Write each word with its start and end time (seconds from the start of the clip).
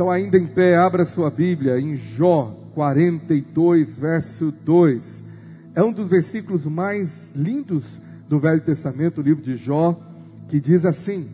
Então, 0.00 0.10
ainda 0.10 0.38
em 0.38 0.46
pé, 0.46 0.76
abra 0.76 1.04
sua 1.04 1.28
Bíblia 1.28 1.78
em 1.78 1.94
Jó 1.94 2.56
42, 2.74 3.98
verso 3.98 4.50
2. 4.50 5.22
É 5.74 5.82
um 5.82 5.92
dos 5.92 6.08
versículos 6.08 6.64
mais 6.64 7.30
lindos 7.36 8.00
do 8.26 8.40
Velho 8.40 8.62
Testamento, 8.62 9.20
o 9.20 9.22
livro 9.22 9.42
de 9.42 9.56
Jó, 9.56 10.00
que 10.48 10.58
diz 10.58 10.86
assim: 10.86 11.28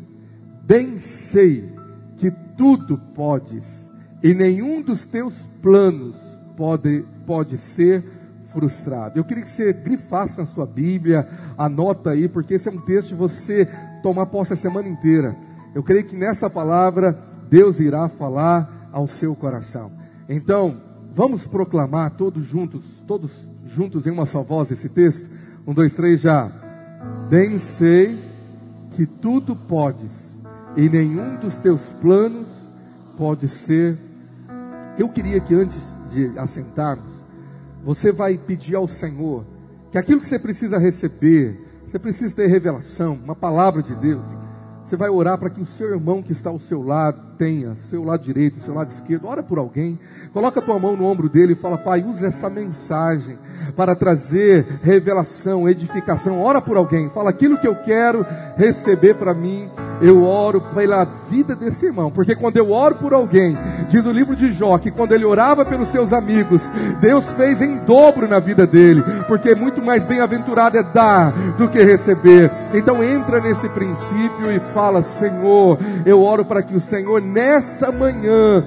Bem 0.64 0.98
sei 0.98 1.72
que 2.16 2.28
tudo 2.58 2.98
podes, 3.14 3.88
e 4.20 4.34
nenhum 4.34 4.82
dos 4.82 5.04
teus 5.04 5.40
planos 5.62 6.16
pode, 6.56 7.04
pode 7.24 7.58
ser 7.58 8.02
frustrado. 8.48 9.16
Eu 9.16 9.22
queria 9.22 9.44
que 9.44 9.48
você 9.48 9.72
grifasse 9.72 10.38
na 10.38 10.44
sua 10.44 10.66
Bíblia, 10.66 11.28
anota 11.56 12.10
aí, 12.10 12.28
porque 12.28 12.54
esse 12.54 12.68
é 12.68 12.72
um 12.72 12.80
texto 12.80 13.10
de 13.10 13.14
você 13.14 13.68
tomar 14.02 14.26
posse 14.26 14.54
a 14.54 14.56
semana 14.56 14.88
inteira. 14.88 15.36
Eu 15.72 15.84
creio 15.84 16.04
que 16.04 16.16
nessa 16.16 16.50
palavra 16.50 17.35
Deus 17.48 17.80
irá 17.80 18.08
falar 18.08 18.88
ao 18.92 19.06
seu 19.06 19.34
coração. 19.34 19.92
Então, 20.28 20.80
vamos 21.12 21.46
proclamar 21.46 22.12
todos 22.12 22.46
juntos, 22.46 22.82
todos 23.06 23.30
juntos 23.66 24.06
em 24.06 24.10
uma 24.10 24.26
só 24.26 24.42
voz 24.42 24.70
esse 24.70 24.88
texto? 24.88 25.26
Um, 25.66 25.74
dois, 25.74 25.94
três, 25.94 26.20
já. 26.20 26.50
Bem 27.28 27.58
sei 27.58 28.18
que 28.92 29.06
tudo 29.06 29.54
podes, 29.54 30.40
e 30.76 30.88
nenhum 30.88 31.36
dos 31.36 31.54
teus 31.56 31.82
planos 32.00 32.48
pode 33.16 33.48
ser. 33.48 33.98
Eu 34.98 35.08
queria 35.08 35.40
que 35.40 35.54
antes 35.54 35.80
de 36.10 36.38
assentarmos, 36.38 37.12
você 37.84 38.10
vai 38.10 38.38
pedir 38.38 38.74
ao 38.74 38.88
Senhor 38.88 39.44
que 39.90 39.98
aquilo 39.98 40.20
que 40.20 40.28
você 40.28 40.38
precisa 40.38 40.78
receber, 40.78 41.60
você 41.86 41.98
precisa 41.98 42.34
ter 42.34 42.46
revelação, 42.46 43.18
uma 43.22 43.34
palavra 43.34 43.82
de 43.82 43.94
Deus. 43.94 44.24
Você 44.84 44.96
vai 44.96 45.10
orar 45.10 45.38
para 45.38 45.50
que 45.50 45.60
o 45.60 45.66
seu 45.66 45.90
irmão 45.90 46.22
que 46.22 46.32
está 46.32 46.50
ao 46.50 46.60
seu 46.60 46.82
lado 46.82 47.25
tenha, 47.36 47.74
seu 47.90 48.02
lado 48.02 48.24
direito, 48.24 48.62
seu 48.62 48.74
lado 48.74 48.90
esquerdo. 48.90 49.26
Ora 49.26 49.42
por 49.42 49.58
alguém. 49.58 49.98
Coloca 50.32 50.60
a 50.60 50.62
tua 50.62 50.78
mão 50.78 50.96
no 50.96 51.04
ombro 51.04 51.28
dele 51.28 51.52
e 51.52 51.56
fala: 51.56 51.78
Pai, 51.78 52.02
use 52.02 52.24
essa 52.24 52.48
mensagem 52.48 53.38
para 53.76 53.94
trazer 53.94 54.66
revelação, 54.82 55.68
edificação. 55.68 56.40
Ora 56.40 56.60
por 56.60 56.76
alguém. 56.76 57.10
Fala 57.10 57.30
aquilo 57.30 57.58
que 57.58 57.66
eu 57.66 57.76
quero 57.76 58.24
receber 58.56 59.14
para 59.14 59.34
mim 59.34 59.68
eu 60.00 60.24
oro 60.24 60.60
pela 60.74 61.04
vida 61.30 61.54
desse 61.54 61.86
irmão, 61.86 62.10
porque 62.10 62.34
quando 62.34 62.56
eu 62.56 62.70
oro 62.70 62.96
por 62.96 63.14
alguém, 63.14 63.56
diz 63.88 64.04
o 64.04 64.12
livro 64.12 64.36
de 64.36 64.52
Jó, 64.52 64.76
que 64.78 64.90
quando 64.90 65.12
ele 65.12 65.24
orava 65.24 65.64
pelos 65.64 65.88
seus 65.88 66.12
amigos, 66.12 66.62
Deus 67.00 67.24
fez 67.30 67.62
em 67.62 67.78
dobro 67.78 68.28
na 68.28 68.38
vida 68.38 68.66
dele, 68.66 69.02
porque 69.26 69.54
muito 69.54 69.82
mais 69.82 70.04
bem-aventurado 70.04 70.76
é 70.76 70.82
dar 70.82 71.32
do 71.56 71.68
que 71.68 71.82
receber. 71.82 72.50
Então 72.74 73.02
entra 73.02 73.40
nesse 73.40 73.68
princípio 73.68 74.50
e 74.50 74.60
fala: 74.74 75.02
Senhor, 75.02 75.78
eu 76.04 76.22
oro 76.22 76.44
para 76.44 76.62
que 76.62 76.76
o 76.76 76.80
Senhor 76.80 77.20
nessa 77.32 77.90
manhã 77.90 78.64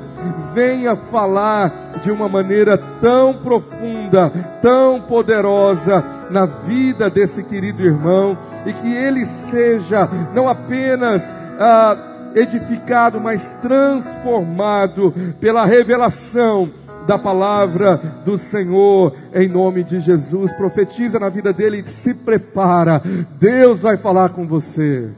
venha 0.54 0.96
falar 0.96 2.00
de 2.04 2.12
uma 2.12 2.28
maneira 2.28 2.78
tão 3.00 3.34
profunda, 3.34 4.32
tão 4.62 5.02
poderosa 5.02 6.04
na 6.30 6.46
vida 6.46 7.10
desse 7.10 7.44
querido 7.44 7.82
irmão 7.82 8.38
e 8.66 8.74
que 8.74 8.94
ele 8.94 9.26
seja 9.26 10.10
não 10.34 10.48
apenas 10.48 11.24
ah, 11.60 12.32
edificado, 12.36 13.20
mas 13.20 13.44
transformado 13.62 15.14
pela 15.40 15.66
revelação 15.66 16.72
da 17.08 17.18
palavra 17.18 17.98
do 18.24 18.38
Senhor 18.38 19.16
em 19.34 19.48
nome 19.48 19.84
de 19.84 20.00
Jesus. 20.00 20.52
Profetiza 20.54 21.20
na 21.20 21.30
vida 21.30 21.52
dele 21.52 21.84
e 21.86 21.90
se 21.90 22.14
prepara. 22.14 23.02
Deus 23.40 23.80
vai 23.80 23.98
falar 23.98 24.30
com 24.30 24.48
você. 24.48 25.10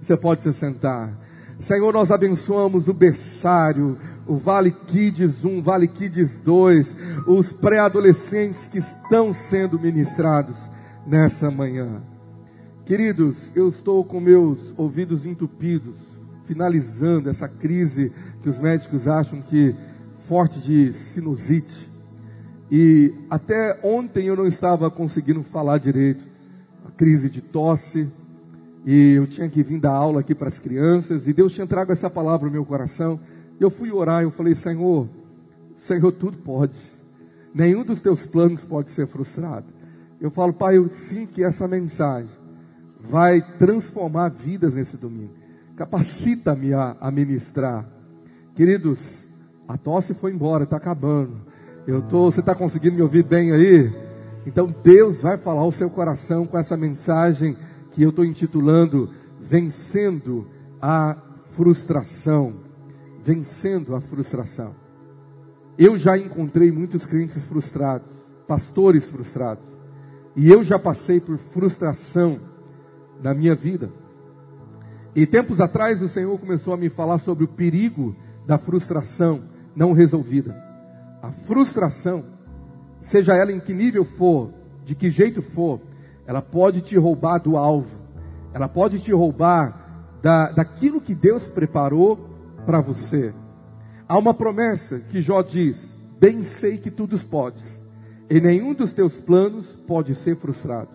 Você 0.00 0.16
pode 0.16 0.42
se 0.42 0.52
sentar. 0.52 1.10
Senhor, 1.58 1.92
nós 1.92 2.12
abençoamos 2.12 2.86
o 2.86 2.94
berçário, 2.94 3.98
o 4.28 4.36
Vale 4.36 4.70
Kids 4.70 5.44
1, 5.44 5.60
Vale 5.60 5.88
Kids 5.88 6.38
2, 6.38 6.96
os 7.26 7.50
pré-adolescentes 7.50 8.68
que 8.68 8.78
estão 8.78 9.34
sendo 9.34 9.76
ministrados 9.76 10.56
nessa 11.04 11.50
manhã. 11.50 12.00
Queridos, 12.86 13.36
eu 13.56 13.68
estou 13.68 14.04
com 14.04 14.20
meus 14.20 14.72
ouvidos 14.76 15.26
entupidos, 15.26 15.96
finalizando 16.46 17.28
essa 17.28 17.48
crise 17.48 18.12
que 18.40 18.48
os 18.48 18.56
médicos 18.56 19.08
acham 19.08 19.42
que 19.42 19.74
forte 20.28 20.60
de 20.60 20.94
sinusite. 20.94 21.88
E 22.70 23.12
até 23.28 23.80
ontem 23.82 24.26
eu 24.26 24.36
não 24.36 24.46
estava 24.46 24.88
conseguindo 24.92 25.42
falar 25.42 25.78
direito. 25.78 26.24
A 26.86 26.90
crise 26.92 27.28
de 27.28 27.40
tosse, 27.40 28.08
e 28.86 29.14
eu 29.14 29.26
tinha 29.26 29.48
que 29.48 29.62
vir 29.62 29.80
dar 29.80 29.92
aula 29.92 30.20
aqui 30.20 30.34
para 30.34 30.48
as 30.48 30.58
crianças, 30.58 31.26
e 31.26 31.32
Deus 31.32 31.52
tinha 31.52 31.66
trago 31.66 31.92
essa 31.92 32.08
palavra 32.08 32.46
no 32.46 32.52
meu 32.52 32.64
coração. 32.64 33.20
E 33.58 33.62
eu 33.62 33.70
fui 33.70 33.90
orar, 33.90 34.22
eu 34.22 34.30
falei, 34.30 34.54
Senhor, 34.54 35.08
Senhor, 35.78 36.12
tudo 36.12 36.38
pode. 36.38 36.76
Nenhum 37.54 37.84
dos 37.84 38.00
teus 38.00 38.26
planos 38.26 38.62
pode 38.62 38.92
ser 38.92 39.06
frustrado. 39.06 39.66
Eu 40.20 40.30
falo, 40.30 40.52
Pai, 40.52 40.76
eu 40.76 40.88
sinto 40.90 41.32
que 41.32 41.42
essa 41.42 41.66
mensagem 41.68 42.30
vai 43.00 43.40
transformar 43.58 44.28
vidas 44.30 44.74
nesse 44.74 44.96
domingo. 44.96 45.34
Capacita-me 45.76 46.74
a, 46.74 46.96
a 47.00 47.10
ministrar. 47.10 47.88
Queridos, 48.54 49.26
a 49.68 49.76
tosse 49.76 50.14
foi 50.14 50.32
embora, 50.32 50.64
está 50.64 50.76
acabando. 50.76 51.40
Eu 51.86 52.02
tô, 52.02 52.30
você 52.30 52.40
está 52.40 52.54
conseguindo 52.54 52.96
me 52.96 53.02
ouvir 53.02 53.22
bem 53.22 53.52
aí? 53.52 53.92
Então 54.46 54.74
Deus 54.82 55.22
vai 55.22 55.38
falar 55.38 55.60
ao 55.60 55.70
seu 55.70 55.88
coração 55.88 56.46
com 56.46 56.58
essa 56.58 56.76
mensagem 56.76 57.56
que 57.98 58.04
eu 58.04 58.10
estou 58.10 58.24
intitulando 58.24 59.10
Vencendo 59.40 60.46
a 60.80 61.16
Frustração. 61.56 62.54
Vencendo 63.24 63.92
a 63.96 64.00
Frustração. 64.00 64.72
Eu 65.76 65.98
já 65.98 66.16
encontrei 66.16 66.70
muitos 66.70 67.04
crentes 67.04 67.42
frustrados, 67.46 68.06
pastores 68.46 69.04
frustrados, 69.06 69.64
e 70.36 70.48
eu 70.48 70.62
já 70.62 70.78
passei 70.78 71.18
por 71.18 71.38
frustração 71.38 72.38
na 73.20 73.34
minha 73.34 73.56
vida. 73.56 73.90
E 75.12 75.26
tempos 75.26 75.60
atrás 75.60 76.00
o 76.00 76.08
Senhor 76.08 76.38
começou 76.38 76.72
a 76.72 76.76
me 76.76 76.88
falar 76.88 77.18
sobre 77.18 77.42
o 77.42 77.48
perigo 77.48 78.14
da 78.46 78.58
frustração 78.58 79.42
não 79.74 79.92
resolvida. 79.92 80.56
A 81.20 81.32
frustração, 81.32 82.24
seja 83.00 83.34
ela 83.34 83.50
em 83.50 83.58
que 83.58 83.74
nível 83.74 84.04
for, 84.04 84.54
de 84.84 84.94
que 84.94 85.10
jeito 85.10 85.42
for, 85.42 85.80
ela 86.28 86.42
pode 86.42 86.82
te 86.82 86.94
roubar 86.98 87.38
do 87.38 87.56
alvo, 87.56 87.88
ela 88.52 88.68
pode 88.68 89.00
te 89.00 89.10
roubar 89.10 90.18
da, 90.20 90.50
daquilo 90.50 91.00
que 91.00 91.14
Deus 91.14 91.48
preparou 91.48 92.18
para 92.66 92.82
você. 92.82 93.32
Há 94.06 94.18
uma 94.18 94.34
promessa 94.34 94.98
que 94.98 95.22
Jó 95.22 95.40
diz: 95.40 95.88
Bem 96.20 96.42
sei 96.42 96.76
que 96.76 96.90
tudo 96.90 97.18
podes, 97.18 97.82
e 98.28 98.38
nenhum 98.42 98.74
dos 98.74 98.92
teus 98.92 99.16
planos 99.16 99.72
pode 99.86 100.14
ser 100.14 100.36
frustrado. 100.36 100.90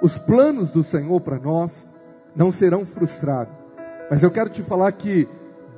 Os 0.00 0.16
planos 0.16 0.70
do 0.70 0.84
Senhor 0.84 1.20
para 1.22 1.40
nós 1.40 1.92
não 2.36 2.52
serão 2.52 2.86
frustrados, 2.86 3.54
mas 4.08 4.22
eu 4.22 4.30
quero 4.30 4.48
te 4.48 4.62
falar 4.62 4.92
que 4.92 5.28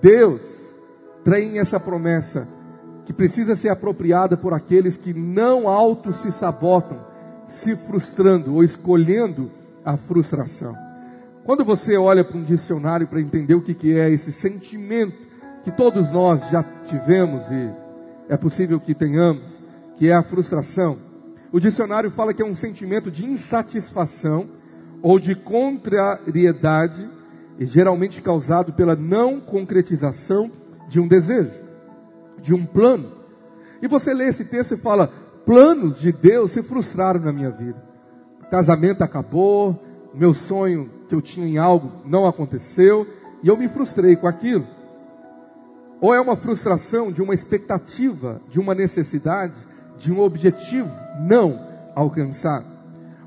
Deus 0.02 0.42
tem 1.24 1.58
essa 1.58 1.80
promessa 1.80 2.46
que 3.06 3.14
precisa 3.14 3.56
ser 3.56 3.70
apropriada 3.70 4.36
por 4.36 4.52
aqueles 4.52 4.98
que 4.98 5.14
não 5.14 5.66
auto 5.66 6.12
se 6.12 6.30
sabotam, 6.30 7.09
se 7.50 7.76
frustrando 7.76 8.54
ou 8.54 8.64
escolhendo 8.64 9.50
a 9.84 9.96
frustração. 9.96 10.74
Quando 11.44 11.64
você 11.64 11.96
olha 11.96 12.24
para 12.24 12.38
um 12.38 12.42
dicionário 12.42 13.06
para 13.06 13.20
entender 13.20 13.54
o 13.54 13.60
que, 13.60 13.74
que 13.74 13.98
é 13.98 14.08
esse 14.08 14.32
sentimento 14.32 15.16
que 15.64 15.70
todos 15.70 16.10
nós 16.10 16.40
já 16.50 16.62
tivemos 16.86 17.42
e 17.50 17.70
é 18.28 18.36
possível 18.36 18.78
que 18.78 18.94
tenhamos, 18.94 19.42
que 19.96 20.08
é 20.08 20.14
a 20.14 20.22
frustração, 20.22 20.96
o 21.52 21.58
dicionário 21.58 22.10
fala 22.10 22.32
que 22.32 22.40
é 22.40 22.46
um 22.46 22.54
sentimento 22.54 23.10
de 23.10 23.26
insatisfação 23.26 24.48
ou 25.02 25.18
de 25.18 25.34
contrariedade, 25.34 27.10
e 27.58 27.66
geralmente 27.66 28.22
causado 28.22 28.72
pela 28.72 28.94
não 28.94 29.40
concretização 29.40 30.50
de 30.88 31.00
um 31.00 31.08
desejo, 31.08 31.52
de 32.40 32.54
um 32.54 32.64
plano. 32.64 33.12
E 33.82 33.88
você 33.88 34.14
lê 34.14 34.28
esse 34.28 34.44
texto 34.44 34.74
e 34.74 34.78
fala: 34.78 35.12
planos 35.50 35.98
de 35.98 36.12
Deus 36.12 36.52
se 36.52 36.62
frustraram 36.62 37.18
na 37.18 37.32
minha 37.32 37.50
vida. 37.50 37.82
O 38.40 38.48
casamento 38.48 39.02
acabou, 39.02 39.82
meu 40.14 40.32
sonho 40.32 40.88
que 41.08 41.14
eu 41.16 41.20
tinha 41.20 41.44
em 41.44 41.58
algo 41.58 41.90
não 42.04 42.24
aconteceu, 42.24 43.04
e 43.42 43.48
eu 43.48 43.56
me 43.56 43.68
frustrei 43.68 44.14
com 44.14 44.28
aquilo. 44.28 44.64
Ou 46.00 46.14
é 46.14 46.20
uma 46.20 46.36
frustração 46.36 47.10
de 47.10 47.20
uma 47.20 47.34
expectativa, 47.34 48.40
de 48.48 48.60
uma 48.60 48.76
necessidade, 48.76 49.54
de 49.98 50.12
um 50.12 50.20
objetivo 50.20 50.88
não 51.18 51.60
alcançado. 51.96 52.66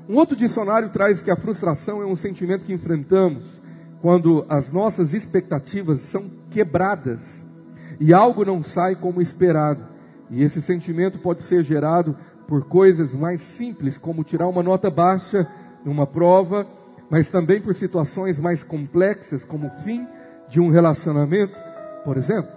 Um 0.08 0.16
outro 0.16 0.34
dicionário 0.34 0.88
traz 0.88 1.20
que 1.20 1.30
a 1.30 1.36
frustração 1.36 2.00
é 2.00 2.06
um 2.06 2.16
sentimento 2.16 2.64
que 2.64 2.72
enfrentamos 2.72 3.44
quando 4.00 4.46
as 4.48 4.72
nossas 4.72 5.12
expectativas 5.12 6.00
são 6.00 6.24
quebradas 6.50 7.44
e 8.00 8.14
algo 8.14 8.46
não 8.46 8.62
sai 8.62 8.96
como 8.96 9.20
esperado. 9.20 9.92
E 10.34 10.42
esse 10.42 10.60
sentimento 10.60 11.16
pode 11.20 11.44
ser 11.44 11.62
gerado 11.62 12.16
por 12.48 12.64
coisas 12.64 13.14
mais 13.14 13.40
simples, 13.40 13.96
como 13.96 14.24
tirar 14.24 14.48
uma 14.48 14.64
nota 14.64 14.90
baixa 14.90 15.46
numa 15.84 16.08
prova, 16.08 16.66
mas 17.08 17.30
também 17.30 17.60
por 17.60 17.76
situações 17.76 18.36
mais 18.36 18.60
complexas, 18.60 19.44
como 19.44 19.68
o 19.68 19.82
fim 19.84 20.06
de 20.48 20.60
um 20.60 20.70
relacionamento, 20.70 21.54
por 22.04 22.16
exemplo. 22.16 22.50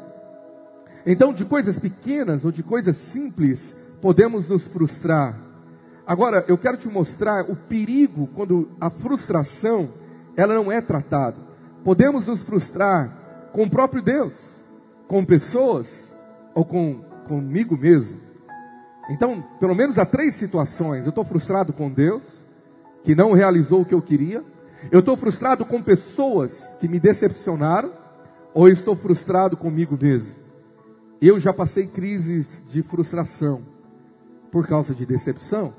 Então, 1.06 1.32
de 1.32 1.46
coisas 1.46 1.78
pequenas 1.78 2.44
ou 2.44 2.52
de 2.52 2.64
coisas 2.64 2.98
simples, 2.98 3.80
podemos 4.02 4.50
nos 4.50 4.64
frustrar. 4.64 5.40
Agora, 6.06 6.44
eu 6.48 6.58
quero 6.58 6.78
te 6.78 6.88
mostrar 6.88 7.44
o 7.48 7.56
perigo 7.56 8.28
quando 8.34 8.70
a 8.82 8.90
frustração 8.90 9.90
ela 10.36 10.56
não 10.56 10.72
é 10.72 10.82
tratada. 10.82 11.38
Podemos 11.84 12.26
nos 12.26 12.42
frustrar 12.42 13.50
com 13.54 13.64
o 13.64 13.70
próprio 13.70 14.02
Deus, 14.02 14.34
com 15.08 15.24
pessoas 15.24 15.88
ou 16.56 16.66
com 16.66 17.07
comigo 17.28 17.78
mesmo. 17.78 18.20
Então, 19.10 19.44
pelo 19.60 19.76
menos 19.76 19.98
há 19.98 20.06
três 20.06 20.36
situações. 20.36 21.06
Eu 21.06 21.10
estou 21.10 21.24
frustrado 21.24 21.72
com 21.72 21.92
Deus, 21.92 22.24
que 23.04 23.16
não 23.16 23.34
realizou 23.34 23.82
o 23.82 23.86
que 23.86 23.94
eu 23.94 24.02
queria. 24.02 24.44
Eu 24.92 25.00
estou 25.00 25.16
frustrado 25.16 25.66
com 25.66 25.82
pessoas 25.82 26.76
que 26.80 26.88
me 26.88 27.00
decepcionaram. 27.00 27.92
Ou 28.54 28.68
estou 28.68 28.96
frustrado 28.96 29.56
comigo 29.56 29.98
mesmo. 30.02 30.36
Eu 31.22 31.40
já 31.40 31.54
passei 31.54 31.86
crises 31.86 32.48
de 32.72 32.82
frustração 32.82 33.62
por 34.52 34.68
causa 34.68 34.96
de 34.96 35.06
decepção. 35.06 35.74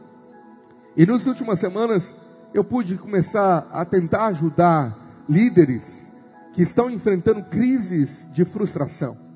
E 0.97 1.05
nas 1.05 1.27
últimas 1.27 1.59
semanas 1.59 2.15
eu 2.55 2.63
pude 2.63 2.97
começar 2.97 3.69
a 3.73 3.85
tentar 3.85 4.27
ajudar 4.27 5.25
líderes 5.29 6.09
que 6.53 6.63
estão 6.63 6.91
enfrentando 6.91 7.43
crises 7.45 8.29
de 8.33 8.45
frustração. 8.45 9.28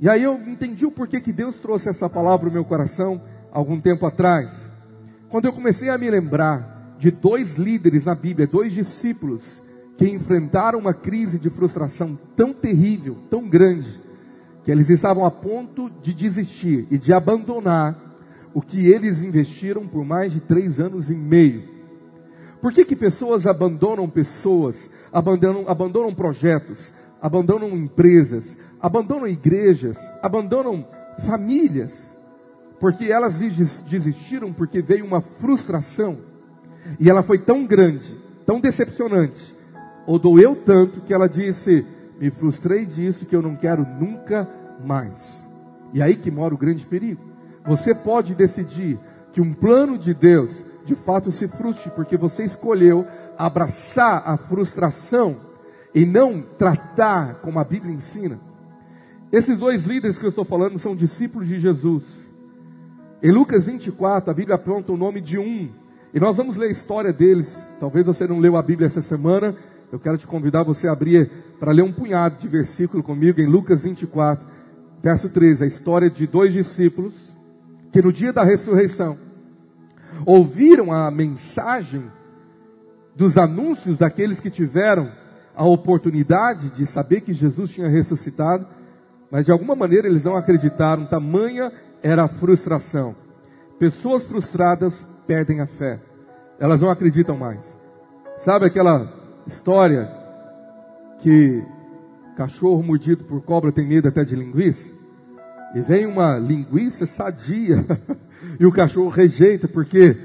E 0.00 0.08
aí 0.08 0.22
eu 0.22 0.34
entendi 0.46 0.86
o 0.86 0.90
porquê 0.90 1.20
que 1.20 1.30
Deus 1.30 1.58
trouxe 1.58 1.90
essa 1.90 2.08
palavra 2.08 2.46
no 2.46 2.52
meu 2.52 2.64
coração 2.64 3.20
algum 3.52 3.78
tempo 3.78 4.06
atrás. 4.06 4.50
Quando 5.28 5.44
eu 5.44 5.52
comecei 5.52 5.90
a 5.90 5.98
me 5.98 6.08
lembrar 6.08 6.96
de 6.98 7.10
dois 7.10 7.56
líderes 7.56 8.06
na 8.06 8.14
Bíblia, 8.14 8.46
dois 8.46 8.72
discípulos 8.72 9.60
que 9.98 10.08
enfrentaram 10.08 10.78
uma 10.78 10.94
crise 10.94 11.38
de 11.38 11.50
frustração 11.50 12.18
tão 12.34 12.54
terrível, 12.54 13.18
tão 13.28 13.46
grande, 13.46 14.00
que 14.64 14.70
eles 14.70 14.88
estavam 14.88 15.26
a 15.26 15.30
ponto 15.30 15.90
de 16.02 16.14
desistir 16.14 16.86
e 16.90 16.96
de 16.96 17.12
abandonar 17.12 17.94
o 18.54 18.62
que 18.62 18.86
eles 18.86 19.20
investiram 19.20 19.86
por 19.86 20.02
mais 20.02 20.32
de 20.32 20.40
três 20.40 20.80
anos 20.80 21.10
e 21.10 21.14
meio. 21.14 21.62
Por 22.62 22.72
que, 22.72 22.86
que 22.86 22.96
pessoas 22.96 23.46
abandonam 23.46 24.08
pessoas, 24.08 24.90
abandonam, 25.12 25.64
abandonam 25.68 26.14
projetos, 26.14 26.90
abandonam 27.20 27.68
empresas, 27.76 28.56
abandonam 28.80 29.26
igrejas, 29.26 29.98
abandonam 30.22 30.86
famílias? 31.26 32.18
Porque 32.78 33.06
elas 33.06 33.38
desistiram 33.38 34.52
porque 34.52 34.80
veio 34.80 35.04
uma 35.04 35.20
frustração 35.20 36.18
e 36.98 37.10
ela 37.10 37.22
foi 37.22 37.38
tão 37.38 37.66
grande, 37.66 38.16
tão 38.46 38.58
decepcionante, 38.58 39.54
ou 40.06 40.18
doeu 40.18 40.56
tanto 40.56 41.02
que 41.02 41.12
ela 41.12 41.28
disse: 41.28 41.86
Me 42.18 42.30
frustrei 42.30 42.86
disso 42.86 43.26
que 43.26 43.36
eu 43.36 43.42
não 43.42 43.54
quero 43.54 43.86
nunca 44.00 44.48
mais. 44.84 45.42
E 45.92 46.00
aí 46.00 46.16
que 46.16 46.30
mora 46.30 46.54
o 46.54 46.58
grande 46.58 46.86
perigo. 46.86 47.22
Você 47.66 47.94
pode 47.94 48.34
decidir 48.34 48.98
que 49.32 49.40
um 49.40 49.52
plano 49.52 49.98
de 49.98 50.14
Deus 50.14 50.64
de 50.84 50.94
fato 50.94 51.30
se 51.30 51.46
frustre, 51.46 51.90
porque 51.90 52.16
você 52.16 52.44
escolheu 52.44 53.06
abraçar 53.36 54.22
a 54.26 54.36
frustração 54.36 55.36
e 55.94 56.04
não 56.04 56.42
tratar 56.42 57.36
como 57.36 57.58
a 57.58 57.64
Bíblia 57.64 57.94
ensina. 57.94 58.40
Esses 59.32 59.56
dois 59.56 59.84
líderes 59.84 60.18
que 60.18 60.24
eu 60.24 60.30
estou 60.30 60.44
falando 60.44 60.78
são 60.78 60.96
discípulos 60.96 61.46
de 61.46 61.58
Jesus. 61.58 62.02
Em 63.22 63.30
Lucas 63.30 63.66
24, 63.66 64.30
a 64.30 64.34
Bíblia 64.34 64.56
aponta 64.56 64.92
o 64.92 64.96
nome 64.96 65.20
de 65.20 65.38
um. 65.38 65.68
E 66.12 66.18
nós 66.18 66.36
vamos 66.36 66.56
ler 66.56 66.66
a 66.66 66.72
história 66.72 67.12
deles. 67.12 67.56
Talvez 67.78 68.06
você 68.06 68.26
não 68.26 68.40
leu 68.40 68.56
a 68.56 68.62
Bíblia 68.62 68.86
essa 68.86 69.02
semana. 69.02 69.54
Eu 69.92 70.00
quero 70.00 70.18
te 70.18 70.26
convidar 70.26 70.64
você 70.64 70.88
a 70.88 70.92
abrir 70.92 71.30
para 71.60 71.70
ler 71.70 71.82
um 71.82 71.92
punhado 71.92 72.38
de 72.38 72.48
versículo 72.48 73.02
comigo 73.02 73.40
em 73.40 73.46
Lucas 73.46 73.82
24, 73.82 74.48
verso 75.02 75.28
13. 75.28 75.62
A 75.62 75.66
história 75.66 76.10
de 76.10 76.26
dois 76.26 76.52
discípulos 76.52 77.14
que 77.92 78.02
no 78.02 78.12
dia 78.12 78.32
da 78.32 78.42
ressurreição 78.42 79.18
ouviram 80.26 80.92
a 80.92 81.10
mensagem 81.10 82.04
dos 83.14 83.36
anúncios 83.36 83.98
daqueles 83.98 84.40
que 84.40 84.50
tiveram 84.50 85.10
a 85.54 85.64
oportunidade 85.64 86.70
de 86.70 86.86
saber 86.86 87.20
que 87.20 87.34
Jesus 87.34 87.70
tinha 87.70 87.88
ressuscitado, 87.88 88.66
mas 89.30 89.46
de 89.46 89.52
alguma 89.52 89.74
maneira 89.74 90.08
eles 90.08 90.24
não 90.24 90.36
acreditaram, 90.36 91.06
tamanha 91.06 91.72
era 92.02 92.24
a 92.24 92.28
frustração. 92.28 93.14
Pessoas 93.78 94.24
frustradas 94.24 95.06
perdem 95.26 95.60
a 95.60 95.66
fé, 95.66 96.00
elas 96.58 96.82
não 96.82 96.90
acreditam 96.90 97.36
mais. 97.36 97.78
Sabe 98.38 98.66
aquela 98.66 99.12
história 99.46 100.10
que 101.20 101.62
cachorro 102.36 102.82
mordido 102.82 103.24
por 103.24 103.42
cobra 103.42 103.70
tem 103.70 103.86
medo 103.86 104.08
até 104.08 104.24
de 104.24 104.34
linguiça? 104.34 104.90
E 105.74 105.80
vem 105.80 106.06
uma 106.06 106.36
linguiça 106.36 107.06
sadia 107.06 107.84
e 108.58 108.66
o 108.66 108.72
cachorro 108.72 109.08
rejeita 109.08 109.68
porque 109.68 110.16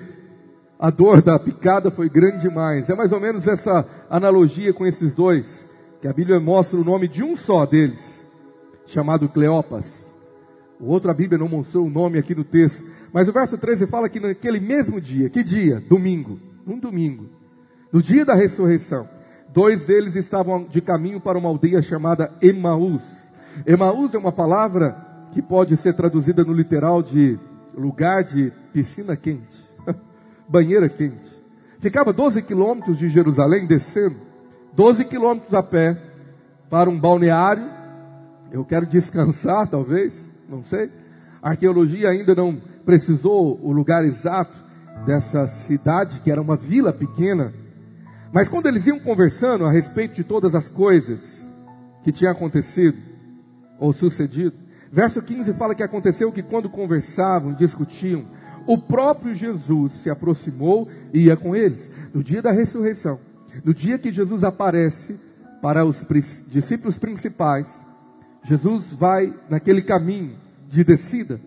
a 0.80 0.90
dor 0.90 1.22
da 1.22 1.40
picada 1.40 1.90
foi 1.90 2.10
grande 2.10 2.42
demais. 2.42 2.90
É 2.90 2.96
mais 2.96 3.12
ou 3.12 3.20
menos 3.20 3.48
essa 3.48 3.86
analogia 4.10 4.74
com 4.74 4.86
esses 4.86 5.14
dois, 5.14 5.70
que 6.02 6.08
a 6.08 6.14
Bíblia 6.14 6.40
mostra 6.40 6.80
o 6.80 6.84
nome 6.84 7.08
de 7.08 7.24
um 7.24 7.36
só 7.36 7.66
deles, 7.66 8.15
chamado 8.88 9.30
Cleopas. 9.30 10.14
O 10.80 10.88
outro 10.88 11.10
a 11.10 11.14
Bíblia 11.14 11.40
não 11.40 11.48
mostrou 11.48 11.86
o 11.86 11.90
nome 11.90 12.18
aqui 12.18 12.36
no 12.36 12.44
texto, 12.44 12.84
mas 13.14 13.28
o 13.28 13.34
verso 13.34 13.58
13 13.58 13.88
fala 13.88 14.10
que 14.10 14.20
naquele 14.20 14.60
mesmo 14.60 15.00
dia, 15.00 15.30
que 15.30 15.44
dia? 15.44 15.82
Domingo, 15.90 16.40
um 16.68 16.78
domingo, 16.78 17.30
no 17.92 18.02
dia 18.02 18.26
da 18.26 18.34
ressurreição, 18.34 19.08
dois 19.54 19.86
deles 19.86 20.16
estavam 20.16 20.66
de 20.66 20.82
caminho 20.82 21.22
para 21.22 21.38
uma 21.38 21.48
aldeia 21.48 21.82
chamada 21.82 22.34
Emaús. 22.42 23.04
Emaús 23.66 24.14
é 24.14 24.18
uma 24.18 24.32
palavra 24.32 24.98
que 25.32 25.42
pode 25.42 25.78
ser 25.78 25.94
traduzida 25.94 26.44
no 26.44 26.54
literal 26.54 27.02
de 27.02 27.40
lugar 27.74 28.24
de 28.24 28.52
piscina 28.74 29.16
quente, 29.16 29.56
banheira 30.48 30.90
quente. 30.90 31.30
Ficava 31.80 32.12
12 32.12 32.42
quilômetros 32.42 32.98
de 32.98 33.08
Jerusalém, 33.10 33.66
descendo, 33.66 34.18
12 34.74 35.06
quilômetros 35.06 35.54
a 35.54 35.64
pé, 35.64 35.98
para 36.70 36.90
um 36.90 37.00
balneário. 37.00 37.64
Eu 38.56 38.64
quero 38.64 38.86
descansar, 38.86 39.68
talvez, 39.68 40.32
não 40.48 40.64
sei. 40.64 40.90
A 41.42 41.50
arqueologia 41.50 42.10
ainda 42.10 42.34
não 42.34 42.56
precisou 42.86 43.60
o 43.62 43.70
lugar 43.74 44.06
exato 44.06 44.56
dessa 45.06 45.46
cidade, 45.46 46.22
que 46.22 46.32
era 46.32 46.42
uma 46.42 46.56
vila 46.56 46.94
pequena. 46.94 47.54
Mas 48.32 48.48
quando 48.48 48.68
eles 48.68 48.88
iam 48.88 48.98
conversando 48.98 49.66
a 49.66 49.72
respeito 49.72 50.16
de 50.16 50.24
todas 50.24 50.56
as 50.56 50.70
coisas 50.70 51.46
que 52.02 52.14
tinham 52.14 52.32
acontecido 52.32 52.98
ou 53.78 53.92
sucedido, 53.92 54.56
Verso 54.90 55.22
15 55.22 55.52
fala 55.56 55.76
que 55.76 55.84
aconteceu 55.84 56.32
que 56.32 56.42
quando 56.42 56.70
conversavam, 56.70 57.54
discutiam, 57.54 58.24
o 58.66 58.78
próprio 58.78 59.36
Jesus 59.36 59.92
se 59.92 60.10
aproximou 60.10 60.88
e 61.14 61.26
ia 61.26 61.36
com 61.36 61.54
eles. 61.54 61.92
No 62.14 62.24
dia 62.24 62.42
da 62.42 62.52
ressurreição, 62.52 63.20
no 63.66 63.74
dia 63.74 64.00
que 64.00 64.14
Jesus 64.14 64.46
aparece 64.46 65.20
para 65.62 65.84
os 65.84 66.06
discípulos 66.50 66.98
principais, 66.98 67.68
Jesus 68.46 68.86
vai 68.92 69.34
naquele 69.50 69.82
caminho 69.82 70.36
de 70.70 70.84
descida 70.84 71.40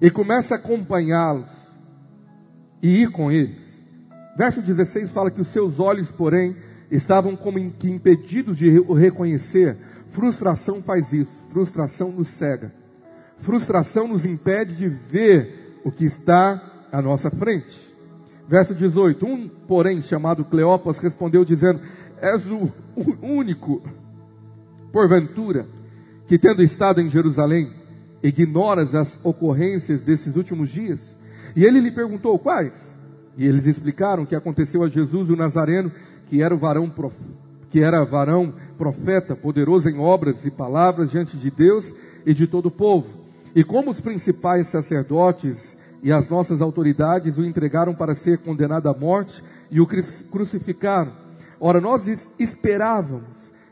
e 0.00 0.10
começa 0.10 0.54
a 0.54 0.58
acompanhá-los 0.58 1.50
e 2.82 3.02
ir 3.02 3.10
com 3.10 3.32
eles. 3.32 3.84
Verso 4.36 4.62
16 4.62 5.10
fala 5.10 5.30
que 5.30 5.40
os 5.40 5.48
seus 5.48 5.80
olhos, 5.80 6.10
porém, 6.10 6.56
estavam 6.90 7.34
como 7.34 7.58
que 7.72 7.90
impedidos 7.90 8.56
de 8.56 8.78
o 8.78 8.94
reconhecer. 8.94 9.76
Frustração 10.10 10.82
faz 10.82 11.12
isso 11.12 11.38
frustração 11.50 12.12
nos 12.12 12.28
cega. 12.28 12.72
Frustração 13.38 14.08
nos 14.08 14.24
impede 14.24 14.74
de 14.74 14.88
ver 14.88 15.80
o 15.84 15.90
que 15.90 16.04
está 16.04 16.86
à 16.90 17.00
nossa 17.00 17.30
frente. 17.30 17.76
Verso 18.48 18.74
18: 18.74 19.26
Um, 19.26 19.48
porém, 19.48 20.02
chamado 20.02 20.44
Cleopas, 20.44 20.98
respondeu, 20.98 21.44
dizendo: 21.44 21.80
És 22.20 22.46
o 22.46 22.72
único, 23.22 23.82
porventura, 24.92 25.66
que 26.28 26.38
tendo 26.38 26.62
estado 26.62 27.00
em 27.00 27.08
Jerusalém, 27.08 27.72
ignoras 28.22 28.94
as 28.94 29.18
ocorrências 29.24 30.04
desses 30.04 30.36
últimos 30.36 30.70
dias? 30.70 31.18
E 31.56 31.64
ele 31.64 31.80
lhe 31.80 31.90
perguntou: 31.90 32.38
Quais? 32.38 32.94
E 33.36 33.44
eles 33.44 33.66
explicaram 33.66 34.24
que 34.24 34.36
aconteceu 34.36 34.84
a 34.84 34.88
Jesus 34.88 35.28
o 35.28 35.34
Nazareno, 35.34 35.90
que 36.26 36.40
era 36.40 36.54
o 36.54 36.58
varão 36.58 36.88
profeta 36.88 37.48
que 37.70 37.80
era 37.80 38.04
varão, 38.04 38.54
profeta, 38.76 39.36
poderoso 39.36 39.88
em 39.88 39.98
obras 39.98 40.44
e 40.44 40.50
palavras 40.50 41.10
diante 41.10 41.36
de 41.36 41.50
Deus 41.50 41.84
e 42.24 42.32
de 42.32 42.46
todo 42.46 42.66
o 42.66 42.70
povo. 42.70 43.08
E 43.54 43.62
como 43.62 43.90
os 43.90 44.00
principais 44.00 44.68
sacerdotes 44.68 45.76
e 46.02 46.12
as 46.12 46.28
nossas 46.28 46.62
autoridades 46.62 47.36
o 47.36 47.44
entregaram 47.44 47.94
para 47.94 48.14
ser 48.14 48.38
condenado 48.38 48.88
à 48.88 48.94
morte 48.94 49.42
e 49.70 49.80
o 49.80 49.86
crucificaram. 49.86 51.12
Ora, 51.60 51.80
nós 51.80 52.06
esperávamos 52.38 53.28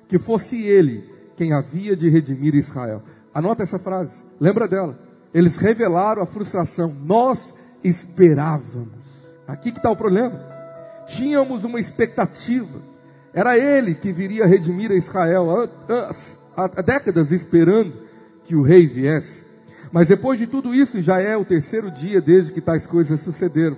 que 0.08 0.18
fosse 0.18 0.60
ele 0.60 1.15
quem 1.36 1.52
havia 1.52 1.96
de 1.96 2.08
redimir 2.08 2.54
Israel. 2.54 3.02
Anota 3.32 3.62
essa 3.62 3.78
frase, 3.78 4.24
lembra 4.40 4.66
dela. 4.66 4.98
Eles 5.32 5.56
revelaram 5.56 6.22
a 6.22 6.26
frustração. 6.26 6.94
Nós 7.04 7.54
esperávamos. 7.84 9.04
Aqui 9.46 9.70
que 9.70 9.78
está 9.78 9.90
o 9.90 9.96
problema. 9.96 10.40
Tínhamos 11.06 11.62
uma 11.62 11.78
expectativa 11.78 12.80
era 13.36 13.58
ele 13.58 13.94
que 13.94 14.10
viria 14.10 14.46
redimir 14.46 14.90
a 14.90 14.94
Israel 14.94 15.68
há, 16.56 16.80
décadas 16.80 17.30
esperando 17.30 17.92
que 18.46 18.56
o 18.56 18.62
rei 18.62 18.86
viesse. 18.86 19.44
Mas 19.92 20.08
depois 20.08 20.38
de 20.38 20.46
tudo 20.46 20.74
isso, 20.74 21.02
já 21.02 21.20
é 21.20 21.36
o 21.36 21.44
terceiro 21.44 21.90
dia 21.90 22.18
desde 22.18 22.50
que 22.50 22.62
tais 22.62 22.86
coisas 22.86 23.20
sucederam. 23.20 23.76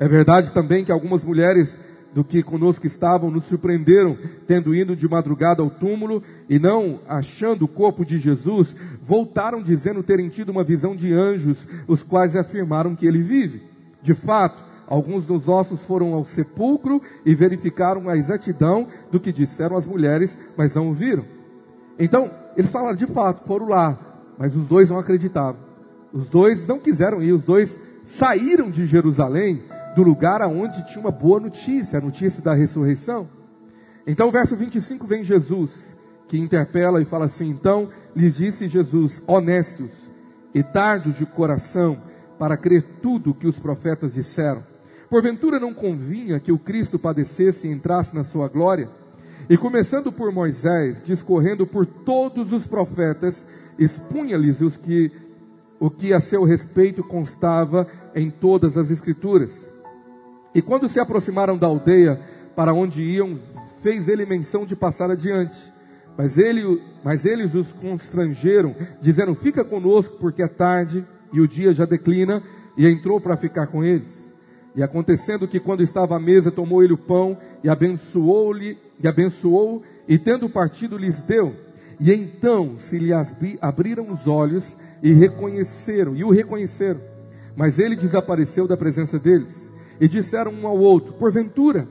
É 0.00 0.08
verdade 0.08 0.52
também 0.52 0.84
que 0.84 0.90
algumas 0.90 1.22
mulheres 1.22 1.78
do 2.12 2.24
que 2.24 2.42
conosco 2.42 2.86
estavam 2.86 3.30
nos 3.30 3.44
surpreenderam, 3.44 4.18
tendo 4.46 4.74
ido 4.74 4.96
de 4.96 5.08
madrugada 5.08 5.62
ao 5.62 5.70
túmulo 5.70 6.22
e 6.48 6.58
não 6.58 7.00
achando 7.08 7.64
o 7.64 7.68
corpo 7.68 8.04
de 8.04 8.18
Jesus, 8.18 8.74
voltaram 9.02 9.62
dizendo 9.62 10.02
terem 10.02 10.28
tido 10.28 10.50
uma 10.50 10.64
visão 10.64 10.96
de 10.96 11.12
anjos, 11.12 11.66
os 11.86 12.02
quais 12.02 12.34
afirmaram 12.34 12.96
que 12.96 13.06
ele 13.06 13.22
vive. 13.22 13.62
De 14.02 14.14
fato, 14.14 14.62
alguns 14.86 15.24
dos 15.24 15.46
ossos 15.48 15.80
foram 15.84 16.14
ao 16.14 16.24
sepulcro 16.24 17.00
e 17.24 17.34
verificaram 17.34 18.08
a 18.08 18.16
exatidão 18.16 18.88
do 19.10 19.20
que 19.20 19.32
disseram 19.32 19.76
as 19.76 19.86
mulheres, 19.86 20.38
mas 20.56 20.74
não 20.74 20.90
o 20.90 20.94
viram. 20.94 21.24
Então, 21.98 22.30
eles 22.56 22.70
falaram 22.70 22.96
de 22.96 23.06
fato, 23.06 23.46
foram 23.46 23.68
lá, 23.68 23.98
mas 24.38 24.56
os 24.56 24.66
dois 24.66 24.90
não 24.90 24.98
acreditavam. 24.98 25.60
Os 26.12 26.26
dois 26.28 26.66
não 26.66 26.80
quiseram 26.80 27.22
ir, 27.22 27.32
os 27.32 27.42
dois 27.42 27.80
saíram 28.04 28.70
de 28.70 28.86
Jerusalém 28.86 29.62
do 29.94 30.02
lugar 30.02 30.40
aonde 30.42 30.86
tinha 30.86 31.00
uma 31.00 31.10
boa 31.10 31.40
notícia, 31.40 31.98
a 31.98 32.02
notícia 32.02 32.42
da 32.42 32.54
ressurreição. 32.54 33.28
Então, 34.06 34.28
o 34.28 34.32
verso 34.32 34.56
25 34.56 35.06
vem 35.06 35.24
Jesus, 35.24 35.70
que 36.28 36.38
interpela 36.38 37.00
e 37.00 37.04
fala 37.04 37.26
assim: 37.26 37.48
Então 37.48 37.88
lhes 38.14 38.36
disse 38.36 38.68
Jesus, 38.68 39.22
honestos 39.26 39.90
e 40.54 40.62
tardos 40.62 41.16
de 41.16 41.26
coração, 41.26 41.98
para 42.38 42.56
crer 42.56 42.84
tudo 43.02 43.34
que 43.34 43.46
os 43.46 43.58
profetas 43.58 44.14
disseram. 44.14 44.64
Porventura 45.08 45.58
não 45.58 45.74
convinha 45.74 46.40
que 46.40 46.52
o 46.52 46.58
Cristo 46.58 46.98
padecesse 46.98 47.66
e 47.66 47.70
entrasse 47.70 48.14
na 48.14 48.24
sua 48.24 48.48
glória? 48.48 48.88
E 49.48 49.56
começando 49.56 50.12
por 50.12 50.30
Moisés, 50.32 51.02
discorrendo 51.04 51.66
por 51.66 51.84
todos 51.84 52.52
os 52.52 52.64
profetas, 52.66 53.46
expunha-lhes 53.76 54.60
os 54.60 54.76
que 54.76 55.10
o 55.80 55.90
que 55.90 56.12
a 56.12 56.20
seu 56.20 56.44
respeito 56.44 57.02
constava 57.02 57.88
em 58.14 58.30
todas 58.30 58.76
as 58.76 58.90
escrituras. 58.90 59.72
E 60.54 60.60
quando 60.60 60.88
se 60.88 60.98
aproximaram 60.98 61.56
da 61.56 61.66
aldeia 61.66 62.20
para 62.56 62.74
onde 62.74 63.02
iam, 63.02 63.38
fez 63.80 64.08
ele 64.08 64.26
menção 64.26 64.66
de 64.66 64.74
passar 64.74 65.10
adiante. 65.10 65.56
Mas, 66.16 66.36
ele, 66.36 66.82
mas 67.04 67.24
eles 67.24 67.54
os 67.54 67.70
constrangeram, 67.72 68.74
dizendo: 69.00 69.34
Fica 69.34 69.64
conosco, 69.64 70.16
porque 70.18 70.42
é 70.42 70.48
tarde 70.48 71.04
e 71.32 71.40
o 71.40 71.48
dia 71.48 71.72
já 71.72 71.84
declina. 71.84 72.42
E 72.76 72.86
entrou 72.86 73.20
para 73.20 73.36
ficar 73.36 73.66
com 73.66 73.84
eles. 73.84 74.30
E 74.74 74.82
acontecendo 74.82 75.46
que 75.46 75.60
quando 75.60 75.82
estava 75.82 76.16
à 76.16 76.20
mesa, 76.20 76.50
tomou 76.50 76.82
ele 76.82 76.92
o 76.92 76.98
pão 76.98 77.36
e 77.62 77.68
abençoou-lhe, 77.68 78.78
e 79.02 79.08
abençoou, 79.08 79.82
e 80.08 80.16
tendo 80.18 80.48
partido 80.48 80.96
lhes 80.96 81.22
deu. 81.22 81.54
E 81.98 82.12
então 82.12 82.78
se 82.78 82.98
lhe 82.98 83.10
abriram 83.60 84.10
os 84.10 84.26
olhos 84.26 84.76
e 85.02 85.12
reconheceram, 85.12 86.14
e 86.16 86.24
o 86.24 86.30
reconheceram. 86.30 87.00
Mas 87.56 87.78
ele 87.78 87.96
desapareceu 87.96 88.66
da 88.66 88.76
presença 88.76 89.18
deles 89.18 89.69
e 90.00 90.08
disseram 90.08 90.52
um 90.52 90.66
ao 90.66 90.78
outro: 90.78 91.12
Porventura, 91.12 91.86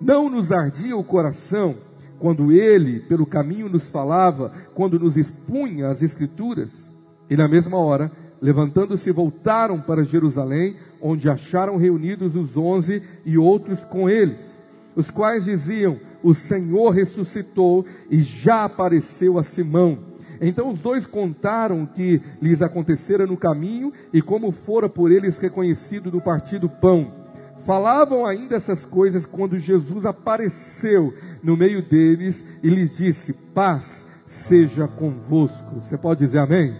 não 0.00 0.28
nos 0.28 0.52
ardia 0.52 0.96
o 0.96 1.02
coração 1.02 1.76
quando 2.18 2.52
ele, 2.52 3.00
pelo 3.00 3.26
caminho, 3.26 3.68
nos 3.68 3.88
falava, 3.88 4.52
quando 4.74 4.98
nos 4.98 5.16
expunha 5.16 5.88
as 5.88 6.02
Escrituras? 6.02 6.92
E 7.28 7.36
na 7.36 7.48
mesma 7.48 7.78
hora, 7.78 8.12
levantando-se, 8.40 9.10
voltaram 9.10 9.80
para 9.80 10.04
Jerusalém, 10.04 10.76
onde 11.00 11.28
acharam 11.28 11.76
reunidos 11.76 12.36
os 12.36 12.56
onze 12.56 13.02
e 13.24 13.38
outros 13.38 13.82
com 13.84 14.08
eles, 14.08 14.62
os 14.94 15.10
quais 15.10 15.44
diziam: 15.44 15.98
O 16.22 16.34
Senhor 16.34 16.90
ressuscitou 16.90 17.86
e 18.10 18.22
já 18.22 18.64
apareceu 18.64 19.38
a 19.38 19.42
Simão. 19.42 19.98
Então 20.40 20.68
os 20.68 20.80
dois 20.80 21.06
contaram 21.06 21.84
o 21.84 21.86
que 21.86 22.20
lhes 22.42 22.60
acontecera 22.60 23.26
no 23.26 23.36
caminho 23.36 23.92
e 24.12 24.20
como 24.20 24.50
fora 24.50 24.88
por 24.88 25.10
eles 25.10 25.38
reconhecido 25.38 26.10
no 26.12 26.20
partido 26.20 26.68
pão. 26.68 27.23
Falavam 27.64 28.26
ainda 28.26 28.56
essas 28.56 28.84
coisas 28.84 29.24
quando 29.24 29.58
Jesus 29.58 30.04
apareceu 30.04 31.14
no 31.42 31.56
meio 31.56 31.82
deles 31.82 32.44
e 32.62 32.68
lhes 32.68 32.96
disse: 32.96 33.32
Paz 33.32 34.04
seja 34.26 34.86
convosco. 34.86 35.80
Você 35.80 35.96
pode 35.96 36.20
dizer 36.20 36.38
amém? 36.38 36.76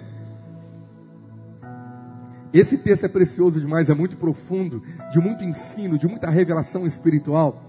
Esse 2.52 2.78
texto 2.78 3.04
é 3.04 3.08
precioso 3.08 3.58
demais, 3.58 3.90
é 3.90 3.94
muito 3.94 4.16
profundo, 4.16 4.82
de 5.10 5.18
muito 5.18 5.42
ensino, 5.42 5.98
de 5.98 6.06
muita 6.06 6.30
revelação 6.30 6.86
espiritual. 6.86 7.60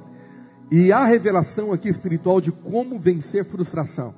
E 0.69 0.91
a 0.91 1.05
revelação 1.05 1.72
aqui 1.72 1.88
espiritual 1.88 2.41
de 2.41 2.51
como 2.51 3.00
vencer 3.00 3.45
frustração. 3.45 4.13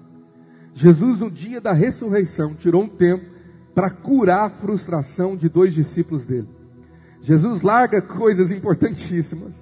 Jesus, 0.74 1.20
no 1.20 1.32
dia 1.32 1.62
da 1.62 1.72
ressurreição, 1.72 2.54
tirou 2.54 2.84
um 2.84 2.90
tempo 2.90 3.26
para 3.74 3.90
curar 3.90 4.46
a 4.46 4.50
frustração 4.50 5.38
de 5.38 5.48
dois 5.48 5.74
discípulos 5.74 6.26
dele. 6.26 6.57
Jesus 7.22 7.62
larga 7.62 8.02
coisas 8.02 8.52
importantíssimas 8.52 9.54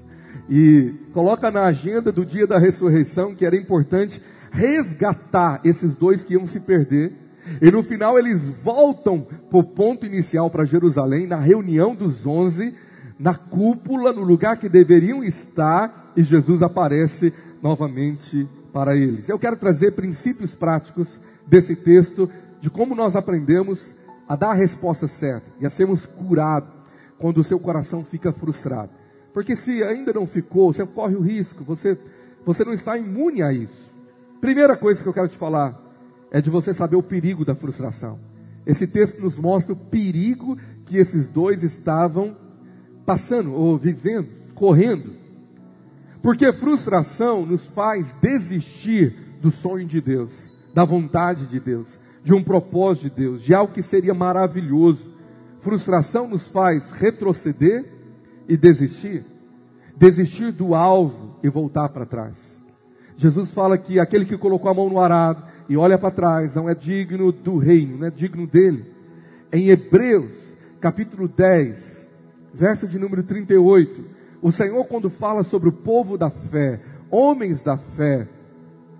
e 0.49 0.93
coloca 1.13 1.49
na 1.49 1.65
agenda 1.65 2.11
do 2.11 2.25
dia 2.25 2.45
da 2.45 2.59
ressurreição 2.59 3.33
que 3.33 3.45
era 3.45 3.55
importante 3.55 4.21
resgatar 4.51 5.61
esses 5.63 5.95
dois 5.95 6.23
que 6.23 6.33
iam 6.33 6.47
se 6.47 6.61
perder. 6.61 7.13
E 7.61 7.69
no 7.71 7.83
final 7.83 8.17
eles 8.17 8.41
voltam 8.63 9.21
para 9.21 9.59
o 9.59 9.63
ponto 9.63 10.05
inicial 10.05 10.49
para 10.49 10.65
Jerusalém, 10.65 11.27
na 11.27 11.37
reunião 11.37 11.93
dos 11.93 12.25
onze, 12.25 12.73
na 13.19 13.35
cúpula, 13.35 14.11
no 14.11 14.23
lugar 14.23 14.57
que 14.57 14.67
deveriam 14.67 15.23
estar, 15.23 16.11
e 16.15 16.23
Jesus 16.23 16.61
aparece 16.61 17.33
novamente 17.61 18.47
para 18.73 18.95
eles. 18.95 19.29
Eu 19.29 19.39
quero 19.39 19.57
trazer 19.57 19.91
princípios 19.91 20.53
práticos 20.53 21.19
desse 21.47 21.75
texto, 21.75 22.29
de 22.59 22.69
como 22.69 22.95
nós 22.95 23.15
aprendemos 23.15 23.95
a 24.27 24.35
dar 24.35 24.51
a 24.51 24.55
resposta 24.55 25.07
certa 25.07 25.45
e 25.59 25.65
a 25.65 25.69
sermos 25.69 26.05
curados 26.05 26.74
quando 27.17 27.37
o 27.39 27.43
seu 27.43 27.59
coração 27.59 28.03
fica 28.03 28.31
frustrado. 28.31 28.91
Porque 29.33 29.55
se 29.55 29.83
ainda 29.83 30.13
não 30.13 30.25
ficou, 30.25 30.71
você 30.71 30.85
corre 30.85 31.15
o 31.15 31.21
risco, 31.21 31.63
você, 31.63 31.97
você 32.45 32.63
não 32.63 32.73
está 32.73 32.97
imune 32.97 33.41
a 33.41 33.51
isso. 33.51 33.93
Primeira 34.39 34.77
coisa 34.77 35.01
que 35.01 35.09
eu 35.09 35.13
quero 35.13 35.27
te 35.27 35.37
falar 35.37 35.81
é 36.31 36.41
de 36.41 36.49
você 36.49 36.73
saber 36.73 36.95
o 36.95 37.03
perigo 37.03 37.43
da 37.43 37.55
frustração. 37.55 38.19
Esse 38.65 38.87
texto 38.87 39.21
nos 39.21 39.37
mostra 39.37 39.73
o 39.73 39.75
perigo 39.75 40.57
que 40.85 40.97
esses 40.97 41.27
dois 41.27 41.63
estavam 41.63 42.35
passando 43.05 43.53
ou 43.53 43.77
vivendo, 43.77 44.29
correndo. 44.53 45.13
Porque 46.21 46.51
frustração 46.51 47.45
nos 47.45 47.65
faz 47.67 48.13
desistir 48.21 49.15
do 49.41 49.51
sonho 49.51 49.85
de 49.85 50.01
Deus, 50.01 50.33
da 50.73 50.83
vontade 50.83 51.45
de 51.45 51.59
Deus, 51.59 51.99
de 52.23 52.33
um 52.33 52.43
propósito 52.43 53.03
de 53.03 53.15
Deus, 53.15 53.43
de 53.43 53.53
algo 53.53 53.73
que 53.73 53.83
seria 53.83 54.13
maravilhoso. 54.13 55.14
Frustração 55.65 56.27
nos 56.27 56.47
faz 56.47 56.91
retroceder 56.91 57.85
e 58.47 58.55
desistir. 58.55 59.25
Desistir 59.97 60.51
do 60.51 60.75
alvo 60.75 61.39
e 61.41 61.49
voltar 61.49 61.89
para 61.89 62.05
trás. 62.05 62.63
Jesus 63.17 63.49
fala 63.49 63.75
que 63.75 63.99
aquele 63.99 64.25
que 64.25 64.37
colocou 64.37 64.69
a 64.69 64.75
mão 64.75 64.87
no 64.87 64.99
arado 64.99 65.43
e 65.67 65.75
olha 65.75 65.97
para 65.97 66.11
trás 66.11 66.53
não 66.53 66.69
é 66.69 66.75
digno 66.75 67.31
do 67.31 67.57
reino, 67.57 67.97
não 67.97 68.05
é 68.05 68.11
digno 68.11 68.45
dele. 68.45 68.85
Em 69.51 69.69
Hebreus, 69.69 70.33
capítulo 70.79 71.27
10, 71.27 72.09
verso 72.53 72.87
de 72.87 72.99
número 72.99 73.23
38, 73.23 74.05
o 74.43 74.51
Senhor, 74.51 74.85
quando 74.85 75.09
fala 75.09 75.41
sobre 75.41 75.69
o 75.69 75.73
povo 75.73 76.15
da 76.15 76.29
fé, 76.29 76.79
homens 77.09 77.63
da 77.63 77.75
fé, 77.75 78.27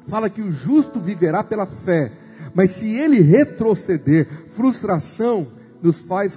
fala 0.08 0.32
que 0.32 0.42
o 0.42 0.52
justo 0.52 1.00
viverá 1.00 1.44
pela 1.44 1.68
fé, 1.68 2.12
mas 2.56 2.72
se 2.72 2.92
ele 2.92 3.20
retroceder, 3.20 4.28
frustração 4.56 5.64
nos 5.86 6.00
faz 6.00 6.36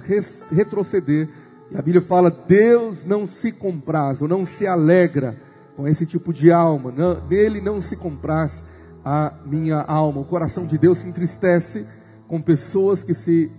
retroceder. 0.51 1.27
E 1.71 1.77
a 1.77 1.81
Bíblia 1.81 2.01
fala: 2.01 2.29
Deus 2.29 3.03
não 3.03 3.27
se 3.27 3.51
compraz, 3.51 4.21
ou 4.21 4.27
não 4.27 4.45
se 4.45 4.67
alegra 4.67 5.37
com 5.75 5.87
esse 5.87 6.05
tipo 6.05 6.33
de 6.33 6.51
alma, 6.51 6.91
não, 6.91 7.25
nele 7.27 7.61
não 7.61 7.81
se 7.81 7.95
compraz 7.95 8.63
a 9.03 9.33
minha 9.45 9.81
alma. 9.81 10.21
O 10.21 10.25
coração 10.25 10.65
de 10.65 10.77
Deus 10.77 10.99
se 10.99 11.07
entristece 11.07 11.85
com 12.27 12.41
pessoas 12.41 13.01
que 13.01 13.13
se 13.13 13.51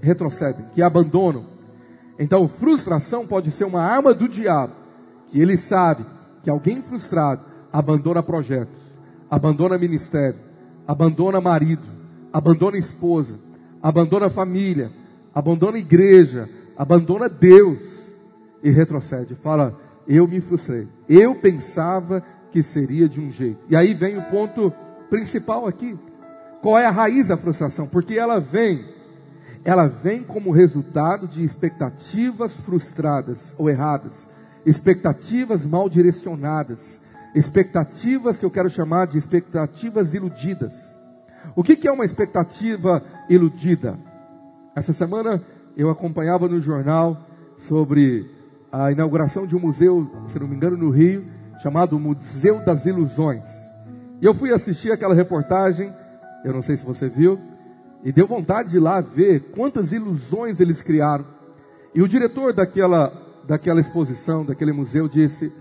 retrocedem, 0.00 0.66
que 0.72 0.82
abandonam. 0.82 1.46
Então, 2.18 2.48
frustração 2.48 3.26
pode 3.26 3.50
ser 3.50 3.64
uma 3.64 3.82
arma 3.82 4.14
do 4.14 4.28
diabo, 4.28 4.72
que 5.28 5.40
ele 5.40 5.56
sabe 5.56 6.04
que 6.42 6.50
alguém 6.50 6.80
frustrado 6.80 7.42
abandona 7.72 8.22
projetos, 8.22 8.80
abandona 9.30 9.76
ministério, 9.76 10.38
abandona 10.86 11.40
marido, 11.40 11.86
abandona 12.32 12.78
esposa, 12.78 13.38
abandona 13.82 14.30
família, 14.30 14.90
abandona 15.34 15.76
a 15.76 15.80
igreja, 15.80 16.48
abandona 16.76 17.28
Deus 17.28 17.80
e 18.62 18.70
retrocede. 18.70 19.34
Fala, 19.34 19.78
eu 20.06 20.28
me 20.28 20.40
frustrei. 20.40 20.88
Eu 21.08 21.34
pensava 21.34 22.22
que 22.50 22.62
seria 22.62 23.08
de 23.08 23.20
um 23.20 23.30
jeito. 23.30 23.58
E 23.68 23.76
aí 23.76 23.94
vem 23.94 24.16
o 24.16 24.22
ponto 24.30 24.72
principal 25.10 25.66
aqui. 25.66 25.98
Qual 26.62 26.78
é 26.78 26.86
a 26.86 26.90
raiz 26.90 27.28
da 27.28 27.36
frustração? 27.36 27.86
Porque 27.86 28.14
ela 28.14 28.38
vem, 28.38 28.84
ela 29.64 29.86
vem 29.86 30.22
como 30.22 30.50
resultado 30.50 31.26
de 31.26 31.44
expectativas 31.44 32.56
frustradas 32.56 33.54
ou 33.58 33.68
erradas, 33.68 34.28
expectativas 34.64 35.66
mal 35.66 35.90
direcionadas, 35.90 37.02
expectativas 37.34 38.38
que 38.38 38.46
eu 38.46 38.50
quero 38.50 38.70
chamar 38.70 39.08
de 39.08 39.18
expectativas 39.18 40.14
iludidas. 40.14 40.72
O 41.54 41.62
que, 41.62 41.76
que 41.76 41.86
é 41.86 41.92
uma 41.92 42.04
expectativa 42.04 43.02
iludida. 43.28 43.98
Essa 44.74 44.92
semana 44.92 45.40
eu 45.76 45.88
acompanhava 45.88 46.48
no 46.48 46.60
jornal 46.60 47.28
sobre 47.58 48.28
a 48.72 48.90
inauguração 48.90 49.46
de 49.46 49.54
um 49.54 49.60
museu, 49.60 50.10
se 50.26 50.38
não 50.38 50.48
me 50.48 50.56
engano, 50.56 50.76
no 50.76 50.90
Rio, 50.90 51.24
chamado 51.62 51.98
Museu 51.98 52.64
das 52.64 52.84
Ilusões. 52.84 53.48
E 54.20 54.24
eu 54.24 54.34
fui 54.34 54.52
assistir 54.52 54.90
aquela 54.90 55.14
reportagem, 55.14 55.92
eu 56.44 56.52
não 56.52 56.60
sei 56.60 56.76
se 56.76 56.84
você 56.84 57.08
viu, 57.08 57.38
e 58.02 58.10
deu 58.10 58.26
vontade 58.26 58.70
de 58.70 58.76
ir 58.76 58.80
lá 58.80 59.00
ver 59.00 59.50
quantas 59.54 59.92
ilusões 59.92 60.58
eles 60.60 60.82
criaram. 60.82 61.24
E 61.94 62.02
o 62.02 62.08
diretor 62.08 62.52
daquela, 62.52 63.12
daquela 63.46 63.80
exposição, 63.80 64.44
daquele 64.44 64.72
museu, 64.72 65.08
disse: 65.08 65.52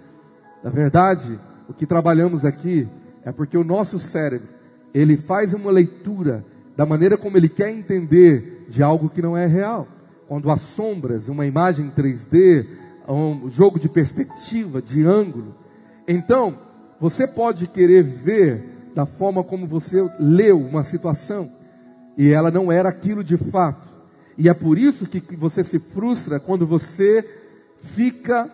na 0.63 0.69
verdade, 0.69 1.39
o 1.69 1.73
que 1.73 1.85
trabalhamos 1.85 2.43
aqui 2.43 2.89
é 3.23 3.31
porque 3.31 3.57
o 3.57 3.63
nosso 3.63 3.99
cérebro, 3.99 4.49
ele 4.93 5.17
faz 5.17 5.53
uma 5.53 5.71
leitura 5.71 6.43
da 6.75 6.85
maneira 6.85 7.17
como 7.17 7.37
ele 7.37 7.47
quer 7.47 7.69
entender 7.69 8.52
de 8.67 8.81
algo 8.83 9.09
que 9.09 9.21
não 9.21 9.37
é 9.37 9.45
real. 9.45 9.87
Quando 10.27 10.49
há 10.49 10.57
sombras, 10.57 11.27
uma 11.27 11.45
imagem 11.45 11.91
3D, 11.91 12.65
um 13.07 13.49
jogo 13.49 13.79
de 13.79 13.89
perspectiva, 13.89 14.81
de 14.81 15.05
ângulo. 15.05 15.55
Então, 16.07 16.57
você 16.99 17.27
pode 17.27 17.67
querer 17.67 18.03
ver 18.03 18.91
da 18.95 19.05
forma 19.05 19.43
como 19.43 19.67
você 19.67 20.07
leu 20.19 20.59
uma 20.59 20.83
situação 20.83 21.51
e 22.17 22.31
ela 22.31 22.51
não 22.51 22.71
era 22.71 22.89
aquilo 22.89 23.23
de 23.23 23.37
fato. 23.37 23.89
E 24.37 24.49
é 24.49 24.53
por 24.53 24.77
isso 24.77 25.05
que 25.05 25.35
você 25.35 25.63
se 25.63 25.79
frustra 25.79 26.39
quando 26.39 26.65
você 26.65 27.27
fica 27.77 28.49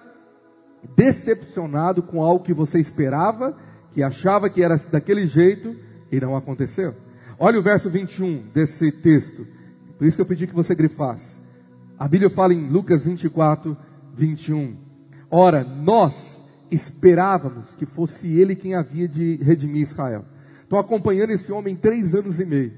decepcionado 0.96 2.02
com 2.02 2.24
algo 2.24 2.44
que 2.44 2.54
você 2.54 2.80
esperava, 2.80 3.56
que 3.92 4.02
achava 4.02 4.50
que 4.50 4.64
era 4.64 4.78
daquele 4.78 5.26
jeito 5.26 5.76
e 6.12 6.20
não 6.20 6.36
aconteceu. 6.36 6.94
Olha 7.38 7.60
o 7.60 7.64
verso 7.64 7.90
21 7.90 8.50
desse 8.54 8.92
texto. 8.92 9.48
Por 10.00 10.08
isso 10.08 10.16
que 10.16 10.22
eu 10.22 10.26
pedi 10.26 10.48
que 10.48 10.56
você 10.56 10.74
grifasse. 10.74 11.38
A 11.98 12.08
Bíblia 12.08 12.30
fala 12.30 12.54
em 12.54 12.70
Lucas 12.70 13.04
24, 13.04 13.76
21. 14.16 14.78
Ora, 15.30 15.62
nós 15.62 16.42
esperávamos 16.72 17.76
que 17.76 17.86
fosse 17.86 18.32
ele 18.40 18.56
quem 18.56 18.76
havia 18.76 19.10
de 19.10 19.36
redimir 19.44 19.82
Israel. 19.82 20.24
Estou 20.64 20.80
acompanhando 20.80 21.32
esse 21.32 21.52
homem 21.52 21.76
três 21.76 22.16
anos 22.16 22.40
e 22.40 22.46
meio, 22.46 22.72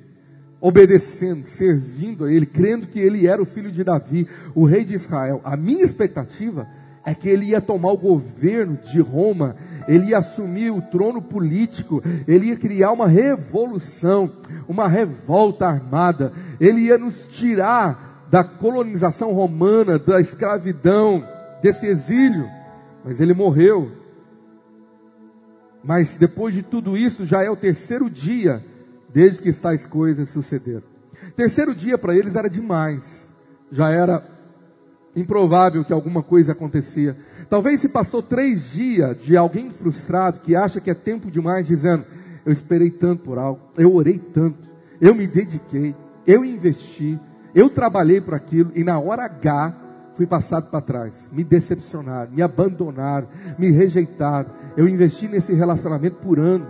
obedecendo, 0.59 1.45
servindo 1.45 2.25
a 2.25 2.33
ele, 2.33 2.47
crendo 2.47 2.87
que 2.87 2.99
ele 2.99 3.27
era 3.27 3.39
o 3.39 3.45
filho 3.45 3.71
de 3.71 3.83
Davi, 3.83 4.27
o 4.55 4.65
rei 4.65 4.83
de 4.83 4.95
Israel. 4.95 5.41
A 5.43 5.55
minha 5.55 5.83
expectativa 5.85 6.67
é 7.05 7.13
que 7.13 7.29
ele 7.29 7.47
ia 7.47 7.61
tomar 7.61 7.91
o 7.91 7.97
governo 7.97 8.79
de 8.91 8.99
Roma, 8.99 9.55
ele 9.87 10.07
ia 10.07 10.19
assumir 10.19 10.71
o 10.71 10.81
trono 10.81 11.21
político, 11.21 12.01
ele 12.27 12.47
ia 12.47 12.55
criar 12.55 12.91
uma 12.91 13.07
revolução, 13.07 14.31
uma 14.67 14.87
revolta 14.87 15.67
armada, 15.67 16.33
ele 16.59 16.81
ia 16.81 16.97
nos 16.97 17.27
tirar 17.27 18.27
da 18.29 18.43
colonização 18.43 19.33
romana, 19.33 19.99
da 19.99 20.21
escravidão, 20.21 21.27
desse 21.61 21.85
exílio. 21.85 22.49
Mas 23.03 23.19
ele 23.19 23.33
morreu. 23.33 23.91
Mas 25.83 26.15
depois 26.15 26.53
de 26.53 26.63
tudo 26.63 26.95
isso, 26.95 27.25
já 27.25 27.43
é 27.43 27.49
o 27.49 27.55
terceiro 27.55 28.09
dia 28.09 28.63
desde 29.13 29.41
que 29.41 29.51
tais 29.53 29.85
coisas 29.85 30.29
sucederam. 30.29 30.83
Terceiro 31.35 31.75
dia 31.75 31.97
para 31.97 32.15
eles 32.15 32.35
era 32.35 32.49
demais. 32.49 33.29
Já 33.71 33.89
era 33.89 34.23
improvável 35.15 35.83
que 35.83 35.93
alguma 35.93 36.23
coisa 36.23 36.51
acontecia. 36.51 37.15
Talvez 37.49 37.81
se 37.81 37.89
passou 37.89 38.21
três 38.21 38.71
dias 38.71 39.17
de 39.21 39.35
alguém 39.35 39.71
frustrado 39.71 40.39
que 40.39 40.55
acha 40.55 40.79
que 40.79 40.89
é 40.89 40.93
tempo 40.93 41.29
demais, 41.29 41.67
dizendo: 41.67 42.05
Eu 42.45 42.51
esperei 42.51 42.89
tanto 42.89 43.23
por 43.23 43.37
algo, 43.37 43.59
eu 43.77 43.93
orei 43.93 44.19
tanto, 44.19 44.69
eu 44.99 45.13
me 45.13 45.27
dediquei, 45.27 45.95
eu 46.25 46.45
investi, 46.45 47.19
eu 47.53 47.69
trabalhei 47.69 48.21
por 48.21 48.33
aquilo 48.33 48.71
e 48.75 48.83
na 48.83 48.99
hora 48.99 49.25
H 49.25 49.75
fui 50.15 50.25
passado 50.25 50.69
para 50.69 50.81
trás. 50.81 51.29
Me 51.31 51.43
decepcionaram, 51.43 52.31
me 52.31 52.41
abandonaram, 52.41 53.27
me 53.57 53.71
rejeitaram. 53.71 54.51
Eu 54.77 54.87
investi 54.87 55.27
nesse 55.27 55.53
relacionamento 55.53 56.17
por 56.17 56.39
anos. 56.39 56.67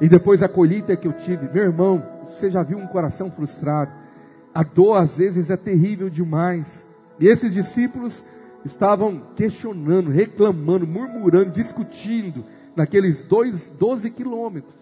E 0.00 0.08
depois 0.08 0.42
a 0.42 0.48
colheita 0.48 0.96
que 0.96 1.06
eu 1.06 1.12
tive, 1.12 1.52
meu 1.52 1.64
irmão, 1.64 2.02
você 2.24 2.50
já 2.50 2.62
viu 2.62 2.78
um 2.78 2.86
coração 2.86 3.30
frustrado? 3.30 3.90
A 4.54 4.62
dor 4.62 4.94
às 4.94 5.18
vezes 5.18 5.50
é 5.50 5.56
terrível 5.56 6.08
demais. 6.08 6.86
E 7.18 7.26
esses 7.26 7.52
discípulos 7.52 8.24
estavam 8.64 9.22
questionando, 9.34 10.10
reclamando, 10.10 10.86
murmurando, 10.86 11.50
discutindo 11.50 12.44
naqueles 12.76 13.22
dois, 13.22 13.68
12 13.68 14.10
quilômetros. 14.10 14.74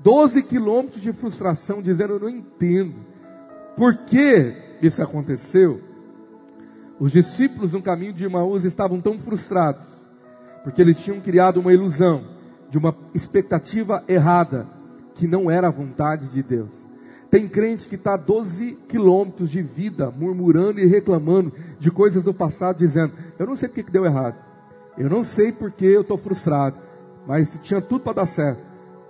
12 0.00 0.42
quilômetros 0.42 1.00
de 1.00 1.12
frustração, 1.12 1.80
dizendo: 1.80 2.14
Eu 2.14 2.20
não 2.20 2.28
entendo. 2.28 2.96
Por 3.76 3.96
que 3.98 4.54
isso 4.82 5.02
aconteceu? 5.02 5.80
Os 6.98 7.12
discípulos 7.12 7.72
no 7.72 7.82
caminho 7.82 8.12
de 8.12 8.24
Emaús 8.24 8.64
estavam 8.64 9.00
tão 9.00 9.18
frustrados, 9.18 9.82
porque 10.62 10.80
eles 10.80 10.98
tinham 10.98 11.20
criado 11.20 11.58
uma 11.58 11.72
ilusão, 11.72 12.24
de 12.70 12.78
uma 12.78 12.94
expectativa 13.14 14.02
errada, 14.06 14.66
que 15.14 15.26
não 15.26 15.50
era 15.50 15.68
a 15.68 15.70
vontade 15.70 16.28
de 16.28 16.42
Deus. 16.42 16.81
Tem 17.32 17.48
crente 17.48 17.88
que 17.88 17.94
está 17.94 18.12
a 18.12 18.18
12 18.18 18.72
quilômetros 18.86 19.50
de 19.50 19.62
vida, 19.62 20.10
murmurando 20.10 20.78
e 20.78 20.84
reclamando 20.84 21.50
de 21.80 21.90
coisas 21.90 22.22
do 22.22 22.34
passado, 22.34 22.76
dizendo: 22.76 23.14
Eu 23.38 23.46
não 23.46 23.56
sei 23.56 23.70
porque 23.70 23.84
que 23.84 23.90
deu 23.90 24.04
errado, 24.04 24.36
eu 24.98 25.08
não 25.08 25.24
sei 25.24 25.50
porque 25.50 25.86
eu 25.86 26.02
estou 26.02 26.18
frustrado, 26.18 26.76
mas 27.26 27.50
tinha 27.62 27.80
tudo 27.80 28.04
para 28.04 28.12
dar 28.12 28.26
certo. 28.26 28.60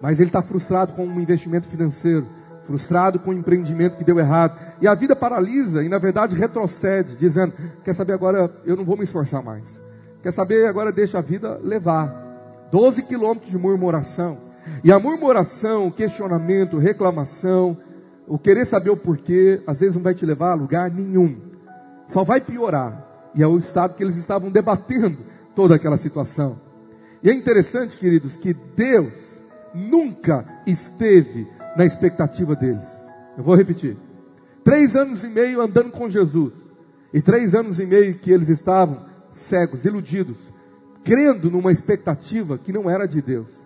Mas 0.01 0.21
ele 0.21 0.29
está 0.29 0.41
frustrado 0.41 0.93
com 0.93 1.05
um 1.05 1.21
investimento 1.21 1.67
financeiro, 1.67 2.25
frustrado 2.65 3.19
com 3.19 3.33
o 3.33 3.35
empreendimento 3.35 3.97
que 3.97 4.05
deu 4.05 4.21
errado. 4.21 4.57
E 4.81 4.87
a 4.87 4.95
vida 4.95 5.17
paralisa 5.17 5.83
e, 5.83 5.89
na 5.89 5.99
verdade, 5.99 6.37
retrocede, 6.37 7.17
dizendo: 7.17 7.53
Quer 7.83 7.93
saber 7.93 8.13
agora? 8.13 8.55
Eu 8.65 8.77
não 8.77 8.85
vou 8.85 8.97
me 8.97 9.03
esforçar 9.03 9.43
mais. 9.43 9.83
Quer 10.23 10.33
saber? 10.33 10.69
Agora 10.69 10.93
deixa 10.93 11.19
a 11.19 11.23
vida 11.23 11.59
levar. 11.61 12.69
Doze 12.71 13.03
quilômetros 13.03 13.51
de 13.51 13.59
murmuração. 13.59 14.39
E 14.85 14.93
a 14.93 15.01
murmuração, 15.01 15.91
questionamento, 15.91 16.79
reclamação, 16.79 17.77
o 18.27 18.39
querer 18.39 18.65
saber 18.65 18.91
o 18.91 18.97
porquê, 18.97 19.63
às 19.67 19.81
vezes 19.81 19.97
não 19.97 20.03
vai 20.03 20.15
te 20.15 20.25
levar 20.25 20.53
a 20.53 20.55
lugar 20.55 20.91
nenhum. 20.91 21.37
Só 22.09 22.25
vai 22.25 22.41
piorar. 22.41 23.31
E 23.35 23.43
é 23.43 23.47
o 23.47 23.59
estado 23.59 23.95
que 23.95 24.03
eles 24.03 24.17
estavam 24.17 24.51
debatendo 24.51 25.19
toda 25.55 25.75
aquela 25.75 25.97
situação. 25.97 26.61
E 27.23 27.31
é 27.31 27.33
interessante, 27.33 27.97
queridos, 27.97 28.37
que 28.37 28.53
Deus 28.53 29.13
nunca 29.75 30.45
esteve 30.67 31.47
na 31.77 31.85
expectativa 31.85 32.55
deles. 32.55 32.87
Eu 33.37 33.45
vou 33.45 33.55
repetir. 33.55 33.97
Três 34.65 34.95
anos 34.95 35.25
e 35.25 35.29
meio 35.29 35.61
andando 35.61 35.91
com 35.91 36.09
Jesus. 36.09 36.53
E 37.13 37.21
três 37.21 37.55
anos 37.55 37.79
e 37.79 37.87
meio 37.87 38.15
que 38.15 38.31
eles 38.31 38.49
estavam 38.49 39.05
cegos, 39.33 39.85
iludidos, 39.85 40.37
crendo 41.05 41.51
numa 41.51 41.73
expectativa 41.73 42.59
que 42.59 42.73
não 42.73 42.89
era 42.89 43.07
de 43.07 43.21
Deus. 43.21 43.62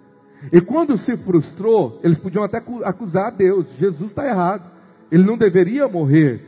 E 0.53 0.61
quando 0.61 0.97
se 0.97 1.17
frustrou, 1.17 2.01
eles 2.03 2.19
podiam 2.19 2.45
até 2.45 2.63
acusar 2.85 3.27
a 3.27 3.31
Deus: 3.31 3.67
Jesus 3.79 4.11
está 4.11 4.27
errado, 4.27 4.71
ele 5.11 5.25
não 5.25 5.37
deveria 5.37 5.89
morrer. 5.89 6.41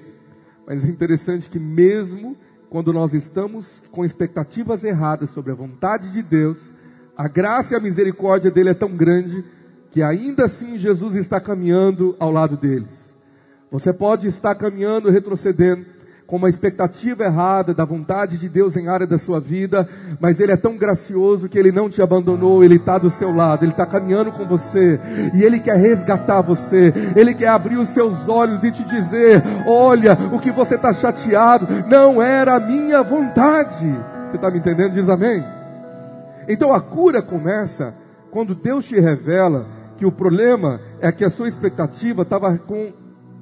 Mas 0.67 0.85
é 0.85 0.89
interessante 0.89 1.49
que, 1.49 1.59
mesmo 1.59 2.37
quando 2.69 2.93
nós 2.93 3.15
estamos 3.15 3.67
com 3.91 4.05
expectativas 4.05 4.85
erradas 4.85 5.31
sobre 5.31 5.53
a 5.53 5.55
vontade 5.55 6.13
de 6.13 6.23
Deus, 6.23 6.59
a 7.17 7.27
graça 7.27 7.75
e 7.75 7.77
a 7.77 7.81
misericórdia 7.81 8.51
dele 8.51 8.71
é 8.71 8.75
tão 8.75 8.91
grande 8.91 9.45
que 9.91 10.03
ainda 10.03 10.45
assim 10.45 10.77
Jesus 10.77 11.17
está 11.17 11.41
caminhando 11.41 12.15
ao 12.19 12.31
lado 12.31 12.57
deles. 12.57 13.17
Você 13.71 13.93
pode 13.93 14.27
estar 14.27 14.55
caminhando, 14.55 15.11
retrocedendo, 15.11 15.85
com 16.29 16.37
uma 16.37 16.51
expectativa 16.51 17.25
errada 17.25 17.73
da 17.73 17.87
vontade 17.87 18.37
de 18.37 18.51
Deus 18.51 18.77
em 18.77 18.87
área 18.87 19.07
da 19.07 19.17
sua 19.17 19.41
vida, 19.41 19.89
mas 20.21 20.39
Ele 20.39 20.53
é 20.53 20.59
tão 20.59 20.77
gracioso 20.77 21.49
que 21.49 21.59
Ele 21.59 21.73
não 21.73 21.89
te 21.89 22.03
abandonou, 22.03 22.63
Ele 22.63 22.75
está 22.75 22.99
do 22.99 23.09
seu 23.09 23.35
lado, 23.35 23.65
Ele 23.65 23.73
está 23.73 23.87
caminhando 23.87 24.31
com 24.31 24.47
você, 24.47 25.01
e 25.35 25.43
Ele 25.43 25.59
quer 25.59 25.79
resgatar 25.79 26.43
você, 26.43 26.93
Ele 27.17 27.33
quer 27.33 27.49
abrir 27.49 27.79
os 27.79 27.89
seus 27.89 28.29
olhos 28.29 28.63
e 28.63 28.71
te 28.71 28.85
dizer: 28.85 29.43
olha, 29.67 30.19
o 30.31 30.39
que 30.39 30.51
você 30.51 30.75
está 30.75 30.93
chateado 30.93 31.67
não 31.89 32.23
era 32.23 32.57
a 32.57 32.61
minha 32.61 33.03
vontade. 33.03 33.87
Você 34.27 34.37
está 34.37 34.51
me 34.51 34.59
entendendo? 34.59 34.93
Diz 34.93 35.09
amém. 35.09 35.43
Então 36.47 36.75
a 36.75 36.81
cura 36.83 37.23
começa 37.23 37.95
quando 38.31 38.55
Deus 38.55 38.85
te 38.85 39.01
revela 39.01 39.67
que 39.97 40.05
o 40.05 40.13
problema 40.13 40.79
é 41.01 41.11
que 41.11 41.25
a 41.25 41.31
sua 41.31 41.49
expectativa 41.49 42.21
estava 42.21 42.59
com 42.59 42.93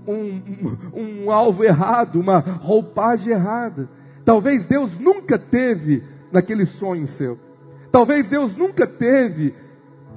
um, 0.06 1.24
um, 1.24 1.30
alvo 1.30 1.64
errado, 1.64 2.20
uma 2.20 2.38
roupagem 2.38 3.32
errada. 3.32 3.88
Talvez 4.24 4.64
Deus 4.64 4.98
nunca 4.98 5.38
teve 5.38 6.02
naquele 6.32 6.66
sonho 6.66 7.06
seu. 7.06 7.38
Talvez 7.90 8.28
Deus 8.28 8.56
nunca 8.56 8.86
teve, 8.86 9.54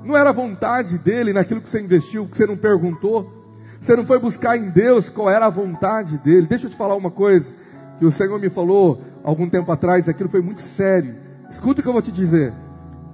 não 0.04 0.18
era 0.18 0.32
vontade 0.32 0.98
dele 0.98 1.34
naquilo 1.34 1.62
que 1.62 1.70
você 1.70 1.82
investiu, 1.82 2.28
que 2.28 2.38
você 2.38 2.46
não 2.46 2.58
perguntou. 2.58 3.34
Você 3.80 3.96
não 3.96 4.06
foi 4.06 4.20
buscar 4.20 4.58
em 4.58 4.70
Deus 4.70 5.10
qual 5.10 5.30
era 5.30 5.46
a 5.46 5.50
vontade 5.50 6.18
dele. 6.18 6.48
Deixa 6.48 6.66
eu 6.66 6.70
te 6.70 6.76
falar 6.76 6.96
uma 6.96 7.12
coisa 7.12 7.56
que 7.98 8.06
o 8.06 8.12
Senhor 8.12 8.40
me 8.40 8.50
falou 8.50 9.02
algum 9.24 9.50
tempo 9.50 9.72
atrás, 9.72 10.08
aquilo 10.10 10.30
foi 10.30 10.42
muito 10.42 10.62
sério. 10.62 11.16
Escuta 11.50 11.80
o 11.80 11.84
que 11.84 11.90
eu 11.90 11.94
vou 11.94 12.02
te 12.02 12.12
dizer. 12.12 12.54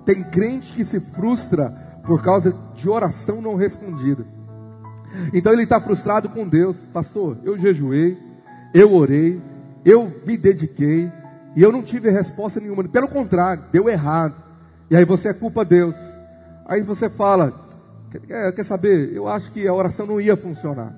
Tem 0.06 0.24
crente 0.24 0.74
que 0.74 0.86
se 0.86 1.00
frustra 1.00 1.70
por 2.06 2.22
causa 2.22 2.56
de 2.76 2.90
oração 2.90 3.42
não 3.42 3.56
respondida. 3.56 4.26
Então 5.34 5.54
ele 5.54 5.64
está 5.64 5.80
frustrado 5.80 6.30
com 6.30 6.48
Deus. 6.48 6.76
Pastor, 6.94 7.38
eu 7.44 7.58
jejuei, 7.58 8.18
eu 8.74 8.94
orei, 8.94 9.42
eu 9.84 10.12
me 10.26 10.38
dediquei 10.38 11.12
e 11.56 11.62
eu 11.62 11.72
não 11.72 11.82
tive 11.82 12.10
resposta 12.10 12.60
nenhuma. 12.60 12.84
Pelo 12.84 13.08
contrário, 13.08 13.64
deu 13.72 13.90
errado. 13.90 14.36
E 14.90 14.96
aí 14.96 15.06
você 15.06 15.30
é 15.30 15.34
culpa 15.34 15.64
Deus. 15.64 15.96
Aí 16.66 16.82
você 16.82 17.10
fala, 17.10 17.54
quer, 18.12 18.52
quer 18.54 18.64
saber? 18.64 19.14
Eu 19.14 19.28
acho 19.28 19.52
que 19.52 19.68
a 19.68 19.74
oração 19.74 20.06
não 20.06 20.20
ia 20.20 20.36
funcionar. 20.36 20.96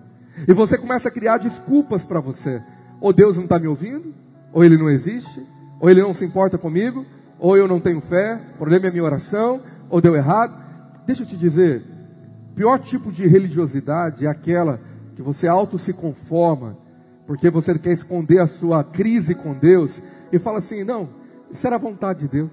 E 0.48 0.54
você 0.54 0.78
começa 0.78 1.10
a 1.10 1.12
criar 1.12 1.38
desculpas 1.38 2.04
para 2.04 2.20
você. 2.20 2.62
Ou 3.00 3.14
Deus 3.14 3.38
não 3.38 3.44
está 3.44 3.60
me 3.60 3.68
ouvindo, 3.68 4.14
ou 4.52 4.64
Ele 4.64 4.78
não 4.78 4.90
existe, 4.90 5.46
ou 5.80 5.90
Ele 5.90 6.02
não 6.02 6.14
se 6.14 6.26
importa 6.26 6.58
comigo, 6.58 7.06
ou 7.40 7.56
eu 7.56 7.68
não 7.68 7.80
tenho 7.80 8.02
fé, 8.02 8.40
o 8.56 8.58
problema 8.58 8.86
é 8.86 8.90
a 8.90 8.92
minha 8.92 9.04
oração, 9.04 9.62
ou 9.90 10.02
deu 10.02 10.16
errado. 10.16 10.58
Deixa 11.06 11.24
eu 11.24 11.28
te 11.28 11.38
dizer, 11.38 11.84
pior 12.58 12.80
tipo 12.80 13.12
de 13.12 13.28
religiosidade 13.28 14.26
é 14.26 14.30
aquela 14.30 14.82
que 15.16 15.22
você 15.22 15.48
auto 15.48 15.78
se 15.78 15.94
conforma, 15.94 16.76
porque 17.28 17.52
você 17.52 17.78
quer 17.78 17.92
esconder 17.92 18.40
a 18.40 18.48
sua 18.48 18.84
crise 18.84 19.36
com 19.36 19.54
Deus, 19.54 20.02
e 20.32 20.40
fala 20.40 20.58
assim: 20.58 20.84
não, 20.84 21.08
isso 21.52 21.66
era 21.68 21.76
a 21.76 21.80
vontade 21.80 22.22
de 22.22 22.28
Deus, 22.28 22.52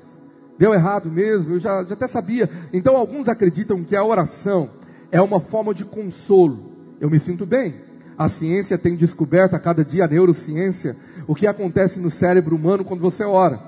deu 0.58 0.74
errado 0.74 1.10
mesmo, 1.10 1.54
eu 1.54 1.58
já, 1.58 1.82
já 1.84 1.94
até 1.94 2.06
sabia. 2.06 2.50
Então 2.70 2.96
alguns 2.96 3.28
acreditam 3.28 3.82
que 3.82 3.96
a 3.96 4.04
oração 4.04 4.68
é 5.10 5.20
uma 5.22 5.40
forma 5.40 5.72
de 5.72 5.84
consolo. 5.84 6.72
Eu 7.00 7.08
me 7.08 7.18
sinto 7.18 7.46
bem. 7.46 7.74
A 8.16 8.28
ciência 8.28 8.78
tem 8.78 8.94
descoberto 8.94 9.54
a 9.54 9.58
cada 9.58 9.84
dia, 9.84 10.04
a 10.04 10.08
neurociência, 10.08 10.96
o 11.26 11.34
que 11.34 11.46
acontece 11.46 11.98
no 11.98 12.10
cérebro 12.10 12.54
humano 12.54 12.84
quando 12.84 13.00
você 13.00 13.24
ora. 13.24 13.58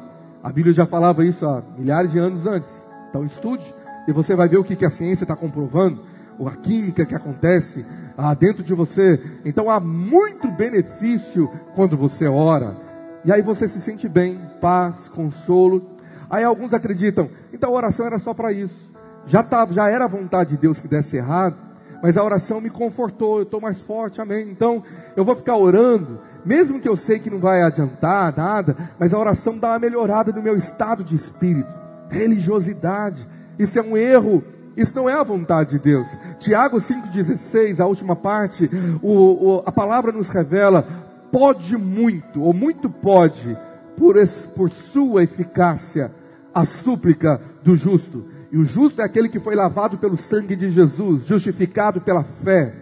A 0.42 0.52
Bíblia 0.52 0.74
já 0.74 0.86
falava 0.86 1.24
isso 1.24 1.44
há 1.46 1.62
milhares 1.76 2.12
de 2.12 2.18
anos 2.18 2.46
antes. 2.46 2.72
Então 3.08 3.24
estude 3.24 3.74
e 4.06 4.12
você 4.12 4.36
vai 4.36 4.48
ver 4.48 4.58
o 4.58 4.64
que, 4.64 4.76
que 4.76 4.84
a 4.84 4.90
ciência 4.90 5.24
está 5.24 5.34
comprovando, 5.34 6.00
a 6.44 6.56
química 6.56 7.06
que 7.06 7.14
acontece 7.14 7.86
ah, 8.16 8.34
dentro 8.34 8.62
de 8.62 8.74
você. 8.74 9.20
Então 9.44 9.70
há 9.70 9.78
muito 9.78 10.50
benefício 10.50 11.50
quando 11.74 11.96
você 11.96 12.26
ora. 12.26 12.76
E 13.24 13.32
aí 13.32 13.42
você 13.42 13.66
se 13.66 13.80
sente 13.80 14.08
bem, 14.08 14.40
paz, 14.60 15.08
consolo. 15.08 15.96
Aí 16.28 16.44
alguns 16.44 16.74
acreditam, 16.74 17.30
então 17.52 17.70
a 17.70 17.76
oração 17.76 18.06
era 18.06 18.18
só 18.18 18.34
para 18.34 18.52
isso. 18.52 18.94
Já, 19.26 19.42
tá, 19.42 19.66
já 19.70 19.88
era 19.88 20.04
a 20.04 20.08
vontade 20.08 20.50
de 20.50 20.56
Deus 20.56 20.78
que 20.78 20.88
desse 20.88 21.16
errado, 21.16 21.56
mas 22.02 22.16
a 22.16 22.22
oração 22.22 22.60
me 22.60 22.70
confortou, 22.70 23.38
eu 23.38 23.42
estou 23.42 23.60
mais 23.60 23.80
forte, 23.80 24.20
amém. 24.20 24.48
Então 24.48 24.82
eu 25.16 25.24
vou 25.24 25.34
ficar 25.34 25.56
orando, 25.56 26.20
mesmo 26.44 26.80
que 26.80 26.88
eu 26.88 26.96
sei 26.96 27.18
que 27.18 27.30
não 27.30 27.38
vai 27.38 27.62
adiantar 27.62 28.36
nada, 28.36 28.76
mas 28.98 29.12
a 29.12 29.18
oração 29.18 29.58
dá 29.58 29.70
uma 29.70 29.78
melhorada 29.78 30.32
no 30.32 30.42
meu 30.42 30.56
estado 30.56 31.02
de 31.02 31.14
espírito. 31.14 31.72
Religiosidade, 32.08 33.26
isso 33.58 33.78
é 33.78 33.82
um 33.82 33.96
erro, 33.96 34.44
isso 34.76 34.94
não 34.94 35.08
é 35.08 35.14
a 35.14 35.22
vontade 35.22 35.70
de 35.70 35.78
Deus. 35.78 36.06
Tiago 36.38 36.76
5,16, 36.76 37.80
a 37.80 37.86
última 37.86 38.14
parte, 38.14 38.68
o, 39.02 39.12
o, 39.12 39.62
a 39.64 39.72
palavra 39.72 40.12
nos 40.12 40.28
revela: 40.28 40.86
pode 41.32 41.76
muito, 41.76 42.42
ou 42.42 42.52
muito 42.52 42.90
pode, 42.90 43.56
por, 43.96 44.16
por 44.54 44.70
sua 44.70 45.22
eficácia, 45.22 46.12
a 46.54 46.64
súplica 46.64 47.40
do 47.62 47.74
justo. 47.74 48.26
E 48.52 48.58
o 48.58 48.64
justo 48.64 49.00
é 49.00 49.04
aquele 49.04 49.28
que 49.28 49.40
foi 49.40 49.54
lavado 49.54 49.98
pelo 49.98 50.16
sangue 50.16 50.54
de 50.54 50.70
Jesus, 50.70 51.26
justificado 51.26 52.00
pela 52.00 52.22
fé. 52.22 52.74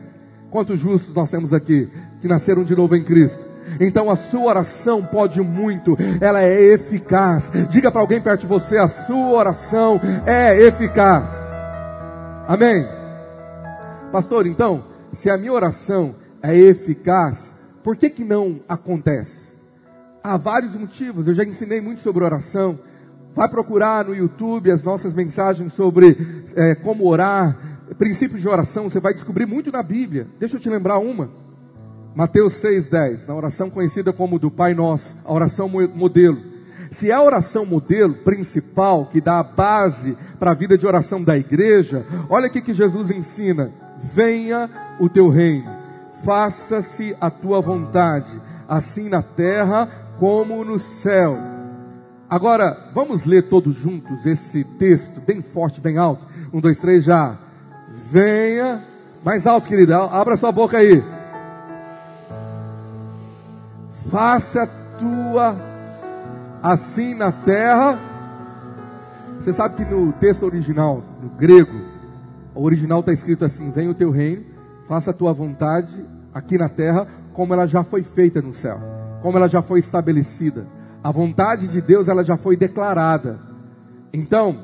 Quantos 0.50 0.78
justos 0.78 1.14
nós 1.14 1.30
temos 1.30 1.54
aqui 1.54 1.88
que 2.20 2.28
nasceram 2.28 2.64
de 2.64 2.76
novo 2.76 2.94
em 2.96 3.04
Cristo? 3.04 3.44
Então 3.80 4.10
a 4.10 4.16
sua 4.16 4.42
oração 4.42 5.02
pode 5.02 5.40
muito, 5.40 5.96
ela 6.20 6.42
é 6.42 6.52
eficaz. 6.72 7.50
Diga 7.70 7.90
para 7.90 8.00
alguém 8.00 8.20
perto 8.20 8.42
de 8.42 8.46
você: 8.46 8.78
a 8.78 8.88
sua 8.88 9.32
oração 9.32 10.00
é 10.26 10.60
eficaz. 10.60 11.53
Amém? 12.46 12.86
Pastor, 14.12 14.46
então, 14.46 14.84
se 15.14 15.30
a 15.30 15.38
minha 15.38 15.52
oração 15.52 16.14
é 16.42 16.54
eficaz, 16.54 17.54
por 17.82 17.96
que, 17.96 18.10
que 18.10 18.22
não 18.22 18.60
acontece? 18.68 19.54
Há 20.22 20.36
vários 20.36 20.76
motivos, 20.76 21.26
eu 21.26 21.34
já 21.34 21.42
ensinei 21.42 21.80
muito 21.80 22.02
sobre 22.02 22.22
oração. 22.22 22.78
Vai 23.34 23.48
procurar 23.48 24.04
no 24.04 24.14
YouTube 24.14 24.70
as 24.70 24.84
nossas 24.84 25.14
mensagens 25.14 25.72
sobre 25.72 26.44
é, 26.54 26.74
como 26.74 27.06
orar, 27.08 27.56
princípios 27.98 28.42
de 28.42 28.48
oração, 28.48 28.90
você 28.90 29.00
vai 29.00 29.14
descobrir 29.14 29.46
muito 29.46 29.72
na 29.72 29.82
Bíblia. 29.82 30.26
Deixa 30.38 30.56
eu 30.56 30.60
te 30.60 30.68
lembrar 30.68 30.98
uma. 30.98 31.30
Mateus 32.14 32.54
6,10, 32.62 33.26
na 33.26 33.34
oração 33.34 33.70
conhecida 33.70 34.12
como 34.12 34.38
do 34.38 34.50
Pai 34.50 34.74
Nosso, 34.74 35.18
a 35.24 35.32
oração 35.32 35.68
modelo. 35.68 36.53
Se 36.94 37.10
é 37.10 37.14
a 37.14 37.22
oração 37.22 37.66
modelo 37.66 38.14
principal, 38.14 39.06
que 39.06 39.20
dá 39.20 39.40
a 39.40 39.42
base 39.42 40.16
para 40.38 40.52
a 40.52 40.54
vida 40.54 40.78
de 40.78 40.86
oração 40.86 41.22
da 41.22 41.36
igreja, 41.36 42.06
olha 42.28 42.46
aqui 42.46 42.60
que 42.60 42.72
Jesus 42.72 43.10
ensina: 43.10 43.70
venha 44.12 44.70
o 45.00 45.08
teu 45.08 45.28
reino, 45.28 45.68
faça-se 46.24 47.16
a 47.20 47.30
tua 47.30 47.60
vontade, 47.60 48.30
assim 48.68 49.08
na 49.08 49.22
terra 49.22 49.88
como 50.18 50.64
no 50.64 50.78
céu. 50.78 51.36
Agora, 52.30 52.90
vamos 52.94 53.24
ler 53.24 53.48
todos 53.48 53.76
juntos 53.76 54.24
esse 54.24 54.62
texto, 54.64 55.20
bem 55.20 55.42
forte, 55.42 55.80
bem 55.80 55.98
alto. 55.98 56.24
Um, 56.52 56.60
dois, 56.60 56.78
três, 56.78 57.04
já. 57.04 57.36
Venha, 58.10 58.84
mais 59.24 59.46
alto, 59.46 59.66
querida, 59.66 59.98
abra 59.98 60.36
sua 60.36 60.52
boca 60.52 60.78
aí 60.78 61.02
faça 64.14 64.62
a 64.62 64.66
tua 64.96 65.73
assim 66.64 67.14
na 67.14 67.30
terra. 67.30 67.98
Você 69.38 69.52
sabe 69.52 69.76
que 69.76 69.84
no 69.84 70.14
texto 70.14 70.44
original, 70.44 71.04
no 71.22 71.28
grego, 71.28 71.78
o 72.54 72.64
original 72.64 73.00
está 73.00 73.12
escrito 73.12 73.44
assim: 73.44 73.70
Venha 73.70 73.90
o 73.90 73.94
teu 73.94 74.10
reino, 74.10 74.44
faça 74.88 75.10
a 75.10 75.14
tua 75.14 75.34
vontade 75.34 76.06
aqui 76.32 76.56
na 76.56 76.70
terra, 76.70 77.06
como 77.34 77.52
ela 77.52 77.66
já 77.66 77.84
foi 77.84 78.02
feita 78.02 78.40
no 78.40 78.54
céu, 78.54 78.78
como 79.20 79.36
ela 79.36 79.48
já 79.48 79.60
foi 79.60 79.80
estabelecida. 79.80 80.66
A 81.02 81.12
vontade 81.12 81.68
de 81.68 81.82
Deus 81.82 82.08
ela 82.08 82.24
já 82.24 82.38
foi 82.38 82.56
declarada. 82.56 83.38
Então, 84.10 84.56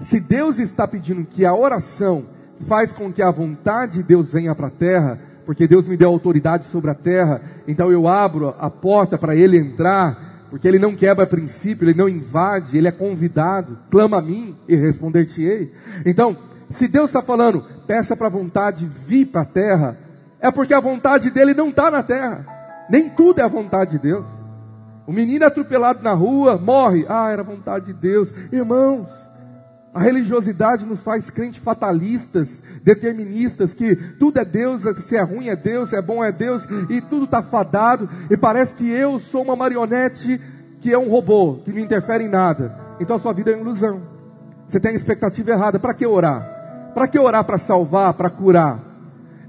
se 0.00 0.18
Deus 0.18 0.58
está 0.58 0.88
pedindo 0.88 1.24
que 1.24 1.46
a 1.46 1.54
oração 1.54 2.24
faz 2.66 2.90
com 2.90 3.12
que 3.12 3.22
a 3.22 3.30
vontade 3.30 3.98
de 3.98 4.02
Deus 4.02 4.32
venha 4.32 4.54
para 4.54 4.66
a 4.66 4.70
terra, 4.70 5.20
porque 5.44 5.68
Deus 5.68 5.86
me 5.86 5.96
deu 5.96 6.08
autoridade 6.08 6.66
sobre 6.66 6.90
a 6.90 6.94
terra, 6.94 7.40
então 7.68 7.92
eu 7.92 8.08
abro 8.08 8.52
a 8.58 8.68
porta 8.68 9.16
para 9.16 9.36
ele 9.36 9.56
entrar, 9.56 10.25
porque 10.50 10.66
ele 10.66 10.78
não 10.78 10.94
quebra 10.94 11.26
princípio, 11.26 11.88
ele 11.88 11.98
não 11.98 12.08
invade, 12.08 12.76
ele 12.76 12.88
é 12.88 12.92
convidado, 12.92 13.78
clama 13.90 14.18
a 14.18 14.22
mim 14.22 14.56
e 14.68 14.76
responder-te-ei. 14.76 15.72
Então, 16.04 16.36
se 16.70 16.88
Deus 16.88 17.10
está 17.10 17.22
falando, 17.22 17.64
peça 17.86 18.16
para 18.16 18.26
a 18.26 18.30
vontade 18.30 18.86
vir 19.06 19.26
para 19.26 19.42
a 19.42 19.46
terra, 19.46 19.98
é 20.40 20.50
porque 20.50 20.74
a 20.74 20.80
vontade 20.80 21.30
dele 21.30 21.54
não 21.54 21.68
está 21.68 21.90
na 21.90 22.02
terra, 22.02 22.46
nem 22.90 23.10
tudo 23.10 23.40
é 23.40 23.44
a 23.44 23.48
vontade 23.48 23.92
de 23.92 23.98
Deus. 23.98 24.26
O 25.06 25.12
menino 25.12 25.46
atropelado 25.46 26.02
na 26.02 26.12
rua, 26.12 26.58
morre, 26.58 27.06
ah, 27.08 27.30
era 27.30 27.42
vontade 27.44 27.86
de 27.86 27.92
Deus. 27.92 28.32
Irmãos, 28.50 29.08
a 29.96 30.00
religiosidade 30.00 30.84
nos 30.84 31.00
faz 31.00 31.30
crentes 31.30 31.62
fatalistas, 31.62 32.62
deterministas, 32.84 33.72
que 33.72 33.96
tudo 34.18 34.38
é 34.38 34.44
Deus, 34.44 34.82
se 35.06 35.16
é 35.16 35.22
ruim 35.22 35.48
é 35.48 35.56
Deus, 35.56 35.88
se 35.88 35.96
é 35.96 36.02
bom 36.02 36.22
é 36.22 36.30
Deus, 36.30 36.68
e 36.90 37.00
tudo 37.00 37.24
está 37.24 37.42
fadado, 37.42 38.06
e 38.30 38.36
parece 38.36 38.74
que 38.74 38.86
eu 38.86 39.18
sou 39.18 39.42
uma 39.42 39.56
marionete 39.56 40.38
que 40.82 40.92
é 40.92 40.98
um 40.98 41.08
robô, 41.08 41.62
que 41.64 41.72
não 41.72 41.78
interfere 41.78 42.24
em 42.24 42.28
nada. 42.28 42.78
Então 43.00 43.16
a 43.16 43.18
sua 43.18 43.32
vida 43.32 43.52
é 43.52 43.54
uma 43.54 43.62
ilusão. 43.62 44.02
Você 44.68 44.78
tem 44.78 44.90
a 44.90 44.94
expectativa 44.94 45.52
errada. 45.52 45.78
Para 45.78 45.94
que 45.94 46.06
orar? 46.06 46.92
Para 46.92 47.08
que 47.08 47.18
orar 47.18 47.44
para 47.44 47.56
salvar, 47.56 48.12
para 48.12 48.28
curar? 48.28 48.85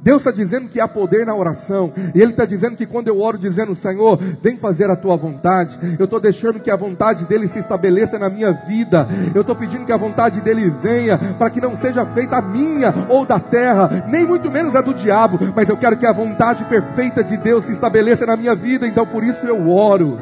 Deus 0.08 0.22
está 0.22 0.32
dizendo 0.32 0.70
que 0.70 0.80
há 0.80 0.88
poder 0.88 1.26
na 1.26 1.36
oração, 1.36 1.92
e 2.16 2.22
Ele 2.22 2.32
está 2.32 2.46
dizendo 2.46 2.78
que 2.78 2.86
quando 2.86 3.10
eu 3.10 3.20
oro 3.20 3.38
dizendo, 3.38 3.76
Senhor, 3.76 4.18
vem 4.42 4.56
fazer 4.56 4.90
a 4.90 4.96
tua 4.96 5.18
vontade, 5.18 5.78
eu 6.00 6.06
estou 6.06 6.18
deixando 6.18 6.62
que 6.62 6.72
a 6.72 6.78
vontade 6.78 7.26
dEle 7.26 7.46
se 7.46 7.60
estabeleça 7.60 8.18
na 8.18 8.30
minha 8.30 8.54
vida, 8.54 9.06
eu 9.36 9.42
estou 9.42 9.54
pedindo 9.54 9.86
que 9.86 9.92
a 9.92 9.98
vontade 9.98 10.40
dEle 10.40 10.70
venha, 10.82 11.18
para 11.38 11.50
que 11.50 11.60
não 11.60 11.76
seja 11.76 12.06
feita 12.06 12.38
a 12.38 12.42
minha 12.42 12.94
ou 13.10 13.26
da 13.26 13.38
terra, 13.38 14.06
nem 14.08 14.26
muito 14.26 14.50
menos 14.50 14.78
a 14.78 14.82
do 14.82 14.94
diabo, 14.94 15.40
mas 15.54 15.68
eu 15.68 15.76
quero 15.76 15.98
que 15.98 16.06
a 16.06 16.14
vontade 16.14 16.64
perfeita 16.64 17.22
de 17.22 17.36
Deus 17.36 17.66
se 17.66 17.74
estabeleça 17.74 18.26
na 18.26 18.38
minha 18.38 18.56
vida, 18.56 18.88
então 18.88 19.06
por 19.06 19.26
isso 19.26 19.46
eu 19.46 19.70
oro. 19.70 20.18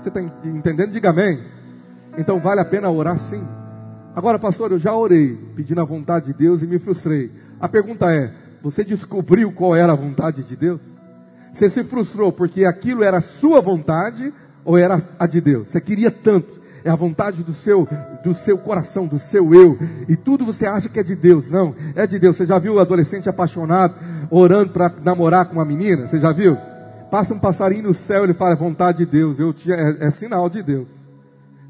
Você 0.00 0.08
está 0.08 0.20
entendendo? 0.20 0.90
Diga 0.90 1.10
amém. 1.10 1.38
Então 2.18 2.40
vale 2.40 2.62
a 2.62 2.64
pena 2.64 2.90
orar 2.90 3.16
sim. 3.16 3.46
Agora, 4.12 4.40
pastor, 4.40 4.72
eu 4.72 4.78
já 4.80 4.92
orei, 4.92 5.38
pedindo 5.54 5.80
a 5.80 5.84
vontade 5.84 6.26
de 6.26 6.32
Deus 6.32 6.64
e 6.64 6.66
me 6.66 6.80
frustrei. 6.80 7.30
A 7.60 7.68
pergunta 7.68 8.12
é: 8.12 8.32
você 8.62 8.84
descobriu 8.84 9.52
qual 9.52 9.74
era 9.74 9.92
a 9.92 9.96
vontade 9.96 10.42
de 10.42 10.54
Deus? 10.54 10.80
Você 11.52 11.68
se 11.68 11.82
frustrou 11.82 12.30
porque 12.30 12.64
aquilo 12.64 13.02
era 13.02 13.18
a 13.18 13.22
sua 13.22 13.60
vontade 13.60 14.32
ou 14.64 14.76
era 14.76 15.02
a 15.18 15.26
de 15.26 15.40
Deus? 15.40 15.68
Você 15.68 15.80
queria 15.80 16.10
tanto, 16.10 16.60
é 16.84 16.90
a 16.90 16.94
vontade 16.94 17.42
do 17.42 17.52
seu, 17.52 17.88
do 18.22 18.34
seu 18.34 18.58
coração, 18.58 19.06
do 19.06 19.18
seu 19.18 19.54
eu, 19.54 19.78
e 20.08 20.14
tudo 20.16 20.44
você 20.44 20.66
acha 20.66 20.88
que 20.88 21.00
é 21.00 21.02
de 21.02 21.16
Deus. 21.16 21.50
Não, 21.50 21.74
é 21.94 22.06
de 22.06 22.18
Deus. 22.18 22.36
Você 22.36 22.46
já 22.46 22.58
viu 22.58 22.74
o 22.74 22.80
adolescente 22.80 23.28
apaixonado 23.28 23.94
orando 24.30 24.72
para 24.72 24.92
namorar 25.02 25.46
com 25.46 25.54
uma 25.54 25.64
menina? 25.64 26.06
Você 26.06 26.18
já 26.18 26.32
viu? 26.32 26.56
Passa 27.10 27.34
um 27.34 27.38
passarinho 27.38 27.84
no 27.84 27.94
céu, 27.94 28.24
ele 28.24 28.34
fala, 28.34 28.52
é 28.52 28.56
vontade 28.56 28.98
de 28.98 29.06
Deus. 29.06 29.38
Eu 29.38 29.54
é, 29.74 30.06
é 30.06 30.10
sinal 30.10 30.48
de 30.48 30.62
Deus. 30.62 30.86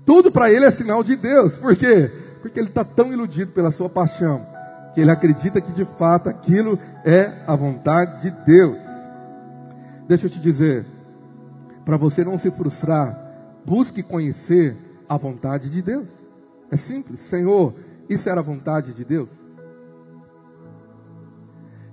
Tudo 0.05 0.31
para 0.31 0.53
ele 0.53 0.67
é 0.67 0.71
sinal 0.71 1.03
de 1.03 1.17
Deus. 1.17 1.55
Por 1.55 1.75
quê? 1.77 2.11
Porque 2.43 2.59
ele 2.59 2.69
está 2.69 2.85
tão 2.85 3.13
iludido 3.13 3.53
pela 3.53 3.71
sua 3.71 3.89
paixão 3.89 4.45
que 4.95 5.01
ele 5.01 5.11
acredita 5.11 5.61
que 5.61 5.73
de 5.73 5.85
fato 5.85 6.29
aquilo 6.29 6.79
é 7.05 7.43
a 7.47 7.55
vontade 7.55 8.23
de 8.23 8.31
Deus. 8.45 8.79
Deixa 10.09 10.27
eu 10.27 10.31
te 10.31 10.41
dizer, 10.41 10.87
para 11.85 11.97
você 11.97 12.25
não 12.25 12.39
se 12.39 12.51
frustrar, 12.51 13.17
busque 13.65 14.03
conhecer 14.03 14.77
a 15.09 15.17
vontade 15.17 15.71
de 15.71 15.83
Deus. 15.83 16.07
É 16.71 16.77
simples, 16.77 17.21
Senhor, 17.21 17.75
isso 18.09 18.29
era 18.29 18.41
a 18.41 18.45
vontade 18.45 18.93
de 18.93 19.05
Deus? 19.05 19.29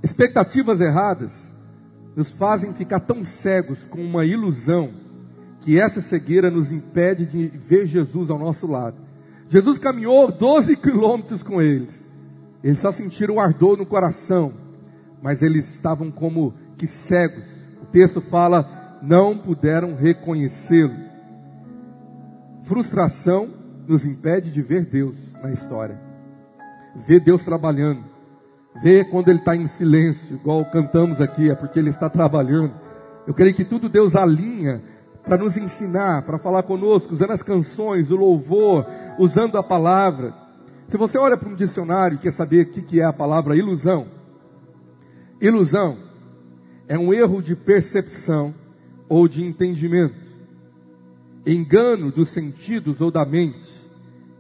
Expectativas 0.04 0.80
erradas 0.82 1.52
nos 2.16 2.32
fazem 2.32 2.74
ficar 2.74 3.02
tão 3.02 3.24
cegos 3.24 3.84
com 3.86 4.02
uma 4.02 4.26
ilusão 4.26 4.92
que 5.62 5.80
essa 5.80 6.02
cegueira 6.02 6.50
nos 6.50 6.72
impede 6.72 7.26
de 7.26 7.48
ver 7.48 7.86
Jesus 7.86 8.30
ao 8.30 8.40
nosso 8.40 8.66
lado. 8.66 8.98
Jesus 9.50 9.78
caminhou 9.78 10.32
12 10.32 10.76
quilômetros 10.78 11.44
com 11.44 11.62
eles. 11.62 12.07
Eles 12.64 12.80
só 12.80 12.92
sentiram 12.92 13.36
o 13.36 13.40
ardor 13.40 13.78
no 13.78 13.86
coração, 13.86 14.54
mas 15.22 15.42
eles 15.42 15.74
estavam 15.76 16.12
como 16.12 16.54
que 16.78 16.88
cegos. 16.88 17.44
O 17.82 17.86
texto 17.86 18.22
fala, 18.22 19.00
não 19.02 19.38
puderam 19.38 19.96
reconhecê-lo. 19.96 20.96
Frustração 22.64 23.50
nos 23.88 24.04
impede 24.04 24.52
de 24.52 24.62
ver 24.62 24.86
Deus 24.86 25.16
na 25.42 25.52
história, 25.52 26.00
ver 27.08 27.22
Deus 27.22 27.44
trabalhando, 27.44 28.04
ver 28.82 29.10
quando 29.10 29.30
Ele 29.30 29.40
está 29.40 29.56
em 29.56 29.68
silêncio, 29.68 30.36
igual 30.36 30.66
cantamos 30.66 31.22
aqui, 31.22 31.50
é 31.50 31.56
porque 31.56 31.80
Ele 31.80 31.90
está 31.90 32.10
trabalhando. 32.10 32.74
Eu 33.26 33.34
creio 33.34 33.54
que 33.54 33.64
tudo 33.64 33.88
Deus 33.88 34.16
alinha 34.16 34.82
para 35.24 35.38
nos 35.38 35.58
ensinar, 35.58 36.24
para 36.24 36.38
falar 36.38 36.64
conosco, 36.64 37.14
usando 37.14 37.32
as 37.32 37.44
canções, 37.44 38.10
o 38.10 38.16
louvor, 38.16 38.86
usando 39.20 39.58
a 39.58 39.64
palavra. 39.64 40.34
Se 40.88 40.96
você 40.96 41.18
olha 41.18 41.36
para 41.36 41.50
um 41.50 41.56
dicionário 41.56 42.16
e 42.16 42.20
quer 42.20 42.32
saber 42.32 42.68
o 42.68 42.72
que 42.72 43.02
é 43.02 43.04
a 43.04 43.12
palavra 43.12 43.58
ilusão, 43.58 44.08
ilusão 45.42 45.98
é 46.88 46.98
um 46.98 47.14
erro 47.14 47.42
de 47.42 47.58
percepção 47.58 48.56
ou 49.10 49.28
de 49.28 49.44
entendimento, 49.44 50.16
engano 51.46 52.10
dos 52.10 52.30
sentidos 52.30 53.02
ou 53.02 53.12
da 53.12 53.26
mente, 53.26 53.70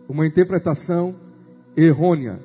uma 0.07 0.25
interpretação 0.25 1.15
errônea. 1.75 2.39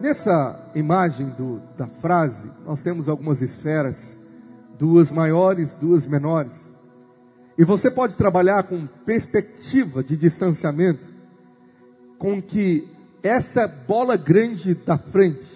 Nessa 0.00 0.70
imagem 0.76 1.30
do, 1.30 1.60
da 1.76 1.88
frase, 1.88 2.48
nós 2.64 2.80
temos 2.80 3.08
algumas 3.08 3.42
esferas, 3.42 4.16
duas 4.78 5.10
maiores, 5.10 5.74
duas 5.74 6.06
menores. 6.06 6.74
E 7.58 7.64
você 7.64 7.90
pode 7.90 8.14
trabalhar 8.14 8.62
com 8.62 8.86
perspectiva 9.04 10.02
de 10.02 10.16
distanciamento, 10.16 11.12
com 12.16 12.40
que 12.40 12.99
essa 13.22 13.66
bola 13.66 14.16
grande 14.16 14.74
da 14.74 14.96
frente 14.96 15.46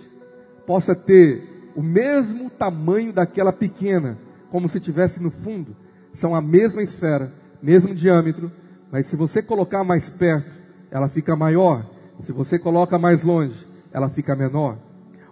possa 0.66 0.94
ter 0.94 1.72
o 1.74 1.82
mesmo 1.82 2.50
tamanho 2.50 3.12
daquela 3.12 3.52
pequena, 3.52 4.18
como 4.50 4.68
se 4.68 4.80
tivesse 4.80 5.22
no 5.22 5.30
fundo. 5.30 5.76
São 6.12 6.34
a 6.34 6.40
mesma 6.40 6.82
esfera, 6.82 7.32
mesmo 7.62 7.94
diâmetro, 7.94 8.50
mas 8.90 9.06
se 9.06 9.16
você 9.16 9.42
colocar 9.42 9.82
mais 9.82 10.08
perto, 10.08 10.54
ela 10.90 11.08
fica 11.08 11.34
maior. 11.34 11.84
Se 12.20 12.30
você 12.30 12.58
coloca 12.58 12.98
mais 12.98 13.22
longe, 13.22 13.66
ela 13.92 14.08
fica 14.08 14.36
menor. 14.36 14.78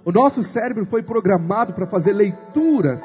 O 0.05 0.11
nosso 0.11 0.43
cérebro 0.43 0.85
foi 0.85 1.03
programado 1.03 1.73
para 1.75 1.87
fazer 1.87 2.13
leituras 2.13 3.01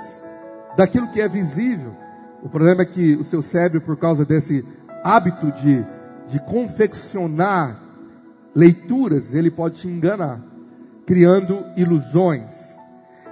daquilo 0.76 1.12
que 1.12 1.22
é 1.22 1.28
visível. 1.28 1.94
O 2.42 2.50
problema 2.50 2.82
é 2.82 2.86
que 2.86 3.16
o 3.16 3.24
seu 3.24 3.44
cérebro, 3.44 3.82
por 3.82 3.98
causa 3.98 4.26
desse 4.26 4.66
hábito 5.04 5.52
de, 5.52 5.86
de 6.28 6.40
confeccionar 6.46 7.87
leituras, 8.56 9.34
ele 9.34 9.52
pode 9.52 9.82
te 9.82 9.88
enganar, 9.88 10.42
criando 11.06 11.64
ilusões. 11.76 12.52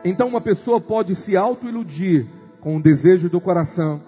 Então, 0.04 0.28
uma 0.28 0.42
pessoa 0.42 0.80
pode 0.80 1.16
se 1.16 1.36
auto-iludir 1.36 2.28
com 2.62 2.78
o 2.78 2.82
desejo 2.82 3.30
do 3.30 3.42
coração 3.42 4.02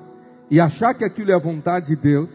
e 0.49 0.59
achar 0.59 0.93
que 0.93 1.03
aquilo 1.03 1.31
é 1.31 1.35
a 1.35 1.39
vontade 1.39 1.87
de 1.87 1.95
Deus 1.95 2.29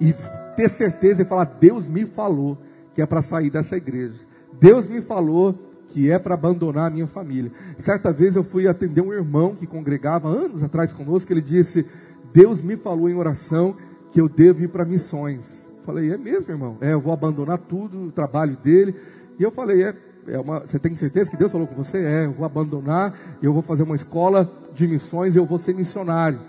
e 0.00 0.14
ter 0.56 0.68
certeza 0.68 1.22
e 1.22 1.24
falar: 1.24 1.44
Deus 1.44 1.88
me 1.88 2.06
falou 2.06 2.58
que 2.94 3.02
é 3.02 3.06
para 3.06 3.22
sair 3.22 3.50
dessa 3.50 3.76
igreja. 3.76 4.20
Deus 4.60 4.86
me 4.86 5.00
falou 5.02 5.54
que 5.88 6.10
é 6.10 6.18
para 6.18 6.34
abandonar 6.34 6.86
a 6.86 6.90
minha 6.90 7.06
família. 7.06 7.52
Certa 7.78 8.12
vez 8.12 8.36
eu 8.36 8.44
fui 8.44 8.66
atender 8.66 9.00
um 9.00 9.12
irmão 9.12 9.54
que 9.54 9.66
congregava 9.66 10.28
anos 10.28 10.62
atrás 10.62 10.92
conosco, 10.92 11.32
ele 11.32 11.40
disse: 11.40 11.86
Deus 12.32 12.62
me 12.62 12.76
falou 12.76 13.08
em 13.08 13.14
oração 13.14 13.76
que 14.10 14.20
eu 14.20 14.28
devo 14.28 14.62
ir 14.62 14.68
para 14.68 14.84
missões. 14.84 15.63
Falei, 15.84 16.12
é 16.12 16.16
mesmo, 16.16 16.50
irmão? 16.52 16.78
É, 16.80 16.92
eu 16.92 17.00
vou 17.00 17.12
abandonar 17.12 17.58
tudo, 17.58 18.06
o 18.06 18.12
trabalho 18.12 18.56
dele. 18.56 18.94
E 19.38 19.42
eu 19.42 19.50
falei, 19.50 19.84
é, 19.84 19.94
é 20.28 20.38
uma, 20.38 20.60
você 20.60 20.78
tem 20.78 20.96
certeza 20.96 21.30
que 21.30 21.36
Deus 21.36 21.52
falou 21.52 21.66
com 21.66 21.74
você? 21.74 21.98
É, 21.98 22.24
eu 22.26 22.32
vou 22.32 22.46
abandonar, 22.46 23.38
eu 23.42 23.52
vou 23.52 23.62
fazer 23.62 23.82
uma 23.82 23.96
escola 23.96 24.50
de 24.74 24.88
missões 24.88 25.36
eu 25.36 25.46
vou 25.46 25.58
ser 25.58 25.74
missionário. 25.74 26.40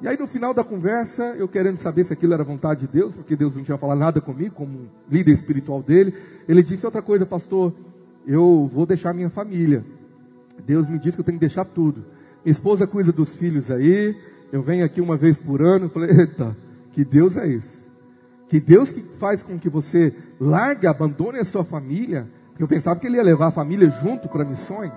E 0.00 0.06
aí 0.06 0.16
no 0.18 0.26
final 0.26 0.54
da 0.54 0.62
conversa, 0.62 1.34
eu 1.36 1.48
querendo 1.48 1.78
saber 1.78 2.04
se 2.04 2.12
aquilo 2.12 2.34
era 2.34 2.44
vontade 2.44 2.80
de 2.80 2.88
Deus, 2.88 3.14
porque 3.14 3.36
Deus 3.36 3.54
não 3.54 3.64
tinha 3.64 3.76
falado 3.76 3.98
nada 3.98 4.20
comigo, 4.20 4.54
como 4.54 4.88
líder 5.10 5.32
espiritual 5.32 5.82
dele, 5.82 6.14
ele 6.48 6.62
disse 6.62 6.86
outra 6.86 7.02
coisa, 7.02 7.26
pastor, 7.26 7.72
eu 8.26 8.70
vou 8.72 8.86
deixar 8.86 9.12
minha 9.12 9.30
família. 9.30 9.84
Deus 10.64 10.88
me 10.88 10.98
disse 10.98 11.16
que 11.16 11.20
eu 11.20 11.24
tenho 11.24 11.38
que 11.38 11.46
deixar 11.46 11.64
tudo. 11.64 12.04
Minha 12.44 12.52
esposa 12.52 12.86
cuida 12.86 13.10
dos 13.10 13.34
filhos 13.34 13.70
aí, 13.70 14.16
eu 14.52 14.62
venho 14.62 14.84
aqui 14.84 15.00
uma 15.00 15.16
vez 15.16 15.36
por 15.36 15.62
ano, 15.62 15.86
eu 15.86 15.90
falei, 15.90 16.10
eita, 16.10 16.56
que 16.92 17.04
Deus 17.04 17.36
é 17.36 17.48
esse? 17.48 17.77
Que 18.48 18.58
Deus 18.58 18.90
que 18.90 19.02
faz 19.18 19.42
com 19.42 19.58
que 19.58 19.68
você 19.68 20.14
largue, 20.40 20.86
abandone 20.86 21.38
a 21.38 21.44
sua 21.44 21.64
família. 21.64 22.26
Eu 22.58 22.66
pensava 22.66 22.98
que 22.98 23.06
ele 23.06 23.16
ia 23.16 23.22
levar 23.22 23.48
a 23.48 23.52
família 23.52 23.90
junto 24.02 24.28
para 24.28 24.44
missões. 24.44 24.92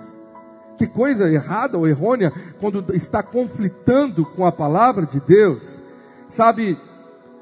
Que 0.78 0.86
coisa 0.86 1.30
errada 1.30 1.76
ou 1.76 1.86
errônea 1.86 2.32
quando 2.58 2.84
está 2.94 3.22
conflitando 3.22 4.24
com 4.24 4.46
a 4.46 4.52
palavra 4.52 5.06
de 5.06 5.20
Deus. 5.20 5.62
Sabe, 6.28 6.78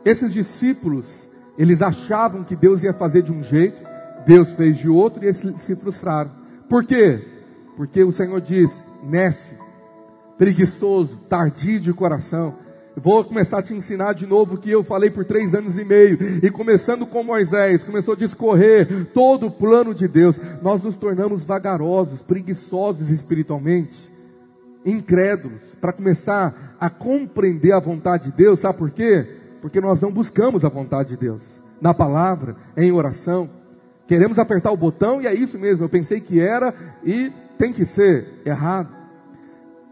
esses 0.05 0.33
discípulos, 0.33 1.29
eles 1.57 1.81
achavam 1.81 2.43
que 2.43 2.57
Deus 2.57 2.83
ia 2.83 2.93
fazer 2.93 3.23
de 3.23 3.33
um 3.33 3.43
jeito, 3.43 3.79
Deus 4.27 4.51
fez 4.51 4.79
de 4.79 4.89
outro 4.89 5.23
e 5.23 5.27
eles 5.27 5.39
se 5.59 5.77
frustraram. 5.77 6.31
Por 6.69 6.85
quê? 6.85 7.25
Porque 7.77 8.03
o 8.03 8.13
Senhor 8.13 8.41
diz: 8.41 8.87
nefe, 9.03 9.55
preguiçoso, 10.37 11.17
tardio 11.29 11.81
de 11.81 11.93
coração. 11.93 12.57
Vou 12.97 13.25
começar 13.25 13.59
a 13.59 13.63
te 13.63 13.73
ensinar 13.73 14.15
de 14.15 14.27
novo 14.27 14.55
o 14.55 14.59
que 14.59 14.71
eu 14.71 14.83
falei 14.83 15.11
por 15.11 15.25
três 15.25 15.55
anos 15.55 15.79
e 15.79 15.85
meio. 15.85 16.19
E 16.43 16.51
começando 16.51 17.07
com 17.07 17.23
Moisés, 17.23 17.85
começou 17.85 18.15
a 18.15 18.17
discorrer 18.17 19.07
todo 19.15 19.47
o 19.47 19.51
plano 19.51 19.95
de 19.95 20.09
Deus. 20.09 20.39
Nós 20.61 20.83
nos 20.83 20.97
tornamos 20.97 21.45
vagarosos, 21.45 22.21
preguiçosos 22.21 23.09
espiritualmente, 23.11 23.97
incrédulos, 24.85 25.61
para 25.81 25.93
começar 25.93 26.77
a 26.81 26.91
compreender 26.91 27.73
a 27.73 27.81
vontade 27.81 28.31
de 28.31 28.37
Deus. 28.37 28.61
Sabe 28.61 28.79
por 28.79 28.91
quê? 28.91 29.27
Porque 29.63 29.81
nós 29.81 30.01
não 30.01 30.11
buscamos 30.11 30.65
a 30.65 30.69
vontade 30.69 31.11
de 31.11 31.17
Deus 31.17 31.43
na 31.81 31.95
palavra, 31.95 32.57
em 32.77 32.91
oração. 32.91 33.49
Queremos 34.07 34.39
apertar 34.39 34.73
o 34.73 34.77
botão 34.77 35.23
e 35.23 35.27
é 35.27 35.33
isso 35.33 35.59
mesmo. 35.59 35.85
Eu 35.85 35.89
pensei 35.89 36.21
que 36.21 36.41
era 36.41 36.75
e 37.05 37.33
tem 37.57 37.73
que 37.73 37.87
ser 37.87 38.41
errado. 38.45 39.00